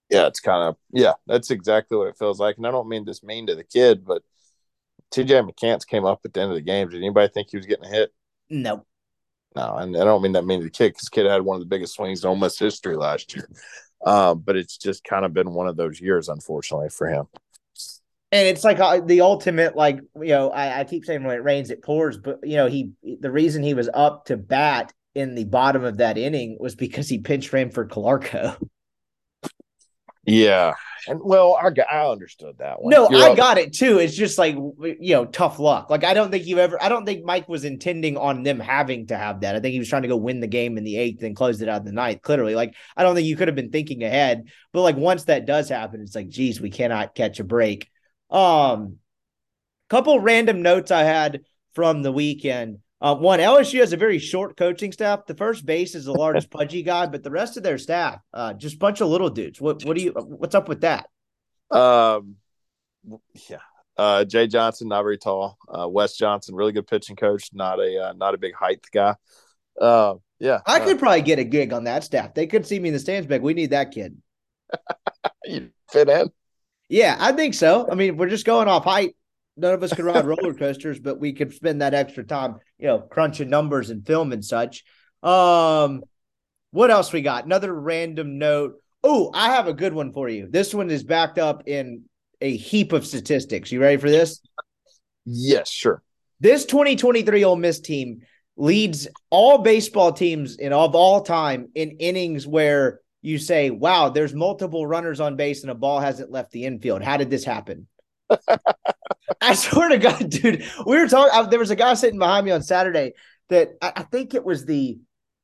Yeah, 0.09 0.27
it's 0.27 0.41
kind 0.41 0.67
of 0.67 0.75
yeah, 0.91 1.13
that's 1.27 1.49
exactly 1.49 1.97
what 1.97 2.09
it 2.09 2.17
feels 2.17 2.39
like. 2.39 2.57
And 2.57 2.67
I 2.67 2.71
don't 2.71 2.89
mean 2.89 3.05
this 3.05 3.23
mean 3.23 3.47
to 3.47 3.55
the 3.55 3.63
kid, 3.63 4.05
but 4.05 4.21
TJ 5.13 5.49
McCants 5.49 5.87
came 5.87 6.03
up 6.03 6.21
at 6.25 6.33
the 6.33 6.41
end 6.41 6.51
of 6.51 6.55
the 6.55 6.61
game. 6.61 6.89
Did 6.89 6.97
anybody 6.97 7.31
think 7.33 7.47
he 7.49 7.57
was 7.57 7.65
getting 7.65 7.89
hit? 7.89 8.11
No. 8.49 8.85
No, 9.55 9.75
and 9.75 9.95
I 9.95 10.03
don't 10.03 10.21
mean 10.21 10.31
that 10.31 10.45
mean 10.45 10.59
to 10.59 10.65
the 10.65 10.71
kid 10.71 10.89
because 10.89 11.09
kid 11.09 11.25
had 11.25 11.41
one 11.41 11.55
of 11.55 11.61
the 11.61 11.67
biggest 11.67 11.93
swings 11.93 12.23
in 12.23 12.29
almost 12.29 12.59
history 12.59 12.95
last 12.95 13.35
year. 13.35 13.47
Um, 14.05 14.39
but 14.39 14.57
it's 14.57 14.77
just 14.77 15.03
kind 15.03 15.23
of 15.23 15.33
been 15.33 15.53
one 15.53 15.67
of 15.67 15.77
those 15.77 16.01
years, 16.01 16.27
unfortunately, 16.27 16.89
for 16.89 17.07
him. 17.07 17.27
And 18.31 18.47
it's 18.47 18.63
like 18.63 18.79
uh, 18.79 18.99
the 18.99 19.21
ultimate, 19.21 19.75
like 19.75 19.99
you 20.15 20.29
know, 20.29 20.49
I, 20.49 20.79
I 20.79 20.83
keep 20.85 21.05
saying 21.05 21.23
when 21.23 21.35
it 21.35 21.43
rains, 21.43 21.69
it 21.69 21.83
pours. 21.83 22.17
But 22.17 22.39
you 22.43 22.57
know, 22.57 22.67
he 22.67 22.91
the 23.19 23.31
reason 23.31 23.61
he 23.63 23.75
was 23.75 23.89
up 23.93 24.25
to 24.25 24.37
bat 24.37 24.91
in 25.13 25.35
the 25.35 25.45
bottom 25.45 25.83
of 25.83 25.97
that 25.97 26.17
inning 26.17 26.57
was 26.59 26.75
because 26.75 27.07
he 27.07 27.19
pinch 27.19 27.53
ran 27.53 27.69
for 27.69 27.85
Calarco. 27.85 28.57
Yeah, 30.25 30.73
and 31.07 31.19
well, 31.21 31.59
I 31.61 31.69
got, 31.69 31.87
I 31.91 32.09
understood 32.09 32.57
that 32.59 32.81
one. 32.81 32.91
No, 32.91 33.09
You're 33.09 33.21
I 33.21 33.29
up- 33.31 33.37
got 33.37 33.57
it 33.57 33.73
too. 33.73 33.99
It's 33.99 34.15
just 34.15 34.37
like 34.37 34.55
you 34.55 35.13
know, 35.13 35.25
tough 35.25 35.59
luck. 35.59 35.89
Like 35.89 36.03
I 36.03 36.13
don't 36.13 36.31
think 36.31 36.45
you 36.45 36.59
ever. 36.59 36.81
I 36.81 36.89
don't 36.89 37.05
think 37.05 37.25
Mike 37.25 37.49
was 37.49 37.65
intending 37.65 38.15
on 38.17 38.43
them 38.43 38.59
having 38.59 39.07
to 39.07 39.17
have 39.17 39.41
that. 39.41 39.55
I 39.55 39.59
think 39.59 39.73
he 39.73 39.79
was 39.79 39.89
trying 39.89 40.03
to 40.03 40.07
go 40.07 40.15
win 40.15 40.39
the 40.39 40.47
game 40.47 40.77
in 40.77 40.83
the 40.83 40.97
eighth 40.97 41.23
and 41.23 41.35
close 41.35 41.61
it 41.61 41.67
out 41.69 41.81
in 41.81 41.85
the 41.85 41.91
ninth. 41.91 42.21
Clearly, 42.21 42.55
like 42.55 42.75
I 42.95 43.03
don't 43.03 43.15
think 43.15 43.27
you 43.27 43.35
could 43.35 43.49
have 43.49 43.55
been 43.55 43.71
thinking 43.71 44.03
ahead. 44.03 44.47
But 44.71 44.81
like 44.81 44.95
once 44.95 45.25
that 45.25 45.45
does 45.45 45.67
happen, 45.69 46.01
it's 46.01 46.15
like, 46.15 46.29
geez, 46.29 46.61
we 46.61 46.69
cannot 46.69 47.15
catch 47.15 47.39
a 47.39 47.43
break. 47.43 47.89
Um, 48.29 48.97
couple 49.89 50.19
random 50.19 50.61
notes 50.61 50.89
I 50.89 51.03
had 51.03 51.41
from 51.73 52.01
the 52.01 52.11
weekend. 52.11 52.79
Uh, 53.03 53.13
one, 53.13 53.39
LSU 53.39 53.81
has 53.81 53.91
a 53.91 53.97
very 53.97 54.17
short 54.17 54.55
coaching 54.55 54.93
staff. 54.93 55.25
The 55.25 55.35
first 55.35 55.65
base 55.65 55.93
is 55.93 56.05
the 56.05 56.13
largest 56.13 56.49
pudgy 56.51 56.83
guy, 56.83 57.05
but 57.05 57.21
the 57.21 57.31
rest 57.31 57.57
of 57.57 57.63
their 57.63 57.77
staff, 57.77 58.21
uh, 58.33 58.53
just 58.53 58.79
bunch 58.79 59.01
of 59.01 59.09
little 59.09 59.29
dudes. 59.29 59.59
What 59.59 59.83
what 59.83 59.97
do 59.97 60.03
you? 60.03 60.11
What's 60.13 60.55
up 60.55 60.69
with 60.69 60.81
that? 60.81 61.09
Um, 61.69 62.37
yeah. 63.49 63.57
Uh, 63.97 64.23
Jay 64.23 64.47
Johnson, 64.47 64.87
not 64.87 65.03
very 65.03 65.17
tall. 65.17 65.57
Uh, 65.67 65.87
Wes 65.87 66.15
Johnson, 66.15 66.55
really 66.55 66.71
good 66.71 66.87
pitching 66.87 67.17
coach. 67.17 67.49
Not 67.51 67.79
a 67.79 68.05
uh, 68.05 68.13
not 68.13 68.35
a 68.35 68.37
big 68.37 68.55
height 68.55 68.79
guy. 68.93 69.15
Uh, 69.79 70.15
yeah, 70.39 70.61
I 70.65 70.79
uh, 70.79 70.85
could 70.85 70.99
probably 70.99 71.23
get 71.23 71.39
a 71.39 71.43
gig 71.43 71.73
on 71.73 71.83
that 71.83 72.05
staff. 72.05 72.33
They 72.33 72.47
could 72.47 72.65
see 72.65 72.79
me 72.79 72.87
in 72.87 72.93
the 72.93 72.99
stands 72.99 73.27
back. 73.27 73.41
We 73.41 73.53
need 73.53 73.71
that 73.71 73.91
kid. 73.91 74.17
you 75.43 75.71
fit 75.91 76.07
in. 76.07 76.31
Yeah, 76.87 77.17
I 77.19 77.33
think 77.33 77.53
so. 77.53 77.85
I 77.91 77.95
mean, 77.95 78.15
we're 78.15 78.29
just 78.29 78.45
going 78.45 78.69
off 78.69 78.85
height. 78.85 79.15
None 79.55 79.73
of 79.73 79.83
us 79.83 79.93
could 79.93 80.05
ride 80.05 80.25
roller 80.25 80.53
coasters, 80.53 80.99
but 80.99 81.19
we 81.19 81.33
could 81.33 81.53
spend 81.53 81.81
that 81.81 81.93
extra 81.93 82.23
time, 82.23 82.57
you 82.79 82.87
know, 82.87 82.99
crunching 82.99 83.49
numbers 83.49 83.89
and 83.89 84.05
film 84.05 84.31
and 84.31 84.43
such. 84.43 84.83
Um, 85.21 86.03
what 86.71 86.89
else 86.89 87.13
we 87.13 87.21
got? 87.21 87.45
Another 87.45 87.73
random 87.73 88.39
note. 88.39 88.81
Oh, 89.03 89.31
I 89.33 89.51
have 89.51 89.67
a 89.67 89.73
good 89.73 89.93
one 89.93 90.11
for 90.11 90.27
you. 90.27 90.47
This 90.49 90.73
one 90.73 90.89
is 90.89 91.03
backed 91.03 91.37
up 91.37 91.63
in 91.67 92.05
a 92.41 92.55
heap 92.55 92.93
of 92.93 93.05
statistics. 93.05 93.71
You 93.71 93.79
ready 93.79 93.97
for 93.97 94.09
this? 94.09 94.41
Yes, 95.25 95.69
sure. 95.69 96.01
This 96.39 96.65
2023 96.65 97.43
Ole 97.43 97.55
Miss 97.55 97.79
team 97.79 98.21
leads 98.57 99.07
all 99.29 99.59
baseball 99.59 100.11
teams 100.11 100.57
in 100.57 100.73
of 100.73 100.95
all 100.95 101.21
time 101.21 101.69
in 101.75 101.91
innings 101.99 102.45
where 102.45 103.01
you 103.21 103.37
say, 103.37 103.69
"Wow, 103.69 104.09
there's 104.09 104.33
multiple 104.33 104.85
runners 104.85 105.19
on 105.19 105.35
base 105.35 105.61
and 105.61 105.71
a 105.71 105.75
ball 105.75 105.99
hasn't 105.99 106.31
left 106.31 106.51
the 106.51 106.65
infield." 106.65 107.01
How 107.01 107.17
did 107.17 107.29
this 107.29 107.45
happen? 107.45 107.87
I 109.41 109.55
swear 109.55 109.89
to 109.89 109.97
God, 109.97 110.29
dude, 110.29 110.65
we 110.85 110.97
were 110.97 111.07
talking. 111.07 111.49
There 111.49 111.59
was 111.59 111.71
a 111.71 111.75
guy 111.75 111.93
sitting 111.93 112.19
behind 112.19 112.45
me 112.45 112.51
on 112.51 112.61
Saturday 112.61 113.13
that 113.49 113.73
I, 113.81 113.93
I 113.97 114.03
think 114.03 114.33
it 114.33 114.43
was 114.43 114.65
the 114.65 114.99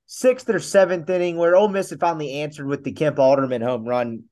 sixth 0.06 0.50
or 0.50 0.60
seventh 0.60 1.10
inning 1.10 1.38
where 1.38 1.56
Ole 1.56 1.70
Miss 1.70 1.90
had 1.92 2.00
finally 2.00 2.34
answered 2.34 2.66
with 2.66 2.84
the 2.84 2.92
Kemp 2.92 3.20
Alderman 3.20 3.62
home 3.62 3.86
run. 3.86 4.24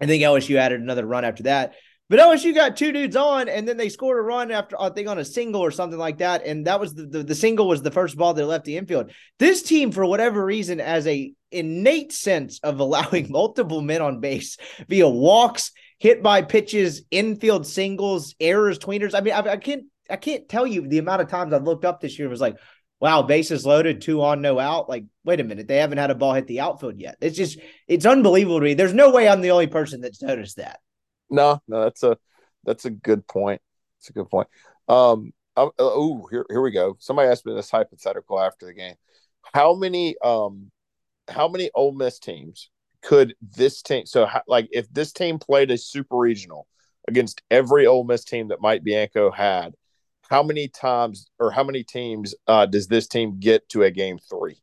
I 0.00 0.06
think 0.06 0.22
LSU 0.22 0.56
added 0.56 0.80
another 0.80 1.06
run 1.06 1.24
after 1.24 1.44
that. 1.44 1.74
But 2.12 2.18
LSU 2.18 2.54
got 2.54 2.76
two 2.76 2.92
dudes 2.92 3.16
on, 3.16 3.48
and 3.48 3.66
then 3.66 3.78
they 3.78 3.88
scored 3.88 4.18
a 4.18 4.20
run 4.20 4.50
after 4.50 4.78
I 4.78 4.90
think 4.90 5.08
on 5.08 5.18
a 5.18 5.24
single 5.24 5.62
or 5.62 5.70
something 5.70 5.98
like 5.98 6.18
that, 6.18 6.44
and 6.44 6.66
that 6.66 6.78
was 6.78 6.94
the 6.94 7.06
the, 7.06 7.22
the 7.22 7.34
single 7.34 7.66
was 7.66 7.80
the 7.80 7.90
first 7.90 8.18
ball 8.18 8.34
that 8.34 8.44
left 8.44 8.66
the 8.66 8.76
infield. 8.76 9.12
This 9.38 9.62
team, 9.62 9.92
for 9.92 10.04
whatever 10.04 10.44
reason, 10.44 10.78
has 10.78 11.06
a 11.06 11.32
innate 11.50 12.12
sense 12.12 12.60
of 12.62 12.80
allowing 12.80 13.30
multiple 13.30 13.80
men 13.80 14.02
on 14.02 14.20
base 14.20 14.58
via 14.88 15.08
walks, 15.08 15.72
hit 16.02 16.20
by 16.20 16.42
pitches, 16.42 17.04
infield 17.12 17.64
singles, 17.64 18.34
errors, 18.40 18.76
tweeners. 18.76 19.14
I 19.14 19.20
mean, 19.20 19.34
I, 19.34 19.52
I 19.52 19.56
can't 19.56 19.84
I 20.10 20.16
can't 20.16 20.48
tell 20.48 20.66
you 20.66 20.88
the 20.88 20.98
amount 20.98 21.22
of 21.22 21.28
times 21.28 21.52
I've 21.52 21.62
looked 21.62 21.84
up 21.84 22.00
this 22.00 22.18
year. 22.18 22.28
Was 22.28 22.40
like, 22.40 22.58
wow, 22.98 23.22
bases 23.22 23.64
loaded, 23.64 24.00
two 24.00 24.20
on, 24.20 24.42
no 24.42 24.58
out. 24.58 24.88
Like, 24.88 25.04
wait 25.24 25.38
a 25.38 25.44
minute, 25.44 25.68
they 25.68 25.76
haven't 25.76 25.98
had 25.98 26.10
a 26.10 26.16
ball 26.16 26.34
hit 26.34 26.48
the 26.48 26.58
outfield 26.58 26.98
yet. 26.98 27.18
It's 27.20 27.36
just 27.36 27.60
it's 27.86 28.04
unbelievable 28.04 28.58
to 28.58 28.64
me. 28.64 28.74
There's 28.74 28.92
no 28.92 29.12
way 29.12 29.28
I'm 29.28 29.42
the 29.42 29.52
only 29.52 29.68
person 29.68 30.00
that's 30.00 30.20
noticed 30.20 30.56
that. 30.56 30.80
No, 31.30 31.60
no, 31.68 31.84
that's 31.84 32.02
a 32.02 32.18
that's 32.64 32.84
a 32.84 32.90
good 32.90 33.24
point. 33.28 33.62
It's 34.00 34.10
a 34.10 34.12
good 34.12 34.28
point. 34.28 34.48
Um, 34.88 35.32
oh, 35.56 36.26
here 36.32 36.44
here 36.50 36.62
we 36.62 36.72
go. 36.72 36.96
Somebody 36.98 37.28
asked 37.28 37.46
me 37.46 37.54
this 37.54 37.70
hypothetical 37.70 38.40
after 38.40 38.66
the 38.66 38.74
game. 38.74 38.96
How 39.54 39.76
many 39.76 40.16
um, 40.18 40.72
how 41.28 41.46
many 41.46 41.70
Ole 41.76 41.92
Miss 41.92 42.18
teams 42.18 42.70
could 43.02 43.34
this 43.40 43.82
team? 43.82 44.06
So, 44.06 44.28
like, 44.46 44.68
if 44.72 44.92
this 44.92 45.12
team 45.12 45.38
played 45.38 45.70
a 45.70 45.78
super 45.78 46.16
regional 46.16 46.66
against 47.08 47.42
every 47.50 47.86
Ole 47.86 48.04
Miss 48.04 48.24
team 48.24 48.48
that 48.48 48.60
Mike 48.60 48.84
Bianco 48.84 49.30
had, 49.30 49.74
how 50.30 50.42
many 50.42 50.68
times 50.68 51.26
or 51.38 51.50
how 51.50 51.64
many 51.64 51.84
teams 51.84 52.34
uh, 52.46 52.66
does 52.66 52.86
this 52.86 53.06
team 53.06 53.38
get 53.38 53.68
to 53.70 53.82
a 53.82 53.90
game 53.90 54.18
three? 54.18 54.62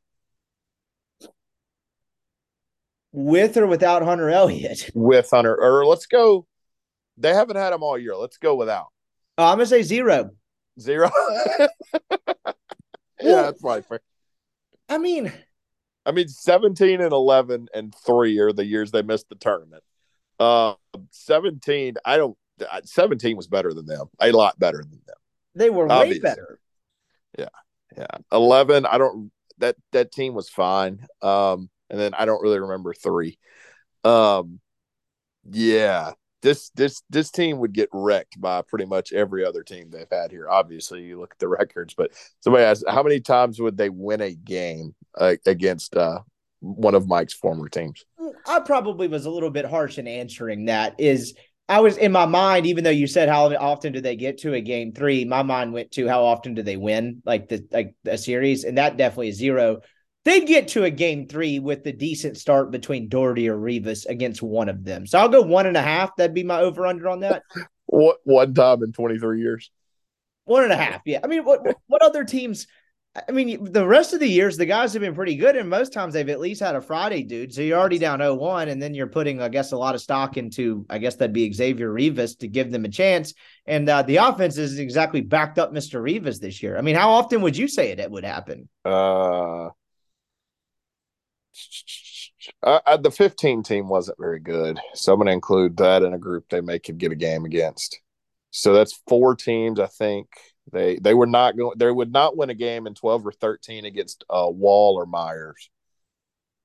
With 3.11 3.57
or 3.57 3.67
without 3.67 4.03
Hunter 4.03 4.29
Elliott? 4.29 4.89
With 4.93 5.29
Hunter, 5.31 5.55
or 5.59 5.85
let's 5.85 6.05
go 6.05 6.47
they 7.19 7.33
haven't 7.33 7.57
had 7.57 7.71
them 7.71 7.83
all 7.83 7.97
year. 7.97 8.15
Let's 8.15 8.37
go 8.37 8.55
without. 8.55 8.87
Uh, 9.37 9.51
I'm 9.51 9.57
gonna 9.57 9.65
say 9.65 9.83
zero. 9.83 10.31
Zero. 10.79 11.11
yeah, 11.59 11.67
that's 13.19 13.61
right. 13.61 13.83
I 14.87 14.97
mean, 14.97 15.31
I 16.05 16.11
mean, 16.11 16.27
17 16.27 17.01
and 17.01 17.13
11 17.13 17.67
and 17.73 17.93
three 18.05 18.39
are 18.39 18.51
the 18.51 18.65
years 18.65 18.91
they 18.91 19.01
missed 19.01 19.29
the 19.29 19.35
tournament. 19.35 19.83
Uh, 20.39 20.73
17, 21.11 21.95
I 22.05 22.17
don't. 22.17 22.37
17 22.83 23.37
was 23.37 23.47
better 23.47 23.73
than 23.73 23.85
them. 23.85 24.07
A 24.19 24.31
lot 24.31 24.59
better 24.59 24.79
than 24.79 25.01
them. 25.05 25.15
They 25.55 25.69
were 25.69 25.89
Obviously. 25.91 26.19
way 26.19 26.23
better. 26.23 26.59
Yeah, 27.37 27.45
yeah. 27.97 28.17
11, 28.31 28.85
I 28.85 28.97
don't. 28.97 29.31
That 29.59 29.75
that 29.91 30.11
team 30.11 30.33
was 30.33 30.49
fine. 30.49 31.05
Um, 31.21 31.69
and 31.89 31.99
then 31.99 32.13
I 32.13 32.25
don't 32.25 32.41
really 32.41 32.59
remember 32.59 32.93
three. 32.93 33.37
Um, 34.03 34.59
yeah, 35.49 36.13
this 36.41 36.69
this 36.75 37.01
this 37.09 37.31
team 37.31 37.59
would 37.59 37.73
get 37.73 37.89
wrecked 37.91 38.39
by 38.39 38.61
pretty 38.61 38.85
much 38.85 39.11
every 39.11 39.45
other 39.45 39.63
team 39.63 39.89
they've 39.89 40.07
had 40.11 40.31
here. 40.31 40.49
Obviously, 40.49 41.03
you 41.03 41.19
look 41.19 41.33
at 41.33 41.39
the 41.39 41.47
records, 41.47 41.93
but 41.93 42.11
somebody 42.39 42.63
asked 42.63 42.85
how 42.87 43.03
many 43.03 43.19
times 43.19 43.59
would 43.59 43.77
they 43.77 43.89
win 43.89 44.21
a 44.21 44.33
game 44.33 44.95
uh, 45.19 45.35
against 45.45 45.95
uh, 45.95 46.19
one 46.59 46.95
of 46.95 47.07
Mike's 47.07 47.33
former 47.33 47.69
teams? 47.69 48.03
I 48.47 48.59
probably 48.61 49.07
was 49.07 49.25
a 49.25 49.29
little 49.29 49.51
bit 49.51 49.65
harsh 49.65 49.97
in 49.97 50.07
answering 50.07 50.65
that. 50.65 50.95
Is 50.99 51.35
I 51.67 51.81
was 51.81 51.97
in 51.97 52.11
my 52.11 52.25
mind, 52.25 52.65
even 52.65 52.83
though 52.83 52.89
you 52.89 53.05
said 53.05 53.29
how 53.29 53.53
often 53.55 53.93
do 53.93 54.01
they 54.01 54.15
get 54.15 54.39
to 54.39 54.53
a 54.53 54.61
game 54.61 54.93
three, 54.93 55.25
my 55.25 55.43
mind 55.43 55.73
went 55.73 55.91
to 55.91 56.07
how 56.07 56.23
often 56.23 56.55
do 56.55 56.63
they 56.63 56.77
win 56.77 57.21
like 57.25 57.49
the 57.49 57.67
like 57.71 57.95
a 58.05 58.17
series, 58.17 58.63
and 58.63 58.77
that 58.77 58.97
definitely 58.97 59.29
is 59.29 59.37
zero 59.37 59.81
they'd 60.25 60.45
get 60.45 60.69
to 60.69 60.83
a 60.83 60.89
game 60.91 61.27
three 61.27 61.59
with 61.59 61.83
the 61.83 61.91
decent 61.91 62.37
start 62.37 62.71
between 62.71 63.09
Dougherty 63.09 63.49
or 63.49 63.57
Rivas 63.57 64.05
against 64.05 64.41
one 64.41 64.69
of 64.69 64.83
them. 64.83 65.05
So 65.05 65.19
I'll 65.19 65.29
go 65.29 65.41
one 65.41 65.65
and 65.65 65.77
a 65.77 65.81
half. 65.81 66.15
That'd 66.15 66.33
be 66.33 66.43
my 66.43 66.61
over 66.61 66.85
under 66.85 67.09
on 67.09 67.21
that. 67.21 67.43
What 67.85 68.17
one 68.23 68.53
time 68.53 68.83
in 68.83 68.91
23 68.91 69.41
years? 69.41 69.71
One 70.45 70.63
and 70.63 70.71
a 70.71 70.77
half. 70.77 71.01
Yeah. 71.05 71.21
I 71.23 71.27
mean, 71.27 71.43
what 71.43 71.61
what 71.87 72.03
other 72.03 72.23
teams? 72.23 72.67
I 73.27 73.31
mean, 73.31 73.71
the 73.71 73.85
rest 73.85 74.13
of 74.13 74.19
the 74.19 74.27
years, 74.27 74.57
the 74.57 74.65
guys 74.65 74.93
have 74.93 75.01
been 75.01 75.15
pretty 75.15 75.35
good, 75.35 75.55
and 75.55 75.69
most 75.69 75.91
times 75.91 76.13
they've 76.13 76.29
at 76.29 76.39
least 76.39 76.61
had 76.61 76.75
a 76.75 76.81
Friday 76.81 77.23
dude. 77.23 77.53
So 77.53 77.61
you're 77.61 77.79
already 77.79 77.97
down 77.97 78.19
0 78.19 78.35
1, 78.35 78.69
and 78.69 78.81
then 78.81 78.93
you're 78.93 79.07
putting, 79.07 79.41
I 79.41 79.49
guess, 79.49 79.71
a 79.71 79.77
lot 79.77 79.95
of 79.95 80.01
stock 80.01 80.37
into, 80.37 80.85
I 80.89 80.97
guess 80.97 81.15
that'd 81.15 81.33
be 81.33 81.51
Xavier 81.51 81.91
Rivas 81.91 82.35
to 82.37 82.47
give 82.47 82.71
them 82.71 82.85
a 82.85 82.89
chance. 82.89 83.33
And 83.65 83.89
uh, 83.89 84.03
the 84.03 84.17
offense 84.17 84.57
is 84.57 84.79
exactly 84.79 85.21
backed 85.21 85.59
up 85.59 85.73
Mr. 85.73 86.01
Rivas 86.01 86.39
this 86.39 86.61
year. 86.61 86.77
I 86.77 86.81
mean, 86.81 86.95
how 86.95 87.11
often 87.11 87.41
would 87.41 87.57
you 87.57 87.67
say 87.67 87.91
it, 87.91 87.99
it 87.99 88.11
would 88.11 88.25
happen? 88.25 88.69
Uh, 88.85 89.69
the 92.97 93.11
15 93.11 93.63
team 93.63 93.89
wasn't 93.89 94.17
very 94.19 94.39
good. 94.39 94.79
So 94.93 95.13
I'm 95.13 95.19
going 95.19 95.27
to 95.27 95.33
include 95.33 95.77
that 95.77 96.03
in 96.03 96.13
a 96.13 96.19
group 96.19 96.45
they 96.49 96.61
may 96.61 96.79
could 96.79 96.97
get 96.97 97.11
a 97.11 97.15
game 97.15 97.45
against. 97.45 97.99
So 98.51 98.73
that's 98.73 99.01
four 99.07 99.35
teams. 99.35 99.79
I 99.79 99.87
think 99.87 100.27
they 100.71 100.97
they 100.97 101.13
were 101.13 101.27
not 101.27 101.57
going. 101.57 101.77
They 101.77 101.91
would 101.91 102.11
not 102.11 102.37
win 102.37 102.49
a 102.49 102.55
game 102.55 102.87
in 102.87 102.93
12 102.93 103.27
or 103.27 103.31
13 103.31 103.85
against 103.85 104.23
uh, 104.29 104.47
Wahl 104.49 104.95
or 104.95 105.05
Mayers. 105.05 105.69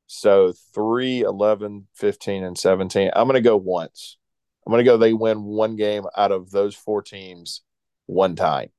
So 0.07 0.53
3, 0.75 1.23
11, 1.23 1.89
15, 1.95 2.45
and 2.45 2.59
17. 2.59 3.11
I'm 3.15 3.27
going 3.27 3.35
to 3.35 3.41
go 3.41 3.57
once. 3.57 4.19
I'm 4.67 4.71
going 4.71 4.85
to 4.85 4.91
go. 4.91 4.97
They 4.97 5.13
win 5.13 5.43
one 5.43 5.77
game 5.77 6.05
out 6.17 6.33
of 6.33 6.51
those 6.51 6.75
four 6.75 7.03
teams 7.03 7.63
one 8.07 8.37
time. 8.37 8.71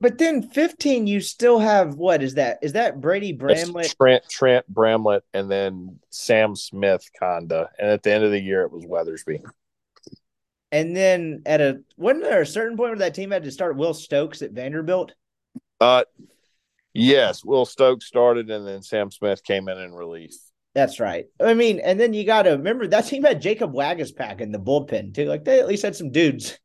But 0.00 0.18
then 0.18 0.42
15, 0.42 1.06
you 1.06 1.20
still 1.20 1.58
have 1.58 1.94
what 1.94 2.22
is 2.22 2.34
that? 2.34 2.58
Is 2.62 2.74
that 2.74 3.00
Brady 3.00 3.32
Bramlett? 3.32 3.94
Trent, 3.98 4.28
Trent 4.28 4.68
Bramlett, 4.68 5.22
and 5.32 5.50
then 5.50 5.98
Sam 6.10 6.56
Smith, 6.56 7.08
Conda. 7.20 7.68
And 7.78 7.90
at 7.90 8.02
the 8.02 8.12
end 8.12 8.24
of 8.24 8.30
the 8.30 8.40
year, 8.40 8.62
it 8.62 8.72
was 8.72 8.84
Weathersby. 8.84 9.42
And 10.72 10.96
then 10.96 11.42
at 11.46 11.60
a 11.60 11.80
wasn't 11.96 12.24
there 12.24 12.42
a 12.42 12.46
certain 12.46 12.76
point 12.76 12.90
where 12.90 12.98
that 12.98 13.14
team 13.14 13.30
had 13.30 13.44
to 13.44 13.50
start 13.50 13.76
Will 13.76 13.94
Stokes 13.94 14.42
at 14.42 14.52
Vanderbilt? 14.52 15.14
Uh 15.80 16.04
yes, 16.92 17.44
Will 17.44 17.64
Stokes 17.64 18.06
started 18.06 18.50
and 18.50 18.66
then 18.66 18.82
Sam 18.82 19.10
Smith 19.10 19.42
came 19.44 19.68
in 19.68 19.78
and 19.78 19.96
relief. 19.96 20.34
That's 20.74 20.98
right. 20.98 21.26
I 21.40 21.54
mean, 21.54 21.78
and 21.78 22.00
then 22.00 22.12
you 22.12 22.24
gotta 22.24 22.50
remember 22.50 22.88
that 22.88 23.06
team 23.06 23.22
had 23.22 23.40
Jacob 23.40 23.72
Waguespack 23.72 24.40
in 24.40 24.50
the 24.50 24.58
bullpen 24.58 25.14
too. 25.14 25.26
Like 25.26 25.44
they 25.44 25.60
at 25.60 25.68
least 25.68 25.84
had 25.84 25.94
some 25.94 26.10
dudes. 26.10 26.58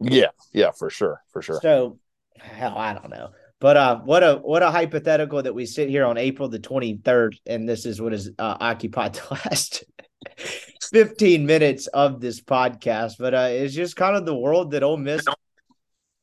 Yeah, 0.00 0.28
yeah, 0.52 0.70
for 0.70 0.90
sure. 0.90 1.22
For 1.32 1.42
sure. 1.42 1.58
So 1.62 1.98
hell, 2.38 2.76
I 2.76 2.92
don't 2.92 3.10
know. 3.10 3.30
But 3.58 3.76
uh, 3.76 4.00
what 4.00 4.22
a 4.22 4.34
what 4.36 4.62
a 4.62 4.70
hypothetical 4.70 5.42
that 5.42 5.54
we 5.54 5.64
sit 5.64 5.88
here 5.88 6.04
on 6.04 6.18
April 6.18 6.48
the 6.48 6.58
23rd, 6.58 7.38
and 7.46 7.68
this 7.68 7.86
is 7.86 8.00
what 8.00 8.12
has 8.12 8.30
uh, 8.38 8.56
occupied 8.60 9.14
the 9.14 9.40
last 9.46 9.84
15 10.92 11.46
minutes 11.46 11.86
of 11.88 12.20
this 12.20 12.40
podcast. 12.40 13.14
But 13.18 13.34
uh, 13.34 13.48
it's 13.50 13.74
just 13.74 13.96
kind 13.96 14.16
of 14.16 14.26
the 14.26 14.36
world 14.36 14.70
that 14.72 14.82
Ole 14.82 14.96
Miss 14.96 15.24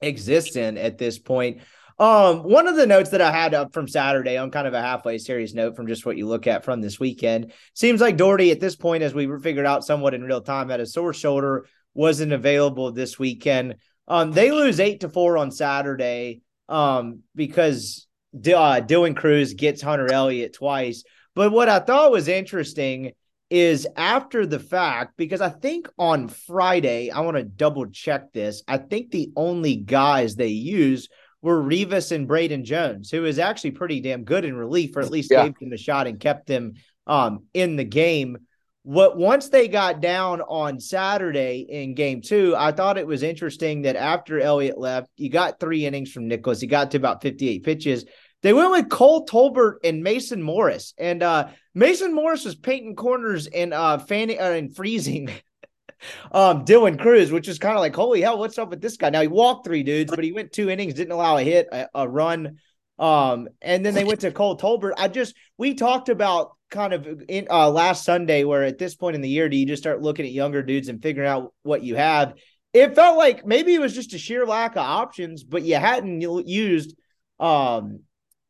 exists 0.02 0.56
in 0.56 0.78
at 0.78 0.98
this 0.98 1.20
point. 1.20 1.62
Um, 2.00 2.40
one 2.40 2.68
of 2.68 2.76
the 2.76 2.88
notes 2.88 3.12
that 3.12 3.22
I 3.22 3.32
had 3.32 3.54
up 3.54 3.72
from 3.72 3.88
Saturday 3.88 4.38
on 4.38 4.50
kind 4.52 4.68
of 4.68 4.74
a 4.74 4.82
halfway 4.82 5.20
serious 5.20 5.54
note 5.54 5.76
from 5.76 5.88
just 5.88 6.06
what 6.06 6.18
you 6.18 6.28
look 6.28 6.48
at 6.48 6.66
from 6.66 6.82
this 6.82 7.00
weekend 7.00 7.54
seems 7.76 8.02
like 8.02 8.18
Dougherty 8.18 8.52
at 8.52 8.60
this 8.60 8.76
point, 8.76 9.04
as 9.04 9.14
we 9.14 9.30
figured 9.42 9.66
out 9.66 9.86
somewhat 9.86 10.14
in 10.14 10.24
real 10.24 10.42
time, 10.42 10.70
had 10.70 10.80
a 10.80 10.86
sore 10.86 11.14
shoulder, 11.14 11.68
wasn't 11.94 12.34
available 12.34 12.92
this 12.92 13.20
weekend. 13.20 13.76
Um, 14.08 14.32
they 14.32 14.52
lose 14.52 14.80
eight 14.80 15.02
to 15.02 15.10
four 15.10 15.38
on 15.38 15.52
Saturday 15.52 16.42
um, 16.68 17.20
because 17.36 18.08
uh, 18.36 18.82
Dylan 18.82 19.16
Crews 19.16 19.54
gets 19.54 19.82
Hunter 19.82 20.12
Elliott 20.12 20.54
twice. 20.54 21.04
But 21.36 21.52
what 21.52 21.70
I 21.70 21.80
thought 21.80 22.12
was 22.12 22.28
interesting 22.28 23.12
is 23.54 23.88
after 23.96 24.48
the 24.48 24.60
fact, 24.60 25.14
because 25.16 25.40
I 25.40 25.50
think 25.50 25.88
on 26.00 26.28
Friday, 26.28 27.12
I 27.12 27.20
want 27.20 27.38
to 27.38 27.44
double 27.44 27.86
check 27.86 28.34
this. 28.34 28.64
I 28.68 28.78
think 28.78 29.12
the 29.12 29.32
only 29.36 29.76
guys 29.76 30.36
they 30.36 30.48
used 30.48 31.12
were 31.44 31.62
Rivas 31.62 32.12
and 32.12 32.28
Braden 32.28 32.66
Jones, 32.66 33.12
who 33.12 33.26
is 33.26 33.38
actually 33.38 33.72
pretty 33.72 34.00
damn 34.00 34.24
good 34.24 34.44
in 34.44 34.56
relief, 34.56 34.96
or 34.96 35.02
at 35.02 35.12
least 35.12 35.30
yeah. 35.30 35.44
gave 35.44 35.60
them 35.60 35.72
a 35.72 35.78
shot 35.78 36.08
and 36.08 36.20
kept 36.20 36.48
them 36.48 36.74
um, 37.06 37.44
in 37.54 37.76
the 37.76 37.84
game 37.84 38.38
what 38.84 39.18
once 39.18 39.48
they 39.48 39.70
got 39.70 40.02
down 40.02 40.42
on 40.42 40.78
Saturday 40.78 41.66
in 41.70 41.96
game 41.96 42.22
two, 42.22 42.54
I 42.58 42.74
thought 42.74 42.98
it 42.98 43.08
was 43.08 43.24
interesting 43.24 43.84
that 43.84 43.96
after 43.96 44.42
Elliott 44.42 44.78
left, 44.78 45.10
you 45.16 45.30
got 45.30 45.60
three 45.60 45.86
innings 45.86 46.12
from 46.12 46.28
Nicholas. 46.28 46.60
He 46.60 46.68
got 46.68 46.92
to 46.92 46.98
about 46.98 47.22
58 47.22 47.64
pitches. 47.64 48.06
They 48.42 48.52
went 48.52 48.72
with 48.72 48.90
Cole 48.90 49.26
Tolbert 49.26 49.76
and 49.86 50.04
Mason 50.04 50.44
Morris. 50.44 50.94
And 50.98 51.24
uh, 51.24 51.48
Mason 51.76 52.14
Morris 52.14 52.46
was 52.46 52.56
painting 52.56 52.96
corners 52.96 53.48
and 53.48 53.74
uh 53.74 53.98
fanning 53.98 54.40
uh, 54.40 54.52
and 54.52 54.76
freezing 54.76 55.30
um 56.32 56.66
Dylan 56.66 57.00
Crews, 57.00 57.32
which 57.32 57.48
is 57.48 57.60
kind 57.60 57.76
of 57.76 57.82
like, 57.82 57.96
holy 57.96 58.22
hell, 58.22 58.40
what's 58.40 58.58
up 58.58 58.70
with 58.70 58.82
this 58.82 58.98
guy? 58.98 59.10
Now 59.10 59.22
he 59.22 59.28
walked 59.28 59.66
three 59.66 59.84
dudes, 59.84 60.12
but 60.14 60.24
he 60.24 60.32
went 60.32 60.52
two 60.52 60.70
innings, 60.70 60.94
didn't 60.94 61.14
allow 61.14 61.38
a 61.38 61.44
hit, 61.44 61.68
a, 61.72 61.88
a 61.96 62.08
run. 62.08 62.58
Um, 63.00 63.50
and 63.62 63.86
then 63.86 63.96
they 63.96 64.04
went 64.04 64.22
to 64.22 64.32
Cole 64.32 64.58
Tolbert. 64.58 64.94
I 64.98 65.08
just 65.08 65.36
we 65.58 65.74
talked 65.74 66.10
about 66.10 66.52
kind 66.70 66.94
of 66.94 67.24
in 67.28 67.48
uh, 67.50 67.70
last 67.70 68.06
Sunday 68.06 68.44
where 68.44 68.64
at 68.64 68.78
this 68.78 68.96
point 68.96 69.16
in 69.16 69.22
the 69.22 69.30
year 69.30 69.50
do 69.50 69.58
you 69.58 69.66
just 69.66 69.82
start 69.84 70.02
looking 70.02 70.26
at 70.26 70.32
younger 70.32 70.62
dudes 70.62 70.90
and 70.90 71.02
figuring 71.02 71.30
out 71.30 71.54
what 71.64 71.84
you 71.84 71.96
have? 71.96 72.36
It 72.74 72.96
felt 72.96 73.18
like 73.18 73.46
maybe 73.46 73.74
it 73.74 73.82
was 73.82 73.94
just 73.94 74.14
a 74.14 74.18
sheer 74.18 74.46
lack 74.46 74.72
of 74.72 74.80
options, 74.80 75.44
but 75.44 75.64
you 75.64 75.76
hadn't 75.76 76.22
used 76.22 76.96
um 77.40 78.02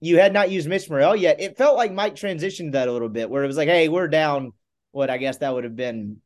you 0.04 0.18
had 0.18 0.34
not 0.34 0.52
used 0.52 0.68
Mitch 0.68 0.90
Murrell 0.90 1.16
yet. 1.16 1.40
It 1.40 1.58
felt 1.58 1.78
like 1.78 1.94
Mike 1.94 2.16
transitioned 2.16 2.74
that 2.74 2.90
a 2.90 2.92
little 2.92 3.08
bit 3.08 3.30
where 3.30 3.44
it 3.44 3.48
was 3.48 3.56
like, 3.56 3.70
hey, 3.70 3.88
we're 3.88 4.10
down 4.10 4.52
what 4.92 5.10
I 5.10 5.18
guess 5.18 5.38
that 5.38 5.54
would 5.54 5.64
have 5.64 5.78
been 5.78 6.18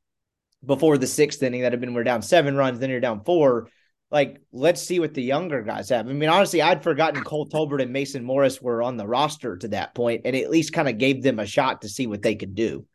before 0.65 0.97
the 0.97 1.05
sixth 1.05 1.43
inning 1.43 1.61
that 1.61 1.73
have 1.73 1.81
been 1.81 1.93
we're 1.93 2.03
down 2.03 2.23
seven 2.23 2.55
runs, 2.55 2.79
then 2.79 2.89
you're 2.89 2.99
down 2.99 3.23
four. 3.23 3.69
Like, 4.09 4.41
let's 4.51 4.81
see 4.81 4.99
what 4.99 5.13
the 5.13 5.21
younger 5.21 5.61
guys 5.61 5.89
have. 5.89 6.07
I 6.07 6.13
mean, 6.13 6.27
honestly, 6.27 6.61
I'd 6.61 6.81
forgotten 6.81 7.23
Cole 7.23 7.47
Tolbert 7.47 7.81
and 7.81 7.93
Mason 7.93 8.23
Morris 8.23 8.59
were 8.59 8.81
on 8.81 8.97
the 8.97 9.05
roster 9.05 9.57
to 9.57 9.67
that 9.69 9.93
point, 9.93 10.21
and 10.25 10.35
at 10.35 10.49
least 10.49 10.73
kind 10.73 10.89
of 10.89 10.97
gave 10.97 11.21
them 11.21 11.37
a 11.37 11.45
shot 11.45 11.83
to 11.83 11.89
see 11.89 12.07
what 12.07 12.23
they 12.23 12.35
could 12.35 12.55
do. 12.55 12.85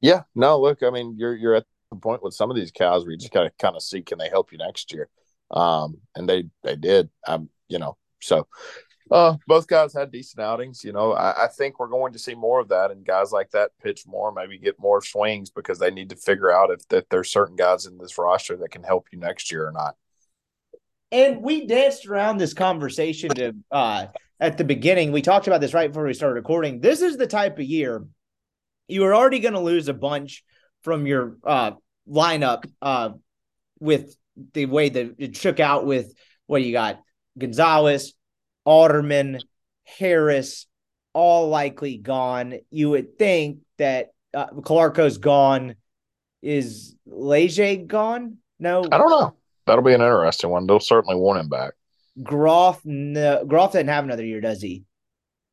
Yeah, 0.00 0.22
no, 0.34 0.58
look, 0.60 0.82
I 0.82 0.90
mean, 0.90 1.16
you're 1.18 1.34
you're 1.34 1.54
at 1.54 1.66
the 1.90 1.96
point 1.96 2.22
with 2.22 2.34
some 2.34 2.50
of 2.50 2.56
these 2.56 2.70
cows 2.70 3.04
where 3.04 3.12
you 3.12 3.18
just 3.18 3.32
gotta 3.32 3.50
kind 3.58 3.76
of 3.76 3.82
see 3.82 4.00
can 4.00 4.18
they 4.18 4.28
help 4.30 4.52
you 4.52 4.58
next 4.58 4.92
year. 4.92 5.08
Um, 5.50 5.98
and 6.14 6.26
they 6.28 6.44
they 6.62 6.76
did. 6.76 7.10
Um, 7.26 7.50
you 7.68 7.78
know, 7.78 7.96
so 8.22 8.46
uh, 9.10 9.36
both 9.46 9.66
guys 9.66 9.92
had 9.92 10.10
decent 10.10 10.40
outings. 10.40 10.84
You 10.84 10.92
know, 10.92 11.12
I, 11.12 11.44
I, 11.44 11.48
think 11.48 11.78
we're 11.78 11.88
going 11.88 12.12
to 12.14 12.18
see 12.18 12.34
more 12.34 12.60
of 12.60 12.68
that, 12.68 12.90
and 12.90 13.04
guys 13.04 13.32
like 13.32 13.50
that 13.50 13.72
pitch 13.82 14.04
more, 14.06 14.32
maybe 14.32 14.58
get 14.58 14.78
more 14.78 15.02
swings 15.02 15.50
because 15.50 15.78
they 15.78 15.90
need 15.90 16.10
to 16.10 16.16
figure 16.16 16.50
out 16.50 16.70
if 16.70 16.86
that 16.88 17.10
there's 17.10 17.30
certain 17.30 17.56
guys 17.56 17.86
in 17.86 17.98
this 17.98 18.16
roster 18.16 18.56
that 18.56 18.70
can 18.70 18.82
help 18.82 19.08
you 19.12 19.18
next 19.18 19.52
year 19.52 19.66
or 19.66 19.72
not. 19.72 19.96
And 21.12 21.42
we 21.42 21.66
danced 21.66 22.06
around 22.06 22.38
this 22.38 22.54
conversation 22.54 23.30
to 23.30 23.54
uh, 23.70 24.06
at 24.40 24.58
the 24.58 24.64
beginning. 24.64 25.12
We 25.12 25.22
talked 25.22 25.46
about 25.46 25.60
this 25.60 25.74
right 25.74 25.88
before 25.88 26.04
we 26.04 26.14
started 26.14 26.34
recording. 26.34 26.80
This 26.80 27.02
is 27.02 27.16
the 27.16 27.26
type 27.26 27.58
of 27.58 27.64
year 27.64 28.04
you 28.88 29.04
are 29.04 29.14
already 29.14 29.40
going 29.40 29.54
to 29.54 29.60
lose 29.60 29.88
a 29.88 29.94
bunch 29.94 30.44
from 30.82 31.06
your 31.06 31.36
uh, 31.44 31.72
lineup 32.08 32.70
uh, 32.82 33.10
with 33.80 34.16
the 34.52 34.66
way 34.66 34.88
that 34.88 35.14
it 35.18 35.36
shook 35.36 35.60
out 35.60 35.86
with 35.86 36.12
what 36.46 36.62
you 36.62 36.72
got 36.72 37.00
Gonzalez, 37.38 38.14
Alderman, 38.64 39.40
Harris, 39.84 40.66
all 41.12 41.48
likely 41.48 41.96
gone. 41.96 42.58
You 42.70 42.90
would 42.90 43.18
think 43.18 43.58
that 43.78 44.12
uh, 44.32 44.46
Calarco's 44.48 45.18
gone. 45.18 45.76
Is 46.42 46.94
Leger 47.06 47.76
gone? 47.76 48.38
No, 48.58 48.84
I 48.90 48.98
don't 48.98 49.10
know. 49.10 49.34
That'll 49.66 49.84
be 49.84 49.94
an 49.94 50.02
interesting 50.02 50.50
one. 50.50 50.66
They'll 50.66 50.80
certainly 50.80 51.16
want 51.16 51.40
him 51.40 51.48
back. 51.48 51.72
Groff, 52.22 52.80
no, 52.84 53.44
Groff 53.44 53.72
doesn't 53.72 53.88
have 53.88 54.04
another 54.04 54.24
year, 54.24 54.40
does 54.40 54.60
he? 54.60 54.84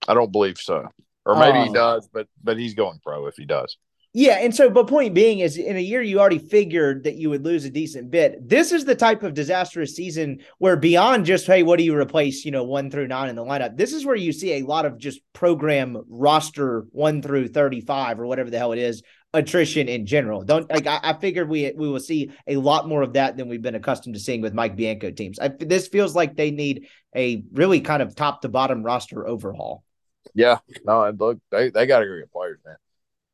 I 0.08 0.14
don't 0.14 0.32
believe 0.32 0.58
so. 0.58 0.88
Or 1.26 1.36
maybe 1.36 1.60
he 1.60 1.70
oh. 1.70 1.74
does, 1.74 2.10
but 2.12 2.28
but 2.44 2.58
he's 2.58 2.74
going 2.74 3.00
pro 3.04 3.28
if 3.28 3.36
he 3.36 3.46
does. 3.46 3.78
Yeah, 4.14 4.40
and 4.40 4.54
so 4.54 4.70
but 4.70 4.88
point 4.88 5.14
being 5.14 5.40
is 5.40 5.56
in 5.56 5.78
a 5.78 5.80
year 5.80 6.02
you 6.02 6.20
already 6.20 6.38
figured 6.38 7.06
that 7.06 7.16
you 7.16 7.30
would 7.30 7.46
lose 7.46 7.64
a 7.64 7.70
decent 7.70 8.12
bit. 8.12 8.48
This 8.48 8.74
is 8.74 8.84
the 8.84 8.96
type 8.96 9.24
of 9.24 9.34
disastrous 9.34 9.96
season 9.96 10.40
where 10.58 10.76
beyond 10.76 11.26
just 11.26 11.48
hey, 11.48 11.64
what 11.64 11.78
do 11.78 11.86
you 11.86 11.96
replace, 11.96 12.44
you 12.44 12.52
know, 12.52 12.66
1 12.66 12.92
through 12.92 13.08
9 13.08 13.30
in 13.30 13.36
the 13.38 13.46
lineup. 13.46 13.78
This 13.78 13.94
is 13.94 14.06
where 14.06 14.18
you 14.18 14.34
see 14.34 14.54
a 14.54 14.66
lot 14.66 14.86
of 14.86 14.98
just 14.98 15.22
program 15.32 16.04
roster 16.10 16.86
1 16.92 17.22
through 17.22 17.48
35 17.50 18.20
or 18.20 18.28
whatever 18.28 18.50
the 18.50 18.58
hell 18.58 18.74
it 18.74 18.80
is 18.80 19.02
attrition 19.34 19.88
in 19.88 20.06
general. 20.06 20.44
Don't 20.44 20.70
like 20.70 20.88
I, 20.88 21.00
I 21.02 21.14
figured 21.14 21.48
we 21.48 21.72
we 21.76 21.88
will 21.88 22.02
see 22.02 22.32
a 22.48 22.58
lot 22.58 22.90
more 22.90 23.02
of 23.02 23.14
that 23.14 23.38
than 23.38 23.48
we've 23.48 23.62
been 23.62 23.76
accustomed 23.76 24.16
to 24.16 24.20
seeing 24.20 24.42
with 24.42 24.54
Mike 24.54 24.76
Bianco 24.76 25.12
teams. 25.12 25.40
I, 25.40 25.48
this 25.48 25.88
feels 25.88 26.16
like 26.16 26.36
they 26.36 26.52
need 26.52 26.88
a 27.16 27.44
really 27.54 27.80
kind 27.80 28.02
of 28.02 28.14
top 28.14 28.42
to 28.42 28.50
bottom 28.50 28.84
roster 28.84 29.26
overhaul. 29.26 29.86
Yeah, 30.34 30.60
no, 30.86 31.04
and 31.04 31.20
look, 31.20 31.40
they, 31.50 31.70
they 31.70 31.88
got 31.88 32.00
to 32.00 32.06
get 32.06 32.32
players, 32.32 32.60
man. 32.66 32.76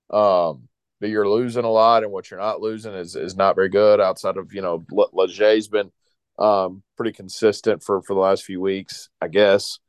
Um, 0.09 0.67
but 0.99 1.09
you're 1.09 1.29
losing 1.29 1.65
a 1.65 1.69
lot, 1.69 2.03
and 2.03 2.11
what 2.11 2.29
you're 2.31 2.39
not 2.39 2.61
losing 2.61 2.93
is 2.93 3.15
is 3.15 3.35
not 3.35 3.55
very 3.55 3.69
good. 3.69 4.01
Outside 4.01 4.37
of 4.37 4.53
you 4.53 4.61
know, 4.61 4.85
Leger's 5.13 5.67
been 5.67 5.91
um 6.39 6.83
pretty 6.95 7.11
consistent 7.13 7.83
for 7.83 8.01
for 8.01 8.13
the 8.13 8.19
last 8.19 8.43
few 8.43 8.61
weeks, 8.61 9.09
I 9.21 9.27
guess. 9.27 9.79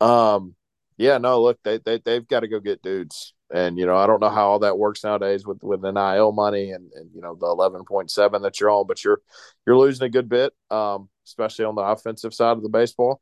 Um, 0.00 0.54
yeah, 0.96 1.18
no, 1.18 1.42
look, 1.42 1.58
they 1.64 1.78
they 1.78 1.98
they've 1.98 2.26
got 2.26 2.40
to 2.40 2.48
go 2.48 2.60
get 2.60 2.82
dudes, 2.82 3.34
and 3.52 3.78
you 3.78 3.86
know, 3.86 3.96
I 3.96 4.06
don't 4.06 4.20
know 4.20 4.30
how 4.30 4.50
all 4.50 4.58
that 4.60 4.78
works 4.78 5.04
nowadays 5.04 5.46
with 5.46 5.62
with 5.62 5.84
NIL 5.84 6.32
money 6.32 6.70
and 6.70 6.92
and 6.94 7.10
you 7.14 7.22
know 7.22 7.34
the 7.34 7.46
eleven 7.46 7.84
point 7.84 8.10
seven 8.10 8.42
that 8.42 8.60
you're 8.60 8.70
on, 8.70 8.86
but 8.86 9.02
you're 9.04 9.20
you're 9.66 9.78
losing 9.78 10.06
a 10.06 10.10
good 10.10 10.28
bit, 10.28 10.52
um, 10.70 11.08
especially 11.26 11.64
on 11.64 11.74
the 11.74 11.82
offensive 11.82 12.34
side 12.34 12.56
of 12.56 12.62
the 12.62 12.68
baseball, 12.68 13.20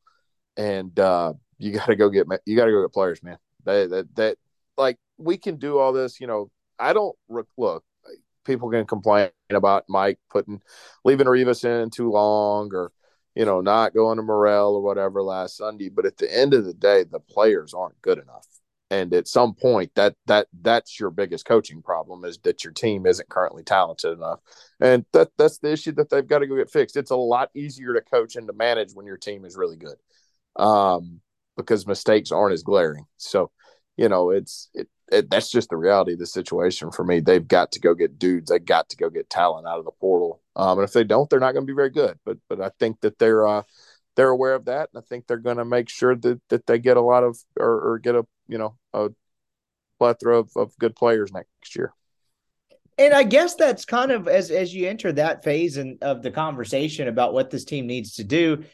and 0.56 0.98
uh 0.98 1.32
you 1.58 1.72
got 1.72 1.86
to 1.86 1.96
go 1.96 2.08
get 2.08 2.26
you 2.46 2.56
got 2.56 2.64
to 2.64 2.72
go 2.72 2.82
get 2.82 2.92
players, 2.92 3.22
man. 3.22 3.38
That 3.64 3.90
that 3.90 4.14
that 4.16 4.36
like 4.76 4.98
we 5.20 5.36
can 5.36 5.56
do 5.56 5.78
all 5.78 5.92
this. 5.92 6.20
You 6.20 6.26
know, 6.26 6.50
I 6.78 6.92
don't 6.92 7.16
look. 7.56 7.84
People 8.44 8.70
can 8.70 8.86
complain 8.86 9.30
about 9.50 9.84
Mike 9.88 10.18
putting 10.30 10.60
leaving 11.04 11.28
Rivas 11.28 11.64
in 11.64 11.90
too 11.90 12.10
long, 12.10 12.70
or 12.72 12.92
you 13.34 13.44
know, 13.44 13.60
not 13.60 13.94
going 13.94 14.16
to 14.16 14.22
Murrell 14.22 14.74
or 14.74 14.82
whatever 14.82 15.22
last 15.22 15.56
Sunday. 15.56 15.88
But 15.88 16.06
at 16.06 16.16
the 16.16 16.34
end 16.34 16.54
of 16.54 16.64
the 16.64 16.74
day, 16.74 17.04
the 17.04 17.20
players 17.20 17.74
aren't 17.74 18.00
good 18.02 18.18
enough. 18.18 18.46
And 18.90 19.14
at 19.14 19.28
some 19.28 19.54
point, 19.54 19.92
that 19.94 20.16
that 20.26 20.48
that's 20.62 20.98
your 20.98 21.10
biggest 21.10 21.44
coaching 21.44 21.80
problem 21.80 22.24
is 22.24 22.38
that 22.38 22.64
your 22.64 22.72
team 22.72 23.06
isn't 23.06 23.28
currently 23.28 23.62
talented 23.62 24.12
enough, 24.12 24.40
and 24.80 25.04
that 25.12 25.30
that's 25.38 25.58
the 25.58 25.72
issue 25.72 25.92
that 25.92 26.10
they've 26.10 26.26
got 26.26 26.40
to 26.40 26.46
go 26.48 26.56
get 26.56 26.70
fixed. 26.70 26.96
It's 26.96 27.12
a 27.12 27.16
lot 27.16 27.50
easier 27.54 27.94
to 27.94 28.00
coach 28.00 28.34
and 28.34 28.48
to 28.48 28.52
manage 28.52 28.92
when 28.92 29.06
your 29.06 29.16
team 29.16 29.44
is 29.44 29.56
really 29.56 29.76
good. 29.76 29.96
Um, 30.56 31.20
because 31.56 31.86
mistakes 31.86 32.32
aren't 32.32 32.52
as 32.52 32.62
glaring. 32.62 33.04
So, 33.16 33.50
you 33.96 34.08
know, 34.08 34.30
it's 34.30 34.68
it, 34.74 34.88
it, 35.10 35.30
that's 35.30 35.50
just 35.50 35.70
the 35.70 35.76
reality 35.76 36.12
of 36.12 36.18
the 36.18 36.26
situation 36.26 36.90
for 36.90 37.04
me. 37.04 37.20
They've 37.20 37.46
got 37.46 37.72
to 37.72 37.80
go 37.80 37.94
get 37.94 38.18
dudes. 38.18 38.50
They 38.50 38.58
got 38.58 38.88
to 38.90 38.96
go 38.96 39.10
get 39.10 39.28
talent 39.28 39.66
out 39.66 39.78
of 39.78 39.84
the 39.84 39.90
portal. 39.90 40.40
Um, 40.56 40.78
and 40.78 40.86
if 40.86 40.92
they 40.92 41.04
don't, 41.04 41.28
they're 41.28 41.40
not 41.40 41.52
going 41.52 41.66
to 41.66 41.70
be 41.70 41.76
very 41.76 41.90
good. 41.90 42.18
But 42.24 42.38
but 42.48 42.60
I 42.60 42.70
think 42.78 43.00
that 43.00 43.18
they're 43.18 43.46
uh, 43.46 43.62
they're 44.16 44.28
aware 44.28 44.54
of 44.54 44.66
that, 44.66 44.90
and 44.92 45.02
I 45.02 45.06
think 45.06 45.26
they're 45.26 45.36
going 45.36 45.58
to 45.58 45.64
make 45.64 45.88
sure 45.88 46.14
that 46.14 46.40
that 46.48 46.66
they 46.66 46.78
get 46.78 46.96
a 46.96 47.02
lot 47.02 47.24
of 47.24 47.38
or, 47.58 47.92
or 47.92 47.98
get 47.98 48.14
a 48.14 48.26
you 48.48 48.58
know 48.58 48.76
a 48.92 49.08
plethora 49.98 50.38
of, 50.38 50.50
of 50.56 50.76
good 50.78 50.96
players 50.96 51.32
next 51.32 51.76
year. 51.76 51.92
And 52.96 53.14
I 53.14 53.22
guess 53.22 53.54
that's 53.54 53.84
kind 53.84 54.12
of 54.12 54.28
as 54.28 54.50
as 54.50 54.74
you 54.74 54.88
enter 54.88 55.12
that 55.12 55.42
phase 55.42 55.76
in, 55.76 55.98
of 56.02 56.22
the 56.22 56.30
conversation 56.30 57.08
about 57.08 57.32
what 57.32 57.50
this 57.50 57.64
team 57.64 57.86
needs 57.86 58.16
to 58.16 58.24
do 58.24 58.64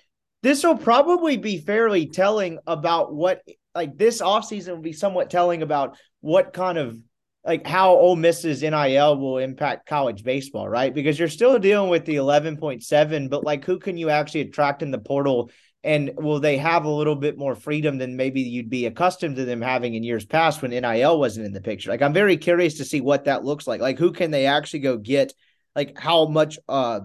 this 0.47 0.63
will 0.63 0.77
probably 0.77 1.37
be 1.37 1.59
fairly 1.59 2.07
telling 2.07 2.59
about 2.69 3.13
what 3.13 3.43
like 3.77 3.97
this 3.97 4.21
offseason 4.21 4.71
will 4.71 4.83
be 4.83 4.93
somewhat 4.93 5.31
telling 5.31 5.63
about 5.63 5.99
what 6.21 6.53
kind 6.53 6.79
of 6.79 6.99
like 7.45 7.65
how 7.65 7.95
Ole 7.95 8.17
Miss's 8.17 8.63
NIL 8.63 9.19
will 9.19 9.39
impact 9.39 9.87
college 9.87 10.25
baseball, 10.25 10.69
right? 10.69 10.93
Because 10.93 11.17
you're 11.17 11.29
still 11.29 11.59
dealing 11.61 11.91
with 11.91 12.05
the 12.05 12.17
11.7, 12.17 13.29
but 13.29 13.45
like 13.45 13.65
who 13.65 13.79
can 13.79 13.97
you 13.97 14.11
actually 14.11 14.41
attract 14.41 14.83
in 14.83 14.91
the 14.91 14.99
portal? 14.99 15.51
And 15.85 16.11
will 16.17 16.41
they 16.41 16.57
have 16.57 16.85
a 16.85 16.91
little 16.91 17.15
bit 17.15 17.39
more 17.39 17.55
freedom 17.55 17.99
than 17.99 18.17
maybe 18.17 18.41
you'd 18.41 18.69
be 18.69 18.87
accustomed 18.87 19.37
to 19.37 19.45
them 19.45 19.63
having 19.63 19.95
in 19.95 20.03
years 20.03 20.25
past 20.25 20.61
when 20.61 20.73
NIL 20.73 21.21
wasn't 21.21 21.47
in 21.47 21.53
the 21.53 21.61
picture? 21.61 21.91
Like 21.91 22.03
I'm 22.03 22.13
very 22.15 22.37
curious 22.37 22.79
to 22.79 22.85
see 22.85 23.01
what 23.01 23.27
that 23.27 23.45
looks 23.45 23.69
like. 23.69 23.81
Like 23.81 23.99
who 23.99 24.11
can 24.11 24.33
they 24.33 24.47
actually 24.47 24.81
go 24.81 24.97
get? 24.97 25.33
Like 25.77 25.97
how 25.97 26.27
much 26.27 26.59
uh 26.69 27.01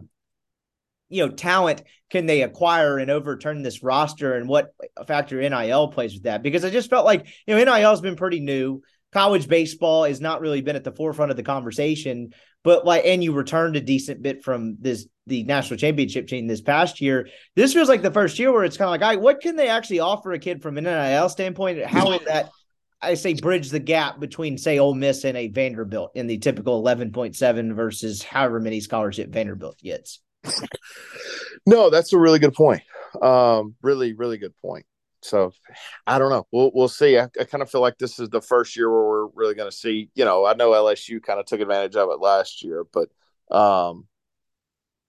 you 1.11 1.25
know 1.25 1.31
talent 1.33 1.83
can 2.09 2.25
they 2.25 2.41
acquire 2.41 2.97
and 2.97 3.09
overturn 3.09 3.61
this 3.61 3.83
roster 3.83 4.35
and 4.35 4.47
what 4.47 4.73
factor 5.07 5.37
NIL 5.37 5.89
plays 5.89 6.13
with 6.13 6.23
that? 6.23 6.43
Because 6.43 6.65
I 6.65 6.69
just 6.69 6.89
felt 6.89 7.05
like 7.05 7.27
you 7.47 7.55
know 7.55 7.63
NIL 7.63 7.89
has 7.89 8.01
been 8.01 8.15
pretty 8.15 8.39
new. 8.39 8.81
College 9.13 9.47
baseball 9.47 10.05
has 10.05 10.21
not 10.21 10.39
really 10.39 10.61
been 10.61 10.77
at 10.77 10.85
the 10.85 10.93
forefront 10.93 11.31
of 11.31 11.37
the 11.37 11.43
conversation 11.43 12.31
but 12.63 12.85
like 12.85 13.05
and 13.05 13.23
you 13.23 13.33
returned 13.33 13.75
a 13.75 13.81
decent 13.81 14.21
bit 14.21 14.43
from 14.43 14.77
this 14.79 15.07
the 15.27 15.43
national 15.43 15.77
championship 15.77 16.27
team 16.27 16.47
this 16.47 16.61
past 16.61 16.99
year. 16.99 17.27
This 17.55 17.73
feels 17.73 17.89
like 17.89 18.01
the 18.01 18.11
first 18.11 18.39
year 18.39 18.51
where 18.51 18.63
it's 18.63 18.77
kind 18.77 18.93
of 18.93 19.01
like 19.01 19.19
what 19.19 19.41
can 19.41 19.55
they 19.55 19.67
actually 19.67 19.99
offer 19.99 20.31
a 20.31 20.39
kid 20.39 20.61
from 20.61 20.77
an 20.77 20.83
NIL 20.85 21.29
standpoint? 21.29 21.83
How 21.85 22.09
will 22.09 22.19
that 22.27 22.49
I 23.01 23.15
say 23.15 23.33
bridge 23.33 23.69
the 23.69 23.79
gap 23.79 24.19
between 24.19 24.57
say 24.57 24.77
Ole 24.77 24.93
Miss 24.93 25.23
and 25.23 25.37
a 25.37 25.47
Vanderbilt 25.47 26.11
in 26.15 26.27
the 26.27 26.37
typical 26.37 26.83
11.7 26.83 27.73
versus 27.73 28.21
however 28.21 28.59
many 28.59 28.79
scholarship 28.79 29.29
Vanderbilt 29.29 29.79
gets 29.79 30.19
no, 31.65 31.89
that's 31.89 32.13
a 32.13 32.17
really 32.17 32.39
good 32.39 32.53
point. 32.53 32.81
Um, 33.21 33.75
really, 33.81 34.13
really 34.13 34.37
good 34.37 34.53
point. 34.61 34.85
So 35.21 35.51
I 36.07 36.17
don't 36.17 36.31
know. 36.31 36.47
We'll 36.51 36.71
we'll 36.73 36.87
see. 36.87 37.17
I, 37.17 37.27
I 37.39 37.43
kind 37.43 37.61
of 37.61 37.69
feel 37.69 37.81
like 37.81 37.97
this 37.97 38.19
is 38.19 38.29
the 38.29 38.41
first 38.41 38.75
year 38.75 38.89
where 38.89 39.07
we're 39.07 39.27
really 39.27 39.53
going 39.53 39.69
to 39.69 39.75
see. 39.75 40.09
You 40.15 40.25
know, 40.25 40.45
I 40.45 40.53
know 40.53 40.71
LSU 40.71 41.21
kind 41.21 41.39
of 41.39 41.45
took 41.45 41.59
advantage 41.59 41.95
of 41.95 42.09
it 42.09 42.19
last 42.19 42.63
year, 42.63 42.85
but 42.91 43.09
um, 43.55 44.07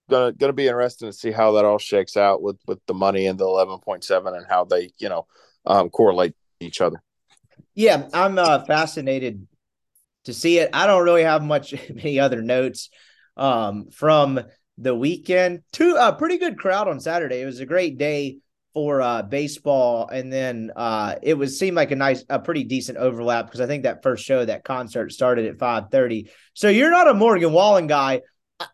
gonna 0.09 0.31
gonna 0.33 0.53
be 0.53 0.67
interesting 0.67 1.09
to 1.09 1.17
see 1.17 1.31
how 1.31 1.53
that 1.53 1.65
all 1.65 1.79
shakes 1.79 2.15
out 2.15 2.41
with 2.41 2.57
with 2.67 2.79
the 2.85 2.93
money 2.93 3.25
and 3.25 3.39
the 3.39 3.45
eleven 3.45 3.79
point 3.79 4.03
seven 4.03 4.35
and 4.35 4.45
how 4.47 4.65
they 4.65 4.91
you 4.99 5.09
know 5.09 5.25
um, 5.65 5.89
correlate 5.89 6.35
each 6.59 6.81
other. 6.81 7.01
Yeah, 7.73 8.07
I'm 8.13 8.37
uh, 8.37 8.63
fascinated 8.65 9.47
to 10.25 10.33
see 10.33 10.59
it. 10.59 10.69
I 10.73 10.85
don't 10.85 11.03
really 11.03 11.23
have 11.23 11.43
much 11.43 11.73
many 11.93 12.19
other 12.19 12.41
notes 12.41 12.89
um, 13.35 13.89
from 13.91 14.39
the 14.77 14.95
weekend. 14.95 15.61
Two 15.71 15.95
a 15.99 16.13
pretty 16.13 16.37
good 16.37 16.57
crowd 16.57 16.87
on 16.87 16.99
Saturday. 16.99 17.41
It 17.41 17.45
was 17.45 17.59
a 17.59 17.65
great 17.65 17.97
day 17.97 18.37
for 18.73 19.01
uh, 19.01 19.21
baseball, 19.21 20.07
and 20.07 20.33
then 20.33 20.71
uh, 20.75 21.15
it 21.21 21.35
was 21.35 21.59
seemed 21.59 21.75
like 21.75 21.91
a 21.91 21.95
nice, 21.95 22.23
a 22.29 22.39
pretty 22.39 22.63
decent 22.63 22.97
overlap 22.97 23.45
because 23.45 23.61
I 23.61 23.67
think 23.67 23.83
that 23.83 24.01
first 24.01 24.25
show, 24.25 24.43
that 24.43 24.63
concert, 24.63 25.11
started 25.11 25.45
at 25.45 25.59
five 25.59 25.89
thirty. 25.91 26.31
So 26.53 26.69
you're 26.69 26.91
not 26.91 27.07
a 27.07 27.13
Morgan 27.13 27.53
Wallen 27.53 27.87
guy. 27.87 28.21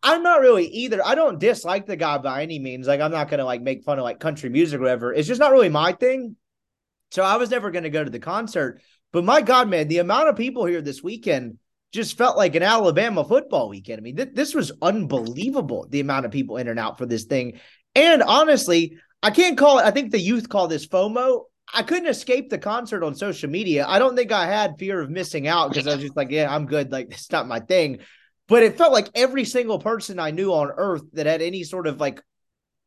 I'm 0.04 0.24
not 0.24 0.41
really 0.41 0.68
either. 0.68 1.06
I 1.06 1.16
don't 1.16 1.39
dislike 1.39 1.86
the 1.86 1.95
guy 1.95 2.18
by 2.18 2.43
any 2.43 2.60
means. 2.60 2.88
Like 2.88 3.02
I'm 3.02 3.12
not 3.12 3.30
gonna 3.30 3.45
like 3.45 3.62
make 3.62 3.84
fun 3.84 4.00
of 4.00 4.04
like 4.04 4.20
country 4.20 4.50
music 4.50 4.80
or 4.80 4.84
whatever. 4.84 5.14
It's 5.14 5.28
just 5.28 5.39
not 5.39 5.52
really 5.52 5.70
my 5.70 5.93
thing. 5.93 6.36
So 7.12 7.24
I 7.24 7.38
was 7.38 7.50
never 7.50 7.72
gonna 7.72 7.89
go 7.89 8.04
to 8.04 8.10
the 8.10 8.20
concert. 8.20 8.82
But 9.12 9.26
my 9.26 9.41
God, 9.41 9.68
man, 9.68 9.88
the 9.88 9.97
amount 9.97 10.30
of 10.30 10.36
people 10.36 10.66
here 10.66 10.82
this 10.82 11.02
weekend 11.02 11.58
just 11.92 12.18
felt 12.18 12.38
like 12.38 12.56
an 12.56 12.64
Alabama 12.64 13.24
football 13.24 13.70
weekend. 13.70 14.00
I 14.00 14.02
mean, 14.02 14.16
th- 14.16 14.34
this 14.34 14.54
was 14.54 14.72
unbelievable 14.82 15.88
the 15.90 16.00
amount 16.00 16.26
of 16.26 16.32
people 16.32 16.58
in 16.58 16.68
and 16.68 16.80
out 16.80 16.98
for 16.98 17.06
this 17.06 17.26
thing. 17.26 17.60
And 17.96 18.22
honestly, 18.22 18.98
I 19.24 19.32
can't 19.32 19.58
call 19.58 19.80
it, 19.80 19.86
I 19.86 19.92
think 19.92 20.12
the 20.12 20.20
youth 20.20 20.50
call 20.50 20.68
this 20.68 20.88
FOMO. 20.88 21.44
I 21.74 21.84
couldn't 21.84 22.08
escape 22.08 22.50
the 22.50 22.58
concert 22.58 23.04
on 23.04 23.14
social 23.16 23.50
media. 23.50 23.86
I 23.88 24.00
don't 24.00 24.16
think 24.16 24.32
I 24.32 24.48
had 24.48 24.80
fear 24.80 25.00
of 25.00 25.10
missing 25.10 25.48
out 25.48 25.70
because 25.70 25.88
I 25.88 25.94
was 25.96 26.04
just 26.04 26.18
like, 26.18 26.32
yeah, 26.32 26.54
I'm 26.54 26.66
good. 26.66 26.92
Like, 26.92 27.08
it's 27.12 27.32
not 27.32 27.48
my 27.48 27.60
thing. 27.60 28.00
But 28.48 28.64
it 28.64 28.78
felt 28.78 28.94
like 28.94 29.10
every 29.14 29.46
single 29.46 29.78
person 29.78 30.18
I 30.18 30.32
knew 30.32 30.52
on 30.52 30.72
earth 30.76 31.04
that 31.14 31.28
had 31.28 31.42
any 31.42 31.64
sort 31.64 31.86
of 31.86 32.00
like 32.00 32.22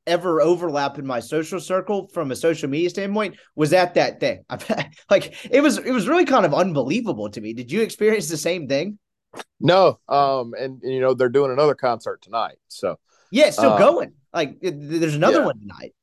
ever 0.06 0.40
overlap 0.40 0.98
in 0.98 1.06
my 1.06 1.20
social 1.20 1.60
circle 1.60 2.08
from 2.08 2.30
a 2.30 2.36
social 2.36 2.68
media 2.68 2.90
standpoint 2.90 3.36
was 3.54 3.72
at 3.72 3.94
that 3.94 4.20
thing. 4.20 4.44
like 5.10 5.34
it 5.50 5.60
was 5.60 5.78
it 5.78 5.92
was 5.92 6.08
really 6.08 6.24
kind 6.24 6.44
of 6.44 6.54
unbelievable 6.54 7.30
to 7.30 7.40
me. 7.40 7.52
Did 7.52 7.70
you 7.70 7.82
experience 7.82 8.28
the 8.28 8.36
same 8.36 8.68
thing? 8.68 8.98
No. 9.60 9.98
Um 10.08 10.54
and, 10.58 10.80
you 10.82 11.00
know 11.00 11.14
they're 11.14 11.28
doing 11.28 11.52
another 11.52 11.74
concert 11.74 12.22
tonight. 12.22 12.58
So 12.68 12.98
Yeah, 13.30 13.50
still 13.50 13.72
um, 13.72 13.78
going. 13.78 14.12
Like 14.32 14.58
there's 14.60 15.14
another 15.14 15.40
yeah. 15.40 15.46
one 15.46 15.58
tonight. 15.60 15.94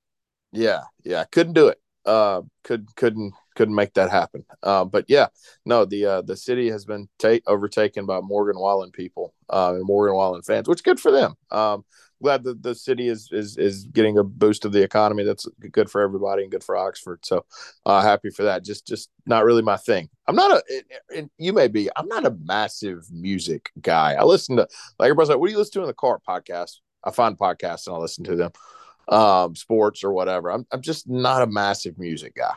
Yeah. 0.51 0.81
Yeah, 1.03 1.25
couldn't 1.25 1.53
do 1.53 1.67
it. 1.67 1.79
Uh 2.05 2.41
could 2.63 2.95
couldn't 2.95 3.33
couldn't 3.59 3.75
make 3.75 3.93
that 3.95 4.09
happen. 4.09 4.45
Uh, 4.63 4.85
but 4.85 5.03
yeah, 5.09 5.27
no, 5.65 5.83
the 5.83 6.05
uh, 6.05 6.21
the 6.21 6.37
city 6.37 6.69
has 6.69 6.85
been 6.85 7.09
take, 7.17 7.43
overtaken 7.45 8.05
by 8.05 8.21
Morgan 8.21 8.57
Wallen 8.57 8.89
people 8.89 9.33
uh, 9.49 9.73
and 9.75 9.83
Morgan 9.85 10.15
Wallen 10.15 10.41
fans, 10.43 10.69
which 10.69 10.81
good 10.81 10.97
for 10.97 11.11
them. 11.11 11.33
Um, 11.51 11.83
glad 12.21 12.43
that 12.43 12.61
the 12.61 12.75
city 12.75 13.07
is 13.07 13.29
is 13.31 13.57
is 13.57 13.85
getting 13.85 14.17
a 14.17 14.23
boost 14.23 14.65
of 14.65 14.71
the 14.71 14.83
economy. 14.83 15.23
That's 15.23 15.47
good 15.71 15.89
for 15.89 16.01
everybody 16.01 16.43
and 16.43 16.51
good 16.51 16.63
for 16.63 16.75
Oxford. 16.75 17.25
So 17.25 17.45
uh, 17.85 18.01
happy 18.01 18.29
for 18.29 18.43
that. 18.43 18.63
Just 18.63 18.85
just 18.87 19.09
not 19.25 19.45
really 19.45 19.61
my 19.61 19.77
thing. 19.77 20.09
I'm 20.27 20.35
not 20.35 20.51
a. 20.51 20.83
And 21.15 21.29
you 21.37 21.53
may 21.53 21.67
be. 21.67 21.89
I'm 21.95 22.07
not 22.07 22.25
a 22.25 22.35
massive 22.43 23.05
music 23.11 23.71
guy. 23.81 24.13
I 24.13 24.23
listen 24.23 24.57
to 24.57 24.67
like 24.97 25.07
everybody's 25.07 25.29
like, 25.29 25.39
what 25.39 25.47
do 25.47 25.51
you 25.51 25.57
listen 25.57 25.73
to 25.73 25.81
in 25.81 25.87
the 25.87 25.93
car? 25.93 26.19
Podcast. 26.27 26.77
I 27.03 27.11
find 27.11 27.37
podcasts 27.37 27.87
and 27.87 27.95
I 27.95 27.99
listen 27.99 28.23
to 28.25 28.35
them. 28.35 28.51
Um, 29.07 29.55
sports 29.55 30.03
or 30.03 30.13
whatever. 30.13 30.51
I'm 30.51 30.65
I'm 30.71 30.81
just 30.81 31.09
not 31.09 31.41
a 31.41 31.47
massive 31.47 31.97
music 31.97 32.35
guy. 32.35 32.53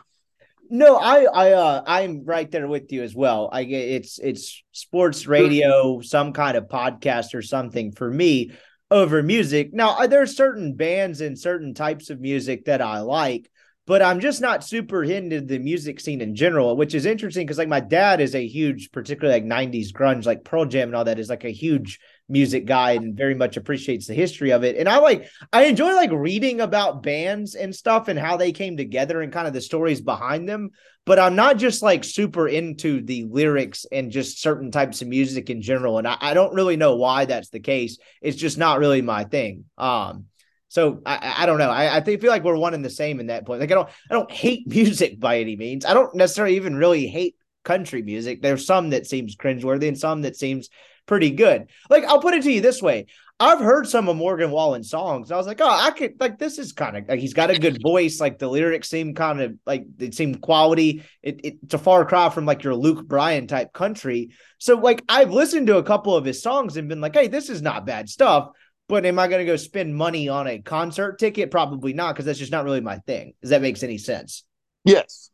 No, 0.69 0.97
I 0.97 1.25
I 1.25 1.53
uh 1.53 1.83
I'm 1.87 2.25
right 2.25 2.51
there 2.51 2.67
with 2.67 2.93
you 2.93 3.03
as 3.03 3.15
well. 3.15 3.51
I 3.53 3.65
get 3.65 3.89
it's 3.89 4.19
it's 4.19 4.63
sports 4.73 5.27
radio, 5.27 6.01
some 6.01 6.33
kind 6.33 6.57
of 6.57 6.69
podcast 6.69 7.35
or 7.35 7.43
something 7.43 7.93
for 7.93 8.11
me 8.11 8.53
over 8.93 9.23
music. 9.23 9.73
Now, 9.73 9.97
uh, 9.99 10.07
there 10.07 10.21
are 10.21 10.27
certain 10.27 10.75
bands 10.75 11.23
and 11.23 11.39
certain 11.39 11.73
types 11.73 12.11
of 12.11 12.21
music 12.21 12.67
that 12.67 12.83
I 12.83 13.01
like, 13.01 13.51
but 13.87 14.03
I'm 14.03 14.21
just 14.21 14.41
not 14.41 14.63
super 14.63 15.03
into 15.03 15.41
the 15.41 15.59
music 15.59 15.99
scene 15.99 16.21
in 16.21 16.37
general, 16.37 16.77
which 16.77 16.95
is 16.95 17.07
interesting 17.07 17.47
because 17.47 17.59
like 17.59 17.69
my 17.69 17.81
dad 17.81 18.21
is 18.21 18.35
a 18.35 18.47
huge, 18.47 18.93
particularly 18.93 19.41
like 19.41 19.49
90s 19.49 19.93
grunge, 19.93 20.27
like 20.27 20.45
Pearl 20.45 20.67
Jam 20.67 20.89
and 20.89 20.95
all 20.95 21.05
that 21.05 21.19
is 21.19 21.31
like 21.31 21.45
a 21.45 21.51
huge 21.51 21.99
music 22.33 22.65
guy 22.65 22.93
and 22.93 23.17
very 23.17 23.35
much 23.35 23.57
appreciates 23.57 24.07
the 24.07 24.15
history 24.15 24.51
of 24.51 24.65
it. 24.65 24.77
And 24.77 24.89
I 24.89 24.99
like 24.99 25.29
I 25.53 25.67
enjoy 25.67 25.95
like 25.95 26.11
reading 26.11 26.61
about 26.61 27.03
bands 27.03 27.55
and 27.55 27.75
stuff 27.75 28.09
and 28.09 28.19
how 28.19 28.37
they 28.37 28.51
came 28.51 28.77
together 28.77 29.21
and 29.21 29.33
kind 29.33 29.47
of 29.47 29.53
the 29.53 29.61
stories 29.61 30.01
behind 30.01 30.49
them. 30.49 30.71
But 31.05 31.19
I'm 31.19 31.37
not 31.37 31.59
just 31.59 31.83
like 31.83 32.05
super 32.05 32.49
into 32.49 33.03
the 33.03 33.25
lyrics 33.25 33.87
and 33.93 34.11
just 34.11 34.41
certain 34.41 34.71
types 34.71 35.03
of 35.03 35.09
music 35.09 35.51
in 35.51 35.61
general. 35.61 35.99
And 35.99 36.09
I, 36.09 36.17
I 36.21 36.35
don't 36.35 36.55
really 36.55 36.77
know 36.77 36.97
why 36.97 37.27
that's 37.27 37.51
the 37.51 37.61
case. 37.61 37.99
It's 38.21 38.37
just 38.37 38.57
not 38.57 38.79
really 38.79 39.03
my 39.03 39.25
thing. 39.25 39.65
Um, 39.77 40.27
so 40.69 41.03
I, 41.05 41.35
I 41.39 41.47
don't 41.47 41.59
know. 41.59 41.71
I, 41.71 41.97
I 41.97 42.03
feel 42.03 42.31
like 42.31 42.45
we're 42.45 42.57
one 42.57 42.73
and 42.73 42.85
the 42.85 42.89
same 42.89 43.21
in 43.21 43.27
that 43.27 43.45
point. 43.45 43.61
Like 43.61 43.71
I 43.71 43.75
don't 43.75 43.91
I 44.11 44.15
don't 44.15 44.31
hate 44.31 44.67
music 44.67 45.21
by 45.21 45.41
any 45.41 45.55
means. 45.55 45.85
I 45.85 45.93
don't 45.93 46.15
necessarily 46.15 46.57
even 46.57 46.77
really 46.77 47.07
hate 47.07 47.37
country 47.63 48.03
music. 48.03 48.41
There's 48.41 48.67
some 48.67 48.91
that 48.91 49.07
seems 49.07 49.37
cringeworthy 49.37 49.89
and 49.89 49.99
some 49.99 50.23
that 50.23 50.37
seems 50.37 50.71
pretty 51.13 51.31
good. 51.31 51.69
Like 51.91 52.05
I'll 52.05 52.23
put 52.23 52.33
it 52.33 52.43
to 52.45 52.51
you 52.51 52.63
this 52.63 52.81
way. 52.81 53.05
I've 53.39 53.61
heard 53.61 53.87
some 53.87 54.09
of 54.09 54.17
Morgan 54.17 54.51
Wallen 54.51 54.83
songs. 54.83 55.31
I 55.31 55.37
was 55.37 55.47
like, 55.47 55.61
oh, 55.61 55.69
I 55.69 55.91
could 55.91 56.19
like 56.19 56.39
this 56.39 56.59
is 56.59 56.73
kind 56.73 56.97
of 56.97 57.07
like 57.07 57.21
he's 57.21 57.35
got 57.35 57.51
a 57.51 57.59
good 57.59 57.83
voice. 57.83 58.19
Like 58.19 58.39
the 58.39 58.49
lyrics 58.49 58.89
seem 58.89 59.15
kind 59.15 59.43
of 59.43 59.59
like 59.67 59.85
they 59.99 60.11
seem 60.11 60.37
quality. 60.37 61.05
It, 61.23 61.45
it, 61.45 61.59
it's 61.63 61.75
a 61.75 61.79
far 61.79 62.07
cry 62.07 62.31
from 62.31 62.47
like 62.47 62.63
your 62.63 62.75
Luke 62.75 63.07
Bryan 63.07 63.47
type 63.47 63.75
country. 63.75 64.31
So 64.57 64.77
like 64.77 65.03
I've 65.07 65.33
listened 65.33 65.67
to 65.67 65.77
a 65.77 65.83
couple 65.83 66.17
of 66.17 66.25
his 66.25 66.43
songs 66.43 66.79
and 66.79 66.89
been 66.89 67.03
like, 67.03 67.15
hey, 67.15 67.29
this 67.29 67.51
is 67.51 67.61
not 67.61 67.85
bad 67.85 68.09
stuff. 68.09 68.49
But 68.89 69.05
am 69.05 69.19
I 69.19 69.29
going 69.29 69.45
to 69.45 69.53
go 69.53 69.57
spend 69.57 69.95
money 69.95 70.31
on 70.31 70.47
a 70.47 70.61
concert 70.61 71.19
ticket? 71.19 71.51
Probably 71.51 71.93
not, 71.93 72.15
because 72.15 72.25
that's 72.25 72.39
just 72.39 72.53
not 72.53 72.65
really 72.65 72.81
my 72.81 72.97
thing. 73.01 73.35
Does 73.43 73.51
that 73.51 73.61
makes 73.61 73.83
any 73.83 73.99
sense? 73.99 74.45
Yes. 74.85 75.31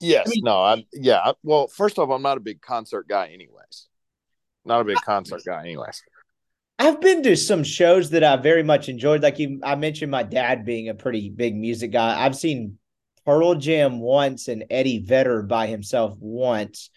Yes, 0.00 0.28
I 0.28 0.30
mean, 0.30 0.42
no, 0.44 0.58
I 0.62 0.84
yeah. 0.92 1.32
Well, 1.42 1.66
first 1.66 1.98
off, 1.98 2.10
I'm 2.10 2.22
not 2.22 2.36
a 2.36 2.40
big 2.40 2.60
concert 2.60 3.08
guy, 3.08 3.28
anyways. 3.28 3.88
Not 4.64 4.80
a 4.80 4.84
big 4.84 4.98
concert 5.04 5.42
guy, 5.46 5.60
anyways. 5.60 6.02
I've 6.78 7.00
been 7.00 7.24
to 7.24 7.36
some 7.36 7.64
shows 7.64 8.10
that 8.10 8.22
I 8.22 8.36
very 8.36 8.62
much 8.62 8.88
enjoyed. 8.88 9.22
Like 9.22 9.38
you, 9.38 9.60
I 9.64 9.74
mentioned 9.74 10.12
my 10.12 10.22
dad 10.22 10.64
being 10.64 10.88
a 10.88 10.94
pretty 10.94 11.30
big 11.30 11.56
music 11.56 11.90
guy. 11.90 12.24
I've 12.24 12.36
seen 12.36 12.78
Pearl 13.26 13.56
Jam 13.56 13.98
once 14.00 14.46
and 14.46 14.64
Eddie 14.70 15.04
Vedder 15.04 15.42
by 15.42 15.66
himself 15.66 16.16
once, 16.20 16.90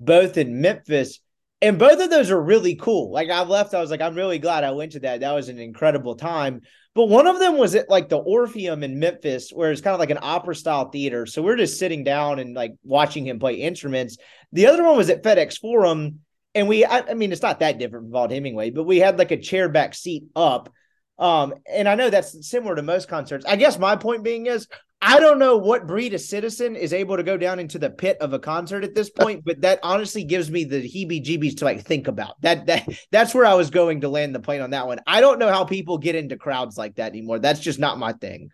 both 0.00 0.36
in 0.36 0.60
Memphis. 0.60 1.20
And 1.60 1.78
both 1.78 2.00
of 2.00 2.10
those 2.10 2.30
are 2.30 2.40
really 2.40 2.76
cool. 2.76 3.10
Like 3.10 3.30
I've 3.30 3.48
left, 3.48 3.74
I 3.74 3.80
was 3.80 3.90
like, 3.90 4.00
I'm 4.00 4.14
really 4.14 4.38
glad 4.38 4.62
I 4.62 4.70
went 4.70 4.92
to 4.92 5.00
that. 5.00 5.20
That 5.20 5.32
was 5.32 5.48
an 5.48 5.58
incredible 5.58 6.14
time. 6.14 6.60
But 6.94 7.06
one 7.06 7.26
of 7.26 7.38
them 7.38 7.58
was 7.58 7.74
at 7.74 7.90
like 7.90 8.08
the 8.08 8.18
Orpheum 8.18 8.82
in 8.82 8.98
Memphis, 8.98 9.50
where 9.50 9.70
it's 9.72 9.80
kind 9.80 9.94
of 9.94 10.00
like 10.00 10.10
an 10.10 10.18
opera 10.22 10.54
style 10.54 10.90
theater. 10.90 11.26
So 11.26 11.42
we're 11.42 11.56
just 11.56 11.78
sitting 11.78 12.04
down 12.04 12.38
and 12.38 12.54
like 12.54 12.74
watching 12.84 13.26
him 13.26 13.38
play 13.38 13.54
instruments. 13.54 14.18
The 14.52 14.66
other 14.66 14.84
one 14.84 14.96
was 14.96 15.10
at 15.10 15.22
FedEx 15.22 15.58
Forum, 15.58 16.20
and 16.54 16.68
we, 16.68 16.84
I, 16.84 17.00
I 17.00 17.14
mean, 17.14 17.32
it's 17.32 17.42
not 17.42 17.60
that 17.60 17.78
different 17.78 18.06
from 18.06 18.12
Vaught 18.12 18.30
Hemingway, 18.32 18.70
but 18.70 18.84
we 18.84 18.98
had 18.98 19.18
like 19.18 19.30
a 19.30 19.36
chair 19.36 19.68
back 19.68 19.94
seat 19.94 20.24
up. 20.34 20.72
Um, 21.18 21.54
and 21.70 21.88
I 21.88 21.96
know 21.96 22.10
that's 22.10 22.48
similar 22.48 22.76
to 22.76 22.82
most 22.82 23.08
concerts. 23.08 23.44
I 23.44 23.56
guess 23.56 23.78
my 23.78 23.96
point 23.96 24.22
being 24.22 24.46
is 24.46 24.68
I 25.00 25.20
don't 25.20 25.38
know 25.38 25.56
what 25.56 25.86
breed 25.86 26.14
of 26.14 26.20
citizen 26.20 26.74
is 26.74 26.92
able 26.92 27.16
to 27.16 27.22
go 27.22 27.36
down 27.36 27.60
into 27.60 27.78
the 27.78 27.90
pit 27.90 28.16
of 28.20 28.32
a 28.32 28.38
concert 28.38 28.82
at 28.82 28.96
this 28.96 29.10
point, 29.10 29.44
but 29.44 29.60
that 29.60 29.78
honestly 29.84 30.24
gives 30.24 30.50
me 30.50 30.64
the 30.64 30.82
heebie-jeebies 30.82 31.58
to 31.58 31.64
like 31.64 31.82
think 31.84 32.08
about. 32.08 32.40
That 32.42 32.66
that 32.66 32.88
that's 33.12 33.32
where 33.32 33.46
I 33.46 33.54
was 33.54 33.70
going 33.70 34.00
to 34.00 34.08
land 34.08 34.34
the 34.34 34.40
plane 34.40 34.60
on 34.60 34.70
that 34.70 34.88
one. 34.88 34.98
I 35.06 35.20
don't 35.20 35.38
know 35.38 35.50
how 35.50 35.64
people 35.64 35.98
get 35.98 36.16
into 36.16 36.36
crowds 36.36 36.76
like 36.76 36.96
that 36.96 37.12
anymore. 37.12 37.38
That's 37.38 37.60
just 37.60 37.78
not 37.78 37.98
my 37.98 38.12
thing. 38.12 38.50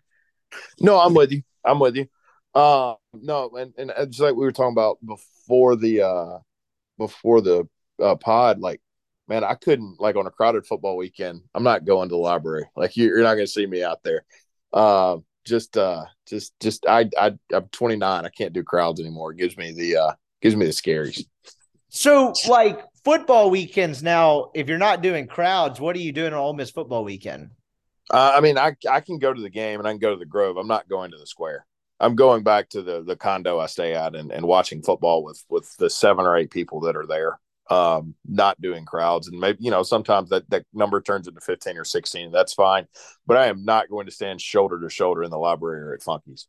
No, 0.79 0.99
I'm 0.99 1.15
with 1.15 1.31
you. 1.31 1.41
I'm 1.63 1.79
with 1.79 1.95
you. 1.95 2.07
Uh, 2.53 2.93
no, 3.13 3.49
and 3.57 3.73
and 3.77 3.91
it's 3.97 4.19
like 4.19 4.35
we 4.35 4.45
were 4.45 4.51
talking 4.51 4.73
about 4.73 4.99
before 5.05 5.75
the 5.75 6.03
uh 6.03 6.37
before 6.99 7.41
the 7.41 7.67
uh, 7.99 8.15
pod, 8.15 8.59
like 8.59 8.81
man, 9.27 9.43
I 9.43 9.55
couldn't 9.55 9.99
like 9.99 10.15
on 10.15 10.27
a 10.27 10.31
crowded 10.31 10.67
football 10.67 10.95
weekend. 10.95 11.41
I'm 11.53 11.63
not 11.63 11.85
going 11.85 12.09
to 12.09 12.13
the 12.15 12.21
library. 12.21 12.65
Like 12.75 12.95
you, 12.95 13.13
are 13.15 13.23
not 13.23 13.33
going 13.33 13.47
to 13.47 13.51
see 13.51 13.65
me 13.65 13.83
out 13.83 14.03
there. 14.03 14.23
Uh, 14.71 15.17
just 15.45 15.77
uh 15.77 16.05
just 16.27 16.59
just 16.59 16.85
I 16.87 17.09
I 17.17 17.33
I'm 17.53 17.67
29. 17.71 18.25
I 18.25 18.29
can't 18.29 18.53
do 18.53 18.63
crowds 18.63 18.99
anymore. 18.99 19.31
It 19.31 19.37
gives 19.37 19.57
me 19.57 19.71
the 19.71 19.97
uh 19.97 20.13
gives 20.41 20.55
me 20.55 20.65
the 20.65 20.71
scaries. 20.71 21.25
So 21.89 22.33
like 22.49 22.83
football 23.03 23.49
weekends 23.49 24.03
now, 24.03 24.51
if 24.53 24.67
you're 24.67 24.77
not 24.77 25.01
doing 25.01 25.27
crowds, 25.27 25.79
what 25.79 25.95
are 25.95 25.99
you 25.99 26.11
doing 26.11 26.33
on 26.33 26.39
Ole 26.39 26.53
Miss 26.53 26.71
football 26.71 27.03
weekend? 27.03 27.51
Uh, 28.11 28.33
I 28.35 28.41
mean, 28.41 28.57
I 28.57 28.75
I 28.89 28.99
can 28.99 29.17
go 29.17 29.33
to 29.33 29.41
the 29.41 29.49
game 29.49 29.79
and 29.79 29.87
I 29.87 29.91
can 29.91 29.99
go 29.99 30.11
to 30.11 30.19
the 30.19 30.25
Grove. 30.25 30.57
I'm 30.57 30.67
not 30.67 30.89
going 30.89 31.11
to 31.11 31.17
the 31.17 31.27
Square. 31.27 31.65
I'm 31.99 32.15
going 32.15 32.43
back 32.43 32.69
to 32.69 32.81
the 32.81 33.03
the 33.03 33.15
condo 33.15 33.59
I 33.59 33.67
stay 33.67 33.93
at 33.93 34.15
and, 34.15 34.31
and 34.31 34.45
watching 34.45 34.81
football 34.81 35.23
with 35.23 35.43
with 35.49 35.75
the 35.77 35.89
seven 35.89 36.25
or 36.25 36.35
eight 36.35 36.51
people 36.51 36.81
that 36.81 36.95
are 36.95 37.07
there 37.07 37.39
um, 37.69 38.15
not 38.27 38.59
doing 38.61 38.85
crowds. 38.85 39.27
And 39.27 39.39
maybe, 39.39 39.59
you 39.61 39.71
know, 39.71 39.83
sometimes 39.83 40.29
that, 40.29 40.49
that 40.49 40.65
number 40.73 41.01
turns 41.01 41.27
into 41.27 41.41
15 41.41 41.77
or 41.77 41.83
16. 41.83 42.31
That's 42.31 42.53
fine. 42.53 42.87
But 43.25 43.37
I 43.37 43.47
am 43.47 43.65
not 43.65 43.89
going 43.89 44.05
to 44.05 44.11
stand 44.11 44.41
shoulder 44.41 44.79
to 44.81 44.89
shoulder 44.89 45.23
in 45.23 45.31
the 45.31 45.37
library 45.37 45.81
or 45.81 45.93
at 45.93 46.03
Funky's. 46.03 46.47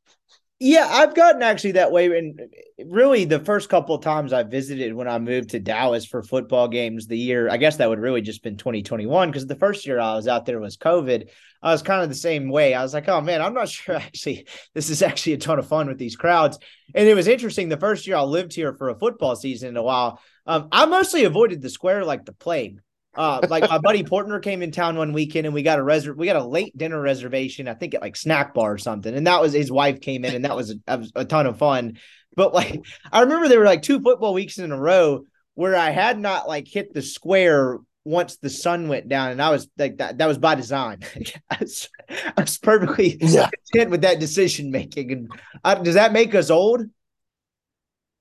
Yeah, 0.59 0.89
I've 0.91 1.15
gotten 1.15 1.43
actually 1.43 1.73
that 1.73 1.93
way. 1.93 2.07
And 2.07 2.41
really, 2.87 3.27
the 3.27 3.41
first 3.41 3.69
couple 3.69 3.95
of 3.95 4.03
times 4.03 4.33
I 4.33 4.43
visited 4.43 4.95
when 4.95 5.07
I 5.07 5.19
moved 5.19 5.51
to 5.51 5.61
Dallas 5.61 6.07
for 6.07 6.23
football 6.23 6.67
games, 6.67 7.07
the 7.07 7.19
year, 7.19 7.51
I 7.51 7.59
guess 7.59 7.77
that 7.77 7.91
would 7.91 8.01
really 8.01 8.23
just 8.23 8.43
been 8.43 8.57
2021 8.57 9.31
because 9.31 9.47
the 9.47 9.55
first 9.55 9.87
year 9.87 10.01
I 10.01 10.15
was 10.15 10.27
out 10.27 10.47
there 10.47 10.59
was 10.59 10.79
COVID. 10.79 11.29
I 11.63 11.73
was 11.73 11.83
kind 11.83 12.03
of 12.03 12.09
the 12.09 12.15
same 12.15 12.49
way. 12.49 12.73
I 12.73 12.83
was 12.83 12.95
like, 12.95 13.07
oh 13.07 13.21
man, 13.21 13.43
I'm 13.43 13.53
not 13.53 13.69
sure 13.69 13.97
actually, 13.97 14.47
this 14.73 14.89
is 14.89 15.03
actually 15.03 15.35
a 15.35 15.39
ton 15.39 15.59
of 15.59 15.69
fun 15.69 15.89
with 15.89 15.99
these 15.99 16.17
crowds. 16.17 16.59
And 16.95 17.07
it 17.07 17.15
was 17.15 17.29
interesting. 17.29 17.69
The 17.69 17.77
first 17.77 18.07
year 18.07 18.17
I 18.17 18.23
lived 18.23 18.55
here 18.55 18.73
for 18.73 18.89
a 18.89 18.99
football 18.99 19.37
season 19.37 19.69
in 19.71 19.77
a 19.77 19.83
while, 19.83 20.21
um, 20.47 20.69
I 20.73 20.87
mostly 20.87 21.25
avoided 21.25 21.61
the 21.61 21.69
square 21.69 22.03
like 22.03 22.25
the 22.25 22.33
plague. 22.33 22.81
Uh, 23.17 23.41
like 23.49 23.69
my 23.69 23.79
buddy 23.79 24.03
Portner 24.03 24.43
came 24.43 24.63
in 24.63 24.71
town 24.71 24.97
one 24.97 25.13
weekend 25.13 25.47
and 25.47 25.55
we 25.55 25.63
got 25.63 25.79
a 25.79 25.83
reser- 25.83 26.17
we 26.17 26.27
got 26.27 26.37
a 26.37 26.45
late 26.45 26.77
dinner 26.77 27.01
reservation, 27.01 27.69
I 27.69 27.75
think 27.75 27.95
at 27.95 28.03
like 28.03 28.17
snack 28.17 28.55
bar 28.55 28.75
or 28.75 28.79
something. 28.79 29.15
And 29.15 29.27
that 29.27 29.41
was 29.41 29.53
his 29.53 29.73
wife 29.73 30.01
came 30.01 30.25
in 30.25 30.35
and 30.35 30.45
that 30.45 30.57
was 30.57 30.75
a, 30.87 31.07
a 31.15 31.25
ton 31.25 31.47
of 31.47 31.59
fun. 31.59 31.99
But 32.35 32.53
like 32.53 32.85
I 33.11 33.23
remember 33.23 33.49
there 33.49 33.59
were 33.59 33.65
like 33.65 33.83
two 33.83 34.01
football 34.01 34.35
weeks 34.35 34.59
in 34.59 34.71
a 34.71 34.79
row 34.79 35.25
where 35.55 35.75
I 35.75 35.91
had 35.91 36.19
not 36.19 36.47
like 36.47 36.69
hit 36.69 36.93
the 36.93 37.03
square 37.03 37.79
once 38.07 38.37
the 38.37 38.49
sun 38.49 38.87
went 38.87 39.09
down, 39.09 39.33
and 39.33 39.43
I 39.43 39.51
was 39.51 39.69
like 39.77 39.99
that. 39.99 40.19
That 40.19 40.29
was 40.29 40.39
by 40.39 40.55
design. 40.55 41.01
I, 41.51 41.59
was, 41.61 41.89
I, 42.09 42.41
was, 42.41 42.57
perfectly 42.59 43.19
yeah. 43.21 43.51
content 43.51 43.91
with 43.91 44.03
that 44.03 44.21
decision 44.21 44.71
making. 44.71 45.11
And 45.11 45.31
I, 45.65 45.75
does 45.75 45.95
that 45.95 46.13
make 46.13 46.35
us 46.35 46.49
old? 46.49 46.83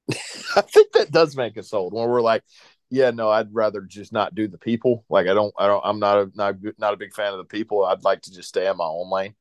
I 0.55 0.61
think 0.61 0.93
that 0.93 1.11
does 1.11 1.35
make 1.35 1.57
us 1.57 1.71
old 1.71 1.93
when 1.93 2.09
we're 2.09 2.21
like, 2.21 2.43
yeah, 2.89 3.11
no, 3.11 3.29
I'd 3.29 3.53
rather 3.53 3.81
just 3.81 4.13
not 4.13 4.35
do 4.35 4.47
the 4.47 4.57
people. 4.57 5.05
Like 5.09 5.27
I 5.27 5.33
don't, 5.33 5.53
I 5.57 5.67
don't, 5.67 5.81
I'm 5.85 5.99
not 5.99 6.17
a 6.19 6.31
not 6.35 6.55
not 6.77 6.93
a 6.93 6.97
big 6.97 7.13
fan 7.13 7.33
of 7.33 7.37
the 7.39 7.45
people. 7.45 7.83
I'd 7.85 8.03
like 8.03 8.21
to 8.23 8.33
just 8.33 8.49
stay 8.49 8.67
in 8.67 8.77
my 8.77 8.85
own 8.85 9.09
lane. 9.11 9.35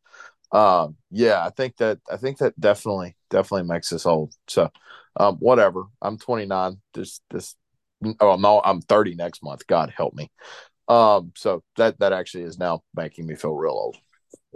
Um, 0.52 0.96
yeah, 1.10 1.44
I 1.44 1.50
think 1.50 1.76
that 1.78 2.00
I 2.10 2.16
think 2.16 2.38
that 2.38 2.58
definitely 2.60 3.16
definitely 3.30 3.68
makes 3.68 3.92
us 3.92 4.06
old. 4.06 4.34
So, 4.48 4.70
um, 5.16 5.36
whatever. 5.38 5.84
I'm 6.02 6.18
29. 6.18 6.80
This 6.94 7.20
this 7.30 7.56
oh 8.20 8.36
no, 8.36 8.60
I'm 8.64 8.80
30 8.82 9.14
next 9.14 9.42
month. 9.42 9.66
God 9.66 9.92
help 9.96 10.14
me. 10.14 10.30
Um, 10.88 11.32
so 11.36 11.64
that 11.76 11.98
that 12.00 12.12
actually 12.12 12.44
is 12.44 12.58
now 12.58 12.82
making 12.94 13.26
me 13.26 13.36
feel 13.36 13.54
real 13.54 13.72
old. 13.72 13.96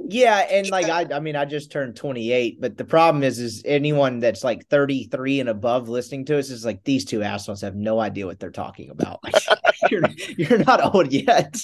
Yeah, 0.07 0.39
and 0.39 0.71
like 0.71 0.89
I 0.89 1.07
I 1.15 1.21
mean 1.21 1.37
I 1.37 1.45
just 1.45 1.73
turned 1.73 1.97
28, 1.97 2.61
but 2.61 2.77
the 2.77 2.85
problem 2.85 3.23
is 3.23 3.39
is 3.39 3.63
anyone 3.65 4.21
that's 4.21 4.45
like 4.45 4.67
33 4.69 5.41
and 5.41 5.49
above 5.49 5.89
listening 5.89 6.25
to 6.27 6.39
us 6.39 6.51
is 6.51 6.65
like 6.65 6.85
these 6.85 7.05
two 7.05 7.23
assholes 7.23 7.63
have 7.63 7.75
no 7.75 7.99
idea 7.99 8.27
what 8.27 8.39
they're 8.39 8.51
talking 8.51 8.91
about. 8.91 9.21
you're 9.91 10.03
you're 10.37 10.59
not 10.59 10.95
old 10.95 11.13
yet. 11.13 11.57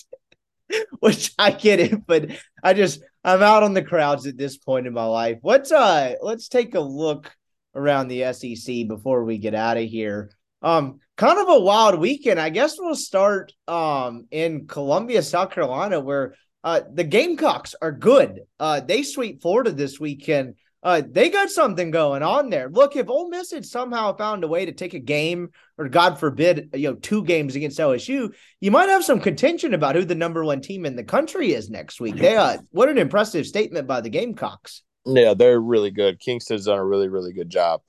Which 1.00 1.32
I 1.38 1.50
get 1.50 1.78
it, 1.78 2.06
but 2.06 2.30
I 2.62 2.74
just 2.74 3.02
I'm 3.22 3.42
out 3.42 3.62
on 3.62 3.74
the 3.74 3.82
crowds 3.82 4.26
at 4.26 4.36
this 4.36 4.56
point 4.56 4.86
in 4.86 4.94
my 4.94 5.04
life. 5.04 5.38
Let's 5.42 5.70
uh 5.70 6.14
let's 6.20 6.48
take 6.48 6.74
a 6.74 6.80
look 6.80 7.34
around 7.74 8.08
the 8.08 8.32
SEC 8.32 8.88
before 8.88 9.24
we 9.24 9.38
get 9.38 9.54
out 9.54 9.76
of 9.76 9.84
here. 9.84 10.30
Um, 10.62 11.00
kind 11.16 11.38
of 11.38 11.48
a 11.48 11.60
wild 11.60 11.98
weekend. 12.00 12.40
I 12.40 12.48
guess 12.48 12.76
we'll 12.78 12.94
start 12.94 13.52
um 13.68 14.26
in 14.30 14.66
Columbia, 14.66 15.22
South 15.22 15.50
Carolina, 15.50 16.00
where 16.00 16.34
uh 16.64 16.80
the 16.92 17.04
Gamecocks 17.04 17.74
are 17.80 17.92
good. 17.92 18.40
Uh 18.58 18.80
they 18.80 19.02
sweep 19.02 19.42
Florida 19.42 19.70
this 19.70 20.00
weekend. 20.00 20.56
Uh 20.82 21.02
they 21.08 21.30
got 21.30 21.50
something 21.50 21.92
going 21.92 22.22
on 22.22 22.50
there. 22.50 22.68
Look, 22.68 22.96
if 22.96 23.08
Ole 23.08 23.28
Miss 23.28 23.52
had 23.52 23.64
somehow 23.64 24.16
found 24.16 24.42
a 24.42 24.48
way 24.48 24.66
to 24.66 24.72
take 24.72 24.94
a 24.94 24.98
game, 24.98 25.50
or 25.78 25.88
God 25.88 26.18
forbid, 26.18 26.70
you 26.74 26.90
know, 26.90 26.96
two 26.96 27.22
games 27.24 27.54
against 27.54 27.78
LSU, 27.78 28.34
you 28.60 28.70
might 28.72 28.88
have 28.88 29.04
some 29.04 29.20
contention 29.20 29.74
about 29.74 29.94
who 29.94 30.04
the 30.04 30.16
number 30.16 30.44
one 30.44 30.60
team 30.60 30.84
in 30.86 30.96
the 30.96 31.04
country 31.04 31.52
is 31.52 31.70
next 31.70 32.00
week. 32.00 32.16
They 32.16 32.36
uh 32.36 32.58
what 32.70 32.88
an 32.88 32.98
impressive 32.98 33.46
statement 33.46 33.86
by 33.86 34.00
the 34.00 34.10
Gamecocks. 34.10 34.82
Yeah, 35.06 35.34
they're 35.34 35.60
really 35.60 35.90
good. 35.90 36.18
Kingston's 36.18 36.64
done 36.64 36.78
a 36.78 36.84
really, 36.84 37.08
really 37.08 37.32
good 37.32 37.50
job. 37.50 37.82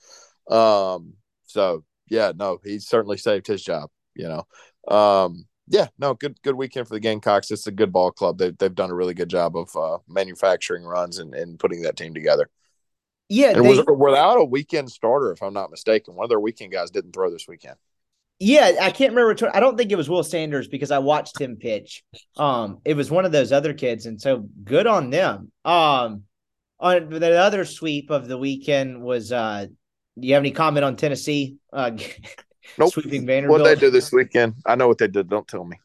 Um, 0.50 1.14
so 1.46 1.84
yeah, 2.10 2.34
no, 2.36 2.60
he 2.64 2.80
certainly 2.80 3.18
saved 3.18 3.48
his 3.48 3.64
job. 3.64 3.90
You 4.16 4.28
know, 4.28 4.96
um, 4.96 5.46
yeah, 5.68 5.88
no, 5.98 6.14
good 6.14 6.42
good 6.44 6.56
weekend 6.56 6.88
for 6.88 6.94
the 6.94 7.00
Gamecocks. 7.00 7.52
It's 7.52 7.68
a 7.68 7.72
good 7.72 7.92
ball 7.92 8.12
club. 8.12 8.38
They've 8.38 8.58
they've 8.58 8.74
done 8.74 8.92
a 8.92 8.96
really 8.96 9.14
good 9.14 9.30
job 9.30 9.56
of 9.58 9.76
uh, 9.76 9.98
manufacturing 10.08 10.84
runs 10.84 11.18
and, 11.18 11.34
and 11.34 11.60
putting 11.60 11.82
that 11.82 11.98
team 11.98 12.14
together. 12.14 12.50
Yeah, 13.30 13.52
and 13.52 13.66
they, 13.66 13.68
was 13.68 13.84
without 13.88 14.40
a 14.40 14.46
weekend 14.46 14.92
starter, 14.92 15.32
if 15.32 15.42
I'm 15.42 15.54
not 15.54 15.72
mistaken. 15.72 16.16
One 16.16 16.26
of 16.26 16.30
their 16.30 16.40
weekend 16.40 16.72
guys 16.72 16.92
didn't 16.92 17.14
throw 17.14 17.32
this 17.32 17.48
weekend. 17.48 17.76
Yeah, 18.38 18.74
I 18.82 18.92
can't 18.92 19.14
remember. 19.14 19.50
I 19.56 19.60
don't 19.60 19.78
think 19.78 19.92
it 19.92 19.96
was 19.96 20.10
Will 20.10 20.24
Sanders 20.24 20.68
because 20.68 20.92
I 20.92 21.00
watched 21.00 21.40
him 21.40 21.56
pitch. 21.56 22.04
Um, 22.38 22.80
it 22.86 22.96
was 22.96 23.10
one 23.10 23.26
of 23.26 23.32
those 23.32 23.52
other 23.52 23.74
kids, 23.74 24.06
and 24.06 24.22
so 24.22 24.48
good 24.64 24.88
on 24.88 25.10
them. 25.10 25.52
Um, 25.64 26.24
on 26.80 27.10
the 27.10 27.40
other 27.40 27.66
sweep 27.66 28.10
of 28.10 28.28
the 28.28 28.38
weekend 28.38 29.02
was 29.02 29.32
uh 29.32 29.66
do 30.20 30.28
you 30.28 30.34
have 30.34 30.42
any 30.42 30.52
comment 30.52 30.86
on 30.86 30.96
Tennessee? 30.96 31.58
Uh, 31.74 31.92
nope. 32.78 32.94
Sweeping 32.94 33.26
Vanderbilt. 33.26 33.62
What 33.62 33.68
they 33.68 33.80
do 33.80 33.90
this 33.90 34.12
weekend? 34.12 34.56
I 34.66 34.76
know 34.76 34.88
what 34.88 34.98
they 34.98 35.08
did. 35.08 35.30
Don't 35.30 35.48
tell 35.48 35.64
me. 35.64 35.78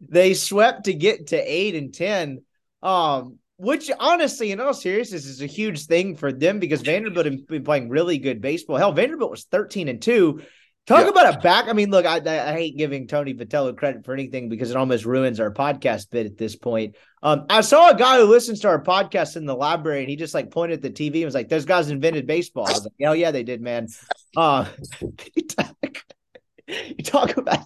They 0.00 0.34
swept 0.34 0.84
to 0.84 0.94
get 0.94 1.28
to 1.28 1.36
eight 1.36 1.74
and 1.74 1.92
ten. 1.94 2.42
Um, 2.82 3.38
which 3.56 3.90
honestly, 3.98 4.50
in 4.50 4.60
all 4.60 4.74
seriousness, 4.74 5.26
is 5.26 5.40
a 5.40 5.46
huge 5.46 5.86
thing 5.86 6.16
for 6.16 6.32
them 6.32 6.58
because 6.58 6.82
Vanderbilt 6.82 7.26
have 7.26 7.46
been 7.46 7.64
playing 7.64 7.88
really 7.88 8.18
good 8.18 8.40
baseball. 8.40 8.76
Hell, 8.76 8.92
Vanderbilt 8.92 9.30
was 9.30 9.44
thirteen 9.44 9.88
and 9.88 10.02
two. 10.02 10.42
Talk 10.86 11.04
yeah. 11.04 11.08
about 11.08 11.34
a 11.34 11.38
back. 11.38 11.68
I 11.68 11.72
mean, 11.72 11.90
look, 11.90 12.04
I, 12.04 12.16
I 12.18 12.52
hate 12.52 12.76
giving 12.76 13.06
Tony 13.06 13.32
Vitello 13.32 13.74
credit 13.74 14.04
for 14.04 14.12
anything 14.12 14.50
because 14.50 14.70
it 14.70 14.76
almost 14.76 15.06
ruins 15.06 15.40
our 15.40 15.50
podcast 15.50 16.10
bit 16.10 16.26
at 16.26 16.36
this 16.36 16.56
point. 16.56 16.96
Um, 17.22 17.46
I 17.48 17.62
saw 17.62 17.90
a 17.90 17.96
guy 17.96 18.18
who 18.18 18.26
listens 18.26 18.60
to 18.60 18.68
our 18.68 18.82
podcast 18.82 19.36
in 19.36 19.46
the 19.46 19.56
library, 19.56 20.00
and 20.00 20.10
he 20.10 20.16
just 20.16 20.34
like 20.34 20.50
pointed 20.50 20.84
at 20.84 20.94
the 20.94 21.10
TV 21.10 21.16
and 21.16 21.24
was 21.24 21.34
like, 21.34 21.48
"Those 21.48 21.64
guys 21.64 21.88
invented 21.88 22.26
baseball." 22.26 22.66
I 22.66 22.72
was 22.72 22.84
like, 22.84 22.92
"Hell 23.00 23.16
yeah, 23.16 23.30
they 23.30 23.44
did, 23.44 23.62
man." 23.62 23.88
Uh, 24.36 24.66
you 25.36 27.02
talk 27.02 27.34
about 27.38 27.64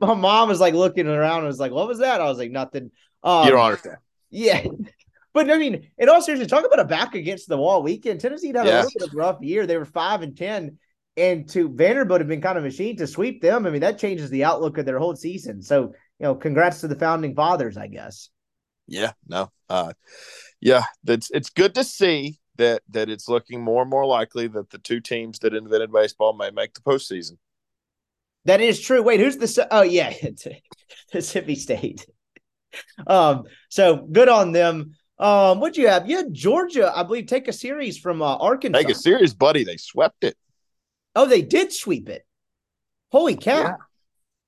my 0.00 0.14
mom 0.14 0.48
was 0.48 0.60
like 0.60 0.74
looking 0.74 1.08
around 1.08 1.38
and 1.38 1.48
was 1.48 1.58
like, 1.58 1.72
"What 1.72 1.88
was 1.88 1.98
that?" 1.98 2.20
I 2.20 2.26
was 2.26 2.38
like, 2.38 2.52
"Nothing." 2.52 2.92
Um, 3.24 3.44
you 3.44 3.50
don't 3.52 3.60
understand. 3.60 3.96
Yeah. 4.30 4.64
But 5.34 5.50
I 5.50 5.56
mean, 5.56 5.88
in 5.96 6.10
all 6.10 6.20
seriousness, 6.20 6.50
talk 6.50 6.66
about 6.66 6.78
a 6.78 6.84
back 6.84 7.14
against 7.14 7.48
the 7.48 7.56
wall 7.56 7.82
weekend. 7.82 8.20
Tennessee 8.20 8.48
had 8.48 8.66
yeah. 8.66 8.82
a 8.82 8.84
little 8.84 8.90
bit 8.94 9.08
of 9.08 9.14
a 9.14 9.16
rough 9.16 9.38
year. 9.40 9.66
They 9.66 9.78
were 9.78 9.86
five 9.86 10.20
and 10.20 10.36
ten 10.36 10.76
and 11.16 11.48
to 11.50 11.68
Vanderbilt 11.68 12.20
have 12.20 12.28
been 12.28 12.40
kind 12.40 12.58
of 12.58 12.64
machine 12.64 12.96
to 12.96 13.06
sweep 13.06 13.42
them. 13.42 13.66
I 13.66 13.70
mean, 13.70 13.82
that 13.82 13.98
changes 13.98 14.30
the 14.30 14.44
outlook 14.44 14.78
of 14.78 14.86
their 14.86 14.98
whole 14.98 15.16
season. 15.16 15.62
So, 15.62 15.94
you 16.18 16.24
know, 16.24 16.34
congrats 16.34 16.80
to 16.80 16.88
the 16.88 16.98
founding 16.98 17.34
fathers, 17.34 17.76
I 17.76 17.88
guess. 17.88 18.30
Yeah, 18.86 19.12
no. 19.28 19.50
Uh 19.68 19.92
yeah, 20.60 20.84
that's 21.04 21.30
it's 21.30 21.50
good 21.50 21.74
to 21.74 21.84
see 21.84 22.38
that 22.56 22.82
that 22.90 23.08
it's 23.08 23.28
looking 23.28 23.62
more 23.62 23.82
and 23.82 23.90
more 23.90 24.06
likely 24.06 24.48
that 24.48 24.70
the 24.70 24.78
two 24.78 25.00
teams 25.00 25.38
that 25.40 25.54
invented 25.54 25.92
baseball 25.92 26.36
may 26.36 26.50
make 26.50 26.74
the 26.74 26.80
postseason. 26.80 27.38
That 28.44 28.60
is 28.60 28.80
true. 28.80 29.02
Wait, 29.02 29.20
who's 29.20 29.36
the 29.36 29.68
oh 29.70 29.82
yeah, 29.82 30.12
Mississippi 31.14 31.54
State. 31.54 32.06
Um, 33.06 33.44
so 33.68 33.96
good 33.96 34.28
on 34.28 34.52
them. 34.52 34.94
Um, 35.18 35.60
what 35.60 35.74
do 35.74 35.82
you 35.82 35.88
have? 35.88 36.08
You 36.08 36.16
had 36.16 36.32
Georgia, 36.32 36.92
I 36.94 37.02
believe, 37.04 37.26
take 37.26 37.46
a 37.46 37.52
series 37.52 37.98
from 37.98 38.22
uh, 38.22 38.36
Arkansas. 38.36 38.78
Take 38.78 38.90
a 38.90 38.94
series, 38.94 39.34
buddy. 39.34 39.62
They 39.62 39.76
swept 39.76 40.24
it. 40.24 40.36
Oh, 41.14 41.26
they 41.26 41.42
did 41.42 41.72
sweep 41.72 42.08
it. 42.08 42.26
Holy 43.10 43.36
cow! 43.36 43.62
Yeah, 43.62 43.76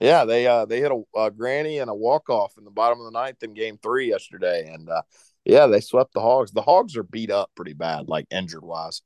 yeah 0.00 0.24
they 0.24 0.46
uh 0.46 0.64
they 0.64 0.80
hit 0.80 0.90
a, 0.90 1.02
a 1.18 1.30
granny 1.30 1.78
and 1.78 1.90
a 1.90 1.94
walk 1.94 2.30
off 2.30 2.54
in 2.56 2.64
the 2.64 2.70
bottom 2.70 2.98
of 2.98 3.04
the 3.04 3.18
ninth 3.18 3.42
in 3.42 3.54
Game 3.54 3.78
Three 3.82 4.08
yesterday, 4.08 4.70
and 4.72 4.88
uh, 4.88 5.02
yeah, 5.44 5.66
they 5.66 5.80
swept 5.80 6.14
the 6.14 6.20
Hogs. 6.20 6.52
The 6.52 6.62
Hogs 6.62 6.96
are 6.96 7.02
beat 7.02 7.30
up 7.30 7.50
pretty 7.54 7.74
bad, 7.74 8.08
like 8.08 8.26
injured 8.30 8.64
wise. 8.64 9.02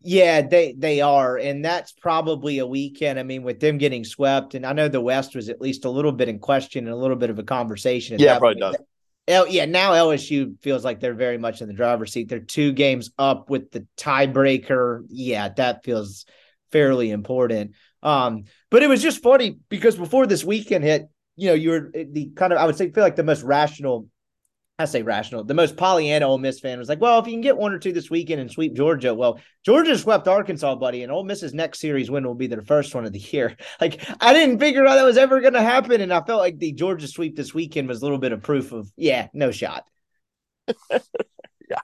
Yeah, 0.00 0.42
they 0.42 0.72
they 0.72 1.00
are, 1.00 1.36
and 1.36 1.64
that's 1.64 1.92
probably 1.92 2.58
a 2.58 2.66
weekend. 2.66 3.18
I 3.20 3.22
mean, 3.22 3.42
with 3.42 3.60
them 3.60 3.78
getting 3.78 4.04
swept, 4.04 4.54
and 4.54 4.66
I 4.66 4.72
know 4.72 4.88
the 4.88 5.00
West 5.00 5.36
was 5.36 5.48
at 5.48 5.60
least 5.60 5.84
a 5.84 5.90
little 5.90 6.10
bit 6.10 6.28
in 6.28 6.38
question 6.38 6.86
and 6.86 6.94
a 6.94 6.98
little 6.98 7.16
bit 7.16 7.30
of 7.30 7.38
a 7.38 7.44
conversation. 7.44 8.18
Yeah, 8.18 8.38
probably 8.38 8.60
does. 8.60 8.76
L, 9.28 9.46
yeah, 9.46 9.66
now 9.66 9.92
LSU 9.92 10.60
feels 10.62 10.84
like 10.84 10.98
they're 10.98 11.14
very 11.14 11.38
much 11.38 11.60
in 11.60 11.68
the 11.68 11.74
driver's 11.74 12.12
seat. 12.12 12.28
They're 12.28 12.40
two 12.40 12.72
games 12.72 13.12
up 13.18 13.48
with 13.48 13.70
the 13.70 13.86
tiebreaker. 13.96 15.04
Yeah, 15.08 15.50
that 15.50 15.84
feels 15.84 16.26
fairly 16.72 17.10
important. 17.10 17.72
Um, 18.02 18.44
but 18.70 18.82
it 18.82 18.88
was 18.88 19.02
just 19.02 19.22
funny 19.22 19.58
because 19.68 19.96
before 19.96 20.26
this 20.26 20.44
weekend 20.44 20.84
hit, 20.84 21.08
you 21.36 21.48
know, 21.48 21.54
you 21.54 21.70
were 21.70 21.90
the 21.92 22.30
kind 22.34 22.52
of 22.52 22.58
I 22.58 22.66
would 22.66 22.76
say 22.76 22.90
feel 22.90 23.04
like 23.04 23.16
the 23.16 23.22
most 23.22 23.42
rational. 23.42 24.08
I 24.78 24.86
say 24.86 25.02
rational. 25.02 25.44
The 25.44 25.54
most 25.54 25.76
Pollyanna 25.76 26.26
Ole 26.26 26.38
Miss 26.38 26.58
fan 26.58 26.78
was 26.78 26.88
like, 26.88 27.00
well, 27.00 27.20
if 27.20 27.26
you 27.26 27.34
can 27.34 27.42
get 27.42 27.56
one 27.56 27.72
or 27.72 27.78
two 27.78 27.92
this 27.92 28.10
weekend 28.10 28.40
and 28.40 28.50
sweep 28.50 28.74
Georgia, 28.74 29.14
well, 29.14 29.38
Georgia 29.64 29.96
swept 29.96 30.26
Arkansas, 30.26 30.74
buddy, 30.74 31.02
and 31.02 31.12
Ole 31.12 31.24
Miss's 31.24 31.54
next 31.54 31.78
series 31.78 32.10
win 32.10 32.26
will 32.26 32.34
be 32.34 32.48
their 32.48 32.62
first 32.62 32.92
one 32.94 33.04
of 33.04 33.12
the 33.12 33.18
year. 33.20 33.56
Like, 33.80 34.00
I 34.20 34.32
didn't 34.32 34.58
figure 34.58 34.84
out 34.86 34.96
that 34.96 35.04
was 35.04 35.18
ever 35.18 35.40
going 35.40 35.52
to 35.52 35.62
happen, 35.62 36.00
and 36.00 36.12
I 36.12 36.22
felt 36.22 36.40
like 36.40 36.58
the 36.58 36.72
Georgia 36.72 37.06
sweep 37.06 37.36
this 37.36 37.54
weekend 37.54 37.86
was 37.86 38.00
a 38.00 38.04
little 38.04 38.18
bit 38.18 38.32
of 38.32 38.42
proof 38.42 38.72
of, 38.72 38.90
yeah, 38.96 39.28
no 39.34 39.52
shot. 39.52 39.84
yeah, 40.90 41.80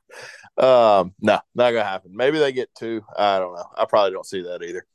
um, 0.58 1.14
no, 1.20 1.38
not 1.54 1.70
gonna 1.70 1.84
happen. 1.84 2.12
Maybe 2.14 2.38
they 2.38 2.52
get 2.52 2.74
two. 2.74 3.02
I 3.16 3.38
don't 3.38 3.54
know. 3.54 3.66
I 3.76 3.84
probably 3.84 4.12
don't 4.12 4.26
see 4.26 4.42
that 4.42 4.62
either. 4.62 4.86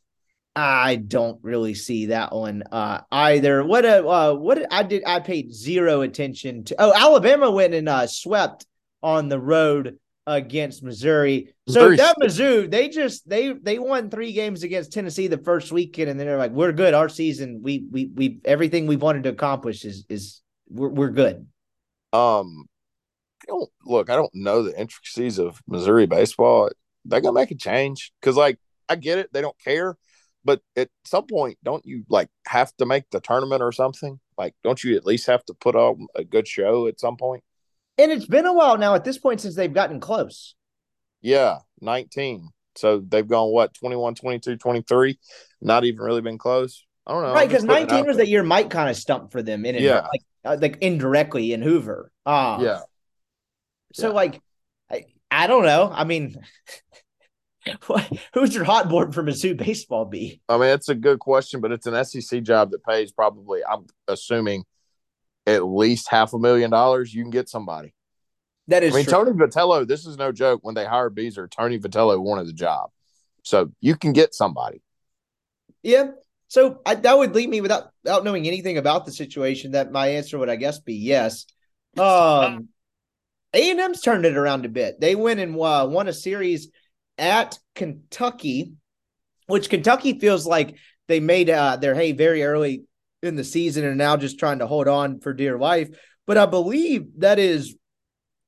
I 0.55 0.97
don't 0.97 1.39
really 1.41 1.73
see 1.73 2.07
that 2.07 2.33
one 2.33 2.63
uh, 2.71 3.01
either. 3.11 3.63
What 3.63 3.85
a 3.85 4.07
uh, 4.07 4.33
what 4.35 4.71
I 4.71 4.83
did 4.83 5.03
I 5.05 5.19
paid 5.19 5.53
zero 5.53 6.01
attention 6.01 6.63
to. 6.65 6.75
Oh, 6.77 6.93
Alabama 6.93 7.49
went 7.49 7.73
and 7.73 7.89
uh, 7.89 8.07
swept 8.07 8.65
on 9.01 9.29
the 9.29 9.39
road 9.39 9.97
against 10.27 10.83
Missouri. 10.83 11.53
So 11.67 11.89
Missouri. 11.89 11.97
that 11.97 12.15
Mizzou, 12.21 12.69
they 12.69 12.89
just 12.89 13.27
they 13.27 13.53
they 13.53 13.79
won 13.79 14.09
three 14.09 14.33
games 14.33 14.63
against 14.63 14.93
Tennessee 14.93 15.27
the 15.27 15.37
first 15.37 15.71
weekend, 15.71 16.09
and 16.09 16.19
then 16.19 16.27
they're 16.27 16.37
like, 16.37 16.51
"We're 16.51 16.71
good. 16.71 16.93
Our 16.93 17.09
season, 17.09 17.61
we 17.63 17.85
we 17.91 18.05
we 18.13 18.39
everything 18.45 18.85
we've 18.85 19.01
wanted 19.01 19.23
to 19.23 19.29
accomplish 19.29 19.85
is 19.85 20.05
is 20.09 20.41
we're 20.69 20.89
we're 20.89 21.09
good." 21.09 21.47
Um, 22.11 22.65
I 22.65 22.72
don't 23.47 23.69
look. 23.85 24.09
I 24.09 24.15
don't 24.15 24.33
know 24.33 24.63
the 24.63 24.79
intricacies 24.79 25.39
of 25.39 25.61
Missouri 25.67 26.05
baseball. 26.05 26.69
They're 27.05 27.21
gonna 27.21 27.33
make 27.33 27.51
a 27.51 27.55
change 27.55 28.11
because, 28.19 28.37
like, 28.37 28.59
I 28.87 28.95
get 28.95 29.19
it. 29.19 29.31
They 29.33 29.41
don't 29.41 29.59
care 29.59 29.97
but 30.45 30.61
at 30.75 30.89
some 31.05 31.25
point, 31.25 31.57
don't 31.63 31.85
you 31.85 32.03
like 32.09 32.29
have 32.47 32.75
to 32.77 32.85
make 32.85 33.09
the 33.09 33.19
tournament 33.19 33.61
or 33.61 33.71
something? 33.71 34.19
Like, 34.37 34.55
don't 34.63 34.83
you 34.83 34.95
at 34.95 35.05
least 35.05 35.27
have 35.27 35.43
to 35.45 35.53
put 35.53 35.75
on 35.75 36.07
a 36.15 36.23
good 36.23 36.47
show 36.47 36.87
at 36.87 36.99
some 36.99 37.17
point? 37.17 37.43
And 37.97 38.11
it's 38.11 38.25
been 38.25 38.45
a 38.45 38.53
while 38.53 38.77
now 38.77 38.95
at 38.95 39.03
this 39.03 39.17
point 39.17 39.41
since 39.41 39.55
they've 39.55 39.73
gotten 39.73 39.99
close. 39.99 40.55
Yeah, 41.21 41.59
19. 41.81 42.49
So 42.75 42.99
they've 42.99 43.27
gone 43.27 43.51
what 43.51 43.73
21, 43.75 44.15
22, 44.15 44.57
23, 44.57 45.19
not 45.61 45.85
even 45.85 46.01
really 46.01 46.21
been 46.21 46.39
close. 46.39 46.85
I 47.05 47.13
don't 47.13 47.23
know. 47.23 47.33
Right, 47.33 47.47
because 47.47 47.63
19 47.63 48.05
was 48.05 48.17
that 48.17 48.27
year 48.27 48.43
Mike 48.43 48.69
kind 48.69 48.89
of 48.89 48.95
stumped 48.95 49.31
for 49.31 49.41
them 49.41 49.65
in 49.65 49.75
it, 49.75 49.81
yeah. 49.81 50.07
like, 50.11 50.21
uh, 50.43 50.57
like 50.59 50.77
indirectly 50.81 51.53
in 51.53 51.61
Hoover. 51.61 52.11
Um, 52.25 52.63
yeah. 52.63 52.79
So 53.93 54.09
yeah. 54.09 54.13
like 54.13 54.41
I, 54.91 55.05
I 55.31 55.47
don't 55.47 55.63
know. 55.63 55.89
I 55.91 56.03
mean 56.03 56.35
who's 58.33 58.53
your 58.53 58.63
hot 58.63 58.89
board 58.89 59.13
for 59.13 59.23
Mizzou 59.23 59.55
baseball 59.55 60.05
be? 60.05 60.41
I 60.49 60.57
mean, 60.57 60.69
it's 60.69 60.89
a 60.89 60.95
good 60.95 61.19
question, 61.19 61.61
but 61.61 61.71
it's 61.71 61.87
an 61.87 62.03
SEC 62.03 62.43
job 62.43 62.71
that 62.71 62.83
pays 62.83 63.11
probably. 63.11 63.61
I'm 63.63 63.85
assuming 64.07 64.65
at 65.45 65.65
least 65.65 66.09
half 66.09 66.33
a 66.33 66.39
million 66.39 66.71
dollars. 66.71 67.13
You 67.13 67.23
can 67.23 67.31
get 67.31 67.49
somebody. 67.49 67.93
That 68.67 68.83
is. 68.83 68.93
I 68.93 68.97
mean, 68.97 69.05
true. 69.05 69.13
Tony 69.13 69.31
Vitello. 69.31 69.87
This 69.87 70.05
is 70.05 70.17
no 70.17 70.31
joke. 70.31 70.61
When 70.63 70.75
they 70.75 70.85
hired 70.85 71.15
Bieser, 71.15 71.49
Tony 71.49 71.79
Vitello 71.79 72.21
wanted 72.21 72.47
the 72.47 72.53
job, 72.53 72.89
so 73.43 73.71
you 73.79 73.95
can 73.95 74.13
get 74.13 74.33
somebody. 74.33 74.81
Yeah. 75.81 76.11
So 76.47 76.81
I, 76.85 76.95
that 76.95 77.17
would 77.17 77.33
leave 77.33 77.49
me 77.49 77.61
without 77.61 77.91
without 78.03 78.23
knowing 78.23 78.47
anything 78.47 78.77
about 78.77 79.05
the 79.05 79.11
situation. 79.11 79.71
That 79.71 79.91
my 79.91 80.07
answer 80.07 80.37
would, 80.37 80.49
I 80.49 80.55
guess, 80.55 80.79
be 80.79 80.95
yes. 80.95 81.45
Um, 81.97 82.69
A 83.53 83.69
and 83.69 83.79
M's 83.79 84.01
turned 84.01 84.25
it 84.25 84.37
around 84.37 84.65
a 84.65 84.69
bit. 84.69 84.99
They 84.99 85.15
went 85.15 85.39
and 85.39 85.55
uh, 85.59 85.87
won 85.89 86.07
a 86.07 86.13
series 86.13 86.69
at 87.17 87.57
Kentucky, 87.75 88.73
which 89.47 89.69
Kentucky 89.69 90.19
feels 90.19 90.45
like 90.45 90.75
they 91.07 91.19
made 91.19 91.49
uh, 91.49 91.77
their 91.77 91.95
hay 91.95 92.13
very 92.13 92.43
early 92.43 92.83
in 93.21 93.35
the 93.35 93.43
season 93.43 93.85
and 93.85 93.97
now 93.97 94.17
just 94.17 94.39
trying 94.39 94.59
to 94.59 94.67
hold 94.67 94.87
on 94.87 95.19
for 95.19 95.33
dear 95.33 95.57
life. 95.57 95.89
But 96.25 96.37
I 96.37 96.45
believe 96.45 97.07
that 97.19 97.39
is 97.39 97.75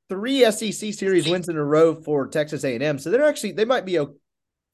three 0.10 0.50
SEC 0.52 0.94
series 0.94 1.28
wins 1.28 1.50
in 1.50 1.58
a 1.58 1.64
row 1.64 1.96
for 1.96 2.28
Texas 2.28 2.64
A&M. 2.64 3.00
So 3.00 3.10
they're 3.10 3.26
actually 3.26 3.54
they 3.54 3.66
might 3.66 3.86
be 3.86 4.00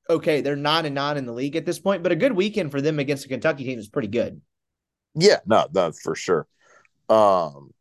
okay. 0.09 0.41
They're 0.41 0.55
nine 0.55 0.85
and 0.85 0.95
nine 0.95 1.17
in 1.17 1.25
the 1.25 1.33
league 1.33 1.55
at 1.55 1.65
this 1.65 1.79
point, 1.79 2.03
but 2.03 2.11
a 2.11 2.17
good 2.17 2.33
weekend 2.33 2.71
for 2.71 2.81
them 2.81 2.99
against 2.99 3.23
the 3.23 3.29
Kentucky 3.29 3.63
team 3.63 3.79
is 3.79 3.89
pretty 3.89 4.07
good. 4.07 4.41
Yeah, 5.15 5.37
no, 5.45 5.67
no, 5.73 5.91
for 5.91 6.15
sure. 6.15 6.47
Um, 7.09 7.71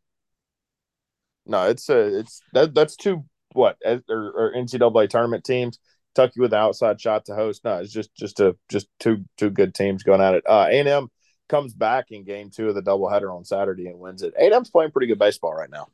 no, 1.45 1.67
it's 1.67 1.89
a 1.89 2.19
it's 2.19 2.41
that 2.53 2.73
that's 2.73 2.95
two 2.95 3.25
what 3.53 3.77
or, 3.85 4.01
or 4.09 4.53
NCAA 4.55 5.09
tournament 5.09 5.43
teams. 5.43 5.79
Kentucky 6.13 6.41
with 6.41 6.51
the 6.51 6.57
outside 6.57 6.99
shot 6.99 7.25
to 7.25 7.35
host. 7.35 7.63
No, 7.63 7.77
it's 7.79 7.93
just 7.93 8.13
just 8.15 8.39
a 8.39 8.55
just 8.69 8.87
two 8.99 9.25
two 9.37 9.49
good 9.49 9.73
teams 9.73 10.03
going 10.03 10.21
at 10.21 10.35
it. 10.35 10.43
Uh, 10.47 10.67
A&M 10.69 11.07
comes 11.47 11.73
back 11.73 12.05
in 12.11 12.23
game 12.23 12.49
two 12.49 12.69
of 12.69 12.75
the 12.75 12.81
doubleheader 12.81 13.33
on 13.33 13.45
Saturday 13.45 13.87
and 13.87 13.99
wins 13.99 14.21
it. 14.21 14.33
A&M's 14.37 14.69
playing 14.69 14.91
pretty 14.91 15.07
good 15.07 15.19
baseball 15.19 15.53
right 15.53 15.69
now. 15.69 15.87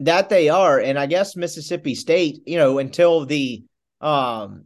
That 0.00 0.28
they 0.28 0.48
are, 0.48 0.78
and 0.78 0.98
I 0.98 1.06
guess 1.06 1.36
Mississippi 1.36 1.94
State, 1.94 2.42
you 2.46 2.56
know, 2.56 2.78
until 2.78 3.26
the 3.26 3.64
um 4.00 4.64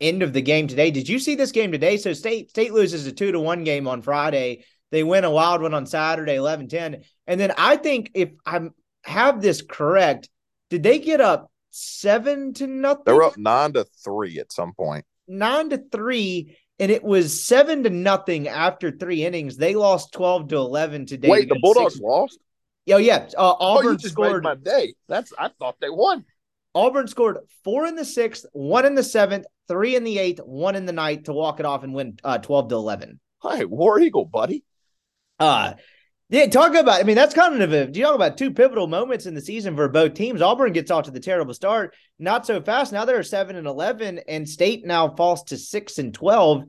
end 0.00 0.22
of 0.22 0.32
the 0.32 0.42
game 0.42 0.66
today. 0.66 0.90
Did 0.90 1.08
you 1.08 1.18
see 1.18 1.34
this 1.34 1.52
game 1.52 1.72
today? 1.72 1.96
So 1.96 2.12
State 2.12 2.50
State 2.50 2.72
loses 2.72 3.06
a 3.06 3.12
two 3.12 3.32
to 3.32 3.40
one 3.40 3.64
game 3.64 3.88
on 3.88 4.02
Friday. 4.02 4.64
They 4.90 5.02
win 5.02 5.24
a 5.24 5.30
wild 5.30 5.62
one 5.62 5.74
on 5.74 5.84
Saturday, 5.84 6.36
11-10. 6.36 7.02
And 7.26 7.40
then 7.40 7.52
I 7.58 7.76
think 7.76 8.12
if 8.14 8.30
I 8.44 8.68
have 9.06 9.40
this 9.40 9.62
correct, 9.62 10.28
did 10.70 10.82
they 10.82 10.98
get 10.98 11.20
up 11.20 11.50
seven 11.70 12.52
to 12.54 12.66
nothing? 12.66 13.04
They 13.06 13.12
were 13.12 13.22
up 13.22 13.38
nine 13.38 13.72
to 13.74 13.86
three 14.04 14.38
at 14.38 14.52
some 14.52 14.72
point. 14.72 15.04
Nine 15.28 15.70
to 15.70 15.82
three, 15.90 16.56
and 16.78 16.90
it 16.90 17.02
was 17.02 17.42
seven 17.44 17.84
to 17.84 17.90
nothing 17.90 18.48
after 18.48 18.90
three 18.90 19.24
innings. 19.24 19.56
They 19.56 19.74
lost 19.74 20.12
12 20.12 20.48
to 20.48 20.56
11 20.56 21.06
today. 21.06 21.28
Wait, 21.28 21.48
the 21.48 21.58
Bulldogs 21.60 21.94
six. 21.94 22.02
lost? 22.02 22.38
Oh, 22.92 22.98
yeah. 22.98 23.26
Uh, 23.36 23.54
Auburn 23.58 23.86
oh, 23.86 23.90
you 23.92 23.96
just 23.96 24.14
scored. 24.14 24.44
My 24.44 24.54
day. 24.54 24.94
That's 25.08 25.32
I 25.38 25.50
thought 25.58 25.76
they 25.80 25.90
won. 25.90 26.24
Auburn 26.74 27.08
scored 27.08 27.38
four 27.64 27.86
in 27.86 27.96
the 27.96 28.04
sixth, 28.04 28.44
one 28.52 28.84
in 28.84 28.94
the 28.94 29.02
seventh, 29.02 29.46
three 29.66 29.96
in 29.96 30.04
the 30.04 30.18
eighth, 30.18 30.40
one 30.44 30.76
in 30.76 30.86
the 30.86 30.92
ninth 30.92 31.24
to 31.24 31.32
walk 31.32 31.58
it 31.58 31.66
off 31.66 31.82
and 31.82 31.94
win 31.94 32.18
uh, 32.22 32.38
12 32.38 32.68
to 32.68 32.74
11. 32.74 33.18
Hi, 33.38 33.64
War 33.64 33.98
Eagle, 33.98 34.26
buddy. 34.26 34.62
Uh, 35.38 35.74
yeah, 36.28 36.46
talk 36.46 36.74
about. 36.74 37.00
I 37.00 37.04
mean, 37.04 37.14
that's 37.14 37.34
kind 37.34 37.62
of 37.62 37.72
a. 37.72 37.86
Do 37.86 38.00
you 38.00 38.04
talk 38.04 38.16
about 38.16 38.36
two 38.36 38.50
pivotal 38.50 38.88
moments 38.88 39.26
in 39.26 39.34
the 39.34 39.40
season 39.40 39.76
for 39.76 39.88
both 39.88 40.14
teams? 40.14 40.42
Auburn 40.42 40.72
gets 40.72 40.90
off 40.90 41.04
to 41.04 41.12
the 41.12 41.20
terrible 41.20 41.54
start, 41.54 41.94
not 42.18 42.44
so 42.46 42.60
fast. 42.60 42.92
Now 42.92 43.04
they're 43.04 43.22
seven 43.22 43.54
and 43.54 43.66
eleven, 43.66 44.18
and 44.26 44.48
State 44.48 44.84
now 44.84 45.14
falls 45.14 45.44
to 45.44 45.56
six 45.56 45.98
and 45.98 46.12
twelve 46.12 46.64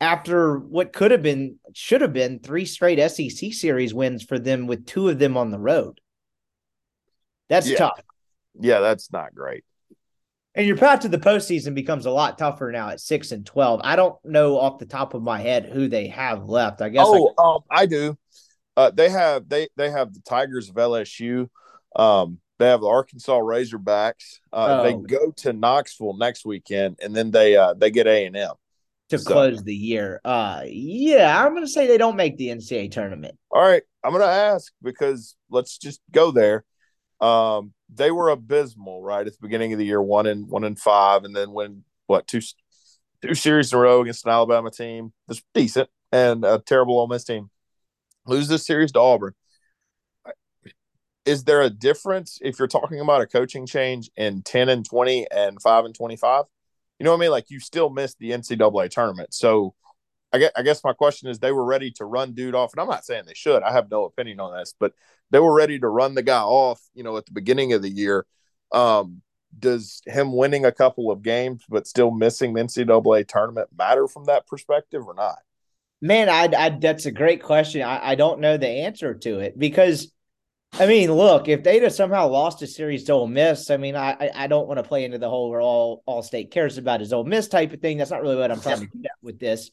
after 0.00 0.58
what 0.58 0.92
could 0.92 1.10
have 1.10 1.22
been, 1.22 1.56
should 1.74 2.00
have 2.00 2.12
been 2.12 2.38
three 2.38 2.64
straight 2.64 2.98
SEC 3.10 3.52
series 3.52 3.92
wins 3.92 4.22
for 4.22 4.38
them, 4.38 4.66
with 4.66 4.86
two 4.86 5.08
of 5.08 5.18
them 5.18 5.36
on 5.36 5.50
the 5.50 5.58
road. 5.58 6.00
That's 7.48 7.68
yeah. 7.68 7.78
tough. 7.78 8.00
Yeah, 8.60 8.78
that's 8.78 9.12
not 9.12 9.34
great. 9.34 9.64
And 10.54 10.66
your 10.66 10.76
path 10.76 11.00
to 11.00 11.08
the 11.08 11.18
postseason 11.18 11.74
becomes 11.74 12.06
a 12.06 12.10
lot 12.10 12.38
tougher 12.38 12.70
now 12.72 12.90
at 12.90 13.00
six 13.00 13.32
and 13.32 13.44
twelve. 13.44 13.80
I 13.82 13.96
don't 13.96 14.16
know 14.24 14.58
off 14.58 14.78
the 14.78 14.86
top 14.86 15.14
of 15.14 15.22
my 15.22 15.40
head 15.40 15.66
who 15.66 15.88
they 15.88 16.06
have 16.08 16.48
left. 16.48 16.80
I 16.80 16.88
guess. 16.90 17.06
Oh, 17.08 17.34
I, 17.36 17.42
um, 17.42 17.60
I 17.70 17.86
do. 17.86 18.16
Uh, 18.80 18.90
they 18.90 19.10
have 19.10 19.46
they 19.46 19.68
they 19.76 19.90
have 19.90 20.14
the 20.14 20.20
Tigers 20.20 20.70
of 20.70 20.76
LSU. 20.76 21.50
Um, 21.94 22.38
they 22.58 22.66
have 22.66 22.80
the 22.80 22.86
Arkansas 22.86 23.38
Razorbacks. 23.38 24.38
Uh, 24.50 24.80
oh. 24.80 24.82
They 24.82 25.16
go 25.16 25.32
to 25.32 25.52
Knoxville 25.52 26.16
next 26.16 26.46
weekend, 26.46 26.98
and 27.02 27.14
then 27.14 27.30
they 27.30 27.58
uh, 27.58 27.74
they 27.74 27.90
get 27.90 28.06
A 28.06 28.24
and 28.24 28.34
M 28.34 28.52
to 29.10 29.18
so. 29.18 29.32
close 29.32 29.62
the 29.62 29.74
year. 29.74 30.22
Uh, 30.24 30.62
yeah, 30.64 31.44
I'm 31.44 31.52
going 31.52 31.66
to 31.66 31.70
say 31.70 31.88
they 31.88 31.98
don't 31.98 32.16
make 32.16 32.38
the 32.38 32.48
NCAA 32.48 32.90
tournament. 32.90 33.36
All 33.50 33.60
right, 33.60 33.82
I'm 34.02 34.12
going 34.12 34.22
to 34.22 34.32
ask 34.32 34.72
because 34.80 35.36
let's 35.50 35.76
just 35.76 36.00
go 36.10 36.30
there. 36.30 36.64
Um, 37.20 37.74
they 37.92 38.10
were 38.10 38.30
abysmal 38.30 39.02
right 39.02 39.26
at 39.26 39.32
the 39.34 39.42
beginning 39.42 39.74
of 39.74 39.78
the 39.78 39.84
year, 39.84 40.00
one 40.00 40.26
and 40.26 40.48
one 40.48 40.64
and 40.64 40.78
five, 40.78 41.24
and 41.24 41.36
then 41.36 41.50
when 41.52 41.84
what 42.06 42.26
two 42.26 42.40
two 43.20 43.34
series 43.34 43.74
in 43.74 43.78
a 43.78 43.82
row 43.82 44.00
against 44.00 44.24
an 44.24 44.32
Alabama 44.32 44.70
team 44.70 45.12
that's 45.28 45.42
decent 45.52 45.90
and 46.12 46.46
a 46.46 46.62
terrible 46.64 46.98
Ole 46.98 47.08
Miss 47.08 47.24
team. 47.24 47.50
Lose 48.26 48.48
this 48.48 48.66
series 48.66 48.92
to 48.92 49.00
Auburn. 49.00 49.34
Is 51.26 51.44
there 51.44 51.62
a 51.62 51.70
difference 51.70 52.38
if 52.42 52.58
you're 52.58 52.68
talking 52.68 53.00
about 53.00 53.20
a 53.20 53.26
coaching 53.26 53.66
change 53.66 54.10
in 54.16 54.42
10 54.42 54.68
and 54.68 54.84
20 54.84 55.26
and 55.30 55.60
5 55.60 55.84
and 55.84 55.94
25? 55.94 56.44
You 56.98 57.04
know 57.04 57.10
what 57.10 57.18
I 57.18 57.20
mean? 57.20 57.30
Like 57.30 57.50
you 57.50 57.60
still 57.60 57.90
missed 57.90 58.18
the 58.18 58.30
NCAA 58.30 58.90
tournament. 58.90 59.34
So 59.34 59.74
I 60.32 60.38
guess, 60.38 60.52
I 60.56 60.62
guess 60.62 60.84
my 60.84 60.92
question 60.92 61.28
is 61.28 61.38
they 61.38 61.52
were 61.52 61.64
ready 61.64 61.90
to 61.92 62.04
run 62.04 62.32
dude 62.32 62.54
off. 62.54 62.72
And 62.72 62.80
I'm 62.80 62.88
not 62.88 63.04
saying 63.04 63.24
they 63.26 63.34
should. 63.34 63.62
I 63.62 63.72
have 63.72 63.90
no 63.90 64.04
opinion 64.04 64.40
on 64.40 64.56
this, 64.56 64.74
but 64.78 64.92
they 65.30 65.38
were 65.38 65.54
ready 65.54 65.78
to 65.78 65.88
run 65.88 66.14
the 66.14 66.22
guy 66.22 66.42
off, 66.42 66.80
you 66.94 67.02
know, 67.02 67.16
at 67.16 67.26
the 67.26 67.32
beginning 67.32 67.72
of 67.72 67.82
the 67.82 67.90
year. 67.90 68.26
Um, 68.72 69.22
does 69.58 70.00
him 70.06 70.32
winning 70.32 70.64
a 70.64 70.72
couple 70.72 71.10
of 71.10 71.22
games 71.22 71.64
but 71.68 71.86
still 71.86 72.12
missing 72.12 72.54
the 72.54 72.62
NCAA 72.62 73.26
tournament 73.26 73.68
matter 73.76 74.06
from 74.06 74.26
that 74.26 74.46
perspective 74.46 75.06
or 75.06 75.14
not? 75.14 75.38
Man, 76.00 76.28
I, 76.28 76.48
I 76.56 76.70
that's 76.70 77.06
a 77.06 77.10
great 77.10 77.42
question. 77.42 77.82
I, 77.82 78.10
I 78.10 78.14
don't 78.14 78.40
know 78.40 78.56
the 78.56 78.68
answer 78.68 79.14
to 79.14 79.40
it 79.40 79.58
because, 79.58 80.10
I 80.72 80.86
mean, 80.86 81.12
look, 81.12 81.48
if 81.48 81.62
they'd 81.62 81.82
have 81.82 81.92
somehow 81.92 82.28
lost 82.28 82.62
a 82.62 82.66
series 82.66 83.04
to 83.04 83.12
Ole 83.12 83.26
Miss, 83.26 83.70
I 83.70 83.76
mean, 83.76 83.96
I 83.96 84.30
I 84.34 84.46
don't 84.46 84.66
want 84.66 84.78
to 84.78 84.88
play 84.88 85.04
into 85.04 85.18
the 85.18 85.28
whole 85.28 85.50
where 85.50 85.60
all 85.60 86.02
all 86.06 86.22
state 86.22 86.50
cares 86.50 86.78
about 86.78 87.02
is 87.02 87.12
Ole 87.12 87.24
Miss 87.24 87.48
type 87.48 87.72
of 87.72 87.80
thing. 87.80 87.98
That's 87.98 88.10
not 88.10 88.22
really 88.22 88.36
what 88.36 88.50
I'm 88.50 88.60
trying 88.60 88.80
to 88.80 88.98
get 88.98 89.12
with 89.22 89.38
this. 89.38 89.70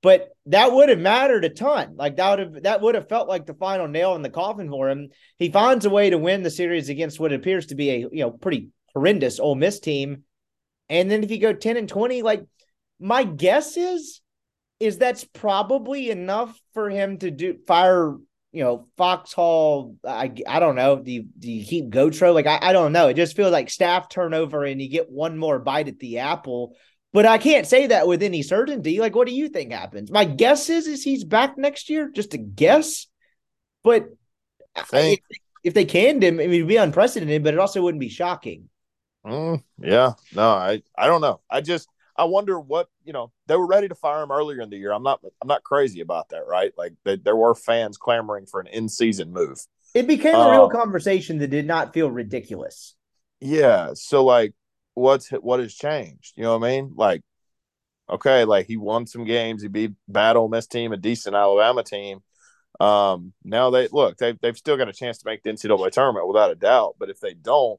But 0.00 0.36
that 0.46 0.70
would 0.70 0.90
have 0.90 0.98
mattered 0.98 1.46
a 1.46 1.48
ton. 1.48 1.96
Like 1.96 2.16
that 2.16 2.30
would 2.30 2.38
have 2.38 2.62
that 2.64 2.80
would 2.82 2.94
have 2.94 3.08
felt 3.08 3.28
like 3.28 3.46
the 3.46 3.54
final 3.54 3.88
nail 3.88 4.14
in 4.14 4.22
the 4.22 4.30
coffin 4.30 4.68
for 4.68 4.90
him. 4.90 5.08
He 5.38 5.50
finds 5.50 5.86
a 5.86 5.90
way 5.90 6.10
to 6.10 6.18
win 6.18 6.42
the 6.42 6.50
series 6.50 6.88
against 6.88 7.18
what 7.18 7.32
appears 7.32 7.66
to 7.66 7.74
be 7.74 7.90
a 7.90 7.98
you 7.98 8.20
know 8.20 8.30
pretty 8.30 8.68
horrendous 8.94 9.40
Ole 9.40 9.54
Miss 9.56 9.80
team. 9.80 10.24
And 10.88 11.10
then 11.10 11.24
if 11.24 11.30
you 11.30 11.38
go 11.40 11.52
10 11.52 11.76
and 11.76 11.88
20, 11.88 12.22
like 12.22 12.44
my 13.00 13.24
guess 13.24 13.76
is 13.76 14.20
is 14.80 14.98
that's 14.98 15.24
probably 15.24 16.10
enough 16.10 16.58
for 16.72 16.90
him 16.90 17.18
to 17.18 17.30
do 17.30 17.58
fire, 17.66 18.16
you 18.52 18.64
know, 18.64 18.88
Foxhall. 18.96 19.96
I, 20.06 20.32
I 20.46 20.60
don't 20.60 20.76
know. 20.76 20.96
Do 20.96 21.10
you, 21.10 21.26
do 21.38 21.50
you 21.50 21.64
keep 21.64 21.90
Gautreau? 21.90 22.34
Like, 22.34 22.46
I, 22.46 22.58
I 22.60 22.72
don't 22.72 22.92
know. 22.92 23.08
It 23.08 23.14
just 23.14 23.36
feels 23.36 23.52
like 23.52 23.70
staff 23.70 24.08
turnover 24.08 24.64
and 24.64 24.80
you 24.80 24.88
get 24.88 25.10
one 25.10 25.38
more 25.38 25.58
bite 25.58 25.88
at 25.88 25.98
the 25.98 26.18
apple. 26.18 26.76
But 27.12 27.26
I 27.26 27.38
can't 27.38 27.66
say 27.66 27.86
that 27.86 28.08
with 28.08 28.24
any 28.24 28.42
certainty. 28.42 28.98
Like, 28.98 29.14
what 29.14 29.28
do 29.28 29.34
you 29.34 29.48
think 29.48 29.70
happens? 29.70 30.10
My 30.10 30.24
guess 30.24 30.68
is 30.68 30.88
is 30.88 31.04
he's 31.04 31.22
back 31.22 31.56
next 31.56 31.88
year. 31.88 32.10
Just 32.12 32.34
a 32.34 32.38
guess. 32.38 33.06
But 33.84 34.08
if, 34.92 35.20
if, 35.62 35.74
they 35.74 35.84
canned 35.84 36.24
him, 36.24 36.40
I 36.40 36.48
mean, 36.48 36.54
it'd 36.54 36.66
be 36.66 36.76
unprecedented, 36.76 37.44
but 37.44 37.54
it 37.54 37.60
also 37.60 37.82
wouldn't 37.82 38.00
be 38.00 38.08
shocking. 38.08 38.68
Mm, 39.24 39.62
yeah, 39.78 40.14
no, 40.34 40.50
I 40.50 40.82
I 40.98 41.06
don't 41.06 41.20
know. 41.20 41.40
I 41.48 41.60
just 41.60 41.88
I 42.16 42.24
wonder 42.24 42.60
what 42.60 42.88
you 43.04 43.12
know. 43.12 43.32
They 43.46 43.56
were 43.56 43.66
ready 43.66 43.88
to 43.88 43.94
fire 43.94 44.22
him 44.22 44.30
earlier 44.30 44.60
in 44.60 44.70
the 44.70 44.76
year. 44.76 44.92
I'm 44.92 45.02
not. 45.02 45.20
I'm 45.42 45.48
not 45.48 45.64
crazy 45.64 46.00
about 46.00 46.28
that, 46.30 46.46
right? 46.46 46.72
Like 46.76 46.92
they, 47.04 47.16
there 47.16 47.36
were 47.36 47.54
fans 47.54 47.96
clamoring 47.96 48.46
for 48.46 48.60
an 48.60 48.68
in-season 48.68 49.32
move. 49.32 49.58
It 49.94 50.06
became 50.06 50.34
a 50.34 50.50
real 50.50 50.64
um, 50.64 50.70
conversation 50.70 51.38
that 51.38 51.48
did 51.48 51.66
not 51.66 51.92
feel 51.94 52.10
ridiculous. 52.10 52.94
Yeah. 53.40 53.90
So 53.94 54.24
like, 54.24 54.54
what's 54.94 55.30
what 55.30 55.60
has 55.60 55.74
changed? 55.74 56.34
You 56.36 56.44
know 56.44 56.58
what 56.58 56.66
I 56.66 56.70
mean? 56.70 56.92
Like, 56.96 57.22
okay, 58.08 58.44
like 58.44 58.66
he 58.66 58.76
won 58.76 59.06
some 59.06 59.24
games. 59.24 59.62
He 59.62 59.68
beat 59.68 59.92
bad 60.08 60.36
Ole 60.36 60.48
Miss 60.48 60.66
team, 60.66 60.92
a 60.92 60.96
decent 60.96 61.36
Alabama 61.36 61.82
team. 61.82 62.20
Um, 62.80 63.32
now 63.44 63.70
they 63.70 63.88
look. 63.90 64.18
They 64.18 64.32
they've 64.40 64.56
still 64.56 64.76
got 64.76 64.88
a 64.88 64.92
chance 64.92 65.18
to 65.18 65.28
make 65.28 65.42
the 65.42 65.50
NCAA 65.50 65.90
tournament 65.90 66.28
without 66.28 66.50
a 66.50 66.56
doubt. 66.56 66.96
But 66.98 67.10
if 67.10 67.20
they 67.20 67.34
don't, 67.34 67.78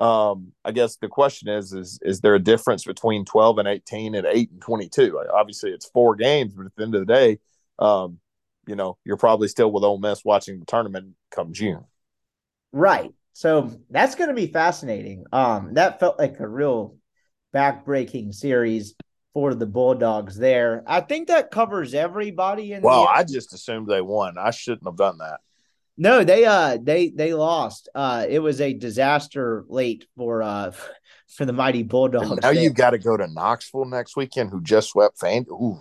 um, 0.00 0.52
I 0.64 0.72
guess 0.72 0.96
the 0.96 1.08
question 1.08 1.48
is, 1.48 1.72
is 1.72 1.98
is 2.02 2.20
there 2.20 2.34
a 2.34 2.42
difference 2.42 2.84
between 2.84 3.24
12 3.24 3.58
and 3.58 3.68
18 3.68 4.14
and 4.14 4.26
8 4.26 4.50
and 4.50 4.60
22? 4.60 5.12
Like, 5.12 5.28
obviously, 5.32 5.70
it's 5.70 5.88
four 5.88 6.16
games, 6.16 6.54
but 6.54 6.66
at 6.66 6.76
the 6.76 6.82
end 6.82 6.94
of 6.94 7.06
the 7.06 7.12
day, 7.12 7.38
um, 7.78 8.18
you 8.66 8.76
know, 8.76 8.98
you're 9.04 9.16
probably 9.16 9.48
still 9.48 9.72
with 9.72 9.84
Ole 9.84 9.98
Miss 9.98 10.24
watching 10.24 10.58
the 10.58 10.66
tournament 10.66 11.14
come 11.30 11.52
June. 11.52 11.84
Right. 12.72 13.12
So 13.32 13.72
that's 13.90 14.14
going 14.14 14.28
to 14.28 14.34
be 14.34 14.48
fascinating. 14.48 15.24
Um, 15.32 15.74
that 15.74 16.00
felt 16.00 16.18
like 16.18 16.40
a 16.40 16.48
real 16.48 16.96
backbreaking 17.54 18.34
series 18.34 18.94
for 19.34 19.54
the 19.54 19.66
Bulldogs 19.66 20.36
there. 20.36 20.82
I 20.86 21.00
think 21.00 21.28
that 21.28 21.50
covers 21.50 21.94
everybody 21.94 22.72
in 22.72 22.82
Well, 22.82 23.02
the 23.02 23.08
I 23.08 23.22
just 23.22 23.52
assumed 23.52 23.86
they 23.86 24.00
won. 24.00 24.36
I 24.38 24.50
shouldn't 24.50 24.86
have 24.86 24.96
done 24.96 25.18
that. 25.18 25.40
No, 25.98 26.24
they 26.24 26.44
uh 26.44 26.78
they 26.80 27.08
they 27.08 27.32
lost. 27.32 27.88
Uh 27.94 28.26
it 28.28 28.40
was 28.40 28.60
a 28.60 28.72
disaster 28.72 29.64
late 29.68 30.06
for 30.16 30.42
uh 30.42 30.72
for 31.28 31.44
the 31.44 31.52
mighty 31.52 31.82
Bulldogs. 31.82 32.30
And 32.30 32.40
now 32.42 32.50
you 32.50 32.70
got 32.70 32.90
to 32.90 32.98
go 32.98 33.16
to 33.16 33.26
Knoxville 33.26 33.86
next 33.86 34.16
weekend, 34.16 34.50
who 34.50 34.62
just 34.62 34.90
swept 34.90 35.18
Fan. 35.18 35.46
Ooh, 35.50 35.80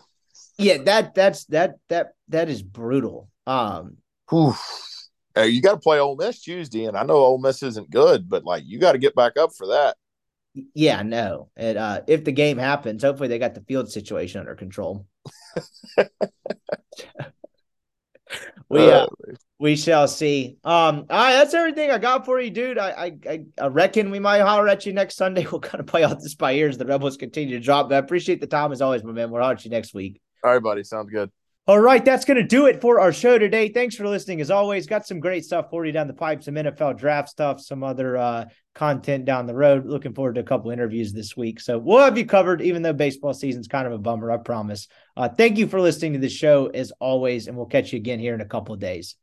yeah, 0.58 0.78
that 0.84 1.16
that's 1.16 1.46
that 1.46 1.76
that 1.90 2.14
that 2.30 2.50
is 2.50 2.64
brutal. 2.64 3.30
Um 3.46 3.98
ooh. 4.34 4.54
Hey, 5.36 5.50
you 5.50 5.62
got 5.62 5.74
to 5.74 5.80
play 5.80 6.00
Ole 6.00 6.16
Miss 6.16 6.42
Tuesday, 6.42 6.86
and 6.86 6.96
I 6.96 7.04
know 7.04 7.16
Ole 7.16 7.40
Miss 7.40 7.62
isn't 7.62 7.90
good, 7.90 8.30
but 8.30 8.46
like 8.46 8.64
you 8.66 8.80
got 8.80 8.94
to 8.94 8.98
get 8.98 9.16
back 9.16 9.36
up 9.38 9.50
for 9.54 9.68
that. 9.68 9.98
yeah, 10.74 11.02
no. 11.02 11.50
It 11.58 11.76
uh 11.76 12.04
if 12.08 12.24
the 12.24 12.32
game 12.32 12.58
happens, 12.58 13.04
hopefully 13.04 13.28
they 13.28 13.40
got 13.40 13.54
the 13.54 13.66
field 13.68 13.92
situation 13.92 14.40
under 14.40 14.56
control. 14.56 15.06
we 18.70 18.90
uh, 18.92 19.08
we 19.60 19.76
shall 19.76 20.08
see. 20.08 20.58
Um, 20.64 21.06
all 21.10 21.18
right, 21.18 21.34
that's 21.34 21.54
everything 21.54 21.90
I 21.90 21.98
got 21.98 22.26
for 22.26 22.40
you, 22.40 22.50
dude. 22.50 22.78
I, 22.78 23.18
I 23.28 23.42
I 23.60 23.68
reckon 23.68 24.12
we 24.12 24.20
might 24.20 24.42
holler 24.42 24.68
at 24.68 24.86
you 24.86 24.94
next 24.94 25.16
Sunday. 25.16 25.46
We'll 25.52 25.62
kind 25.62 25.80
of 25.80 25.88
play 25.88 26.04
all 26.04 26.16
this 26.16 26.36
by 26.36 26.54
ear 26.54 26.68
as 26.68 26.78
the 26.78 26.86
Rebels 26.86 27.18
continue 27.18 27.58
to 27.58 27.64
drop. 27.64 27.90
But 27.90 27.96
I 27.96 28.00
appreciate 28.00 28.42
the 28.42 28.48
time 28.48 28.72
as 28.72 28.82
always, 28.82 29.04
my 29.04 29.14
man. 29.14 29.32
We'll 29.32 29.42
holler 29.42 29.54
at 29.54 29.64
you 29.64 29.72
next 29.72 29.94
week. 29.94 30.22
All 30.44 30.52
right, 30.52 30.62
buddy, 30.62 30.84
sounds 30.84 31.10
good. 31.10 31.32
All 31.68 31.80
right, 31.80 32.04
that's 32.06 32.26
going 32.26 32.38
to 32.38 32.44
do 32.44 32.68
it 32.68 32.80
for 32.80 33.00
our 33.00 33.12
show 33.12 33.40
today. 33.40 33.70
Thanks 33.70 33.96
for 33.96 34.08
listening. 34.08 34.40
As 34.40 34.52
always, 34.52 34.86
got 34.86 35.08
some 35.08 35.20
great 35.20 35.46
stuff 35.46 35.72
for 35.72 35.84
you 35.84 35.92
down 35.92 36.06
the 36.06 36.14
pipe, 36.14 36.44
some 36.44 36.54
NFL 36.54 36.98
draft 36.98 37.30
stuff, 37.30 37.60
some 37.60 37.84
other 37.84 38.18
uh, 38.18 38.46
content 38.76 39.26
down 39.26 39.48
the 39.48 39.56
road. 39.56 39.88
Looking 39.88 40.14
forward 40.14 40.36
to 40.36 40.42
a 40.42 40.44
couple 40.44 40.70
interviews 40.70 41.12
this 41.12 41.36
week. 41.36 41.60
So 41.60 41.80
we'll 41.80 42.04
have 42.04 42.20
you 42.20 42.26
covered, 42.28 42.62
even 42.62 42.84
though 42.84 42.94
baseball 42.94 43.34
season's 43.34 43.68
kind 43.68 43.88
of 43.88 43.94
a 43.94 43.98
bummer, 43.98 44.32
I 44.32 44.38
promise. 44.38 44.88
Uh, 45.18 45.30
thank 45.30 45.58
you 45.58 45.66
for 45.66 45.82
listening 45.82 46.14
to 46.14 46.20
the 46.20 46.30
show 46.30 46.68
as 46.68 46.92
always, 47.00 47.48
and 47.48 47.58
we'll 47.58 47.66
catch 47.66 47.94
you 47.94 47.98
again 47.98 48.20
here 48.20 48.36
in 48.36 48.42
a 48.42 48.46
couple 48.46 48.76
of 48.76 48.80
days. 48.80 49.16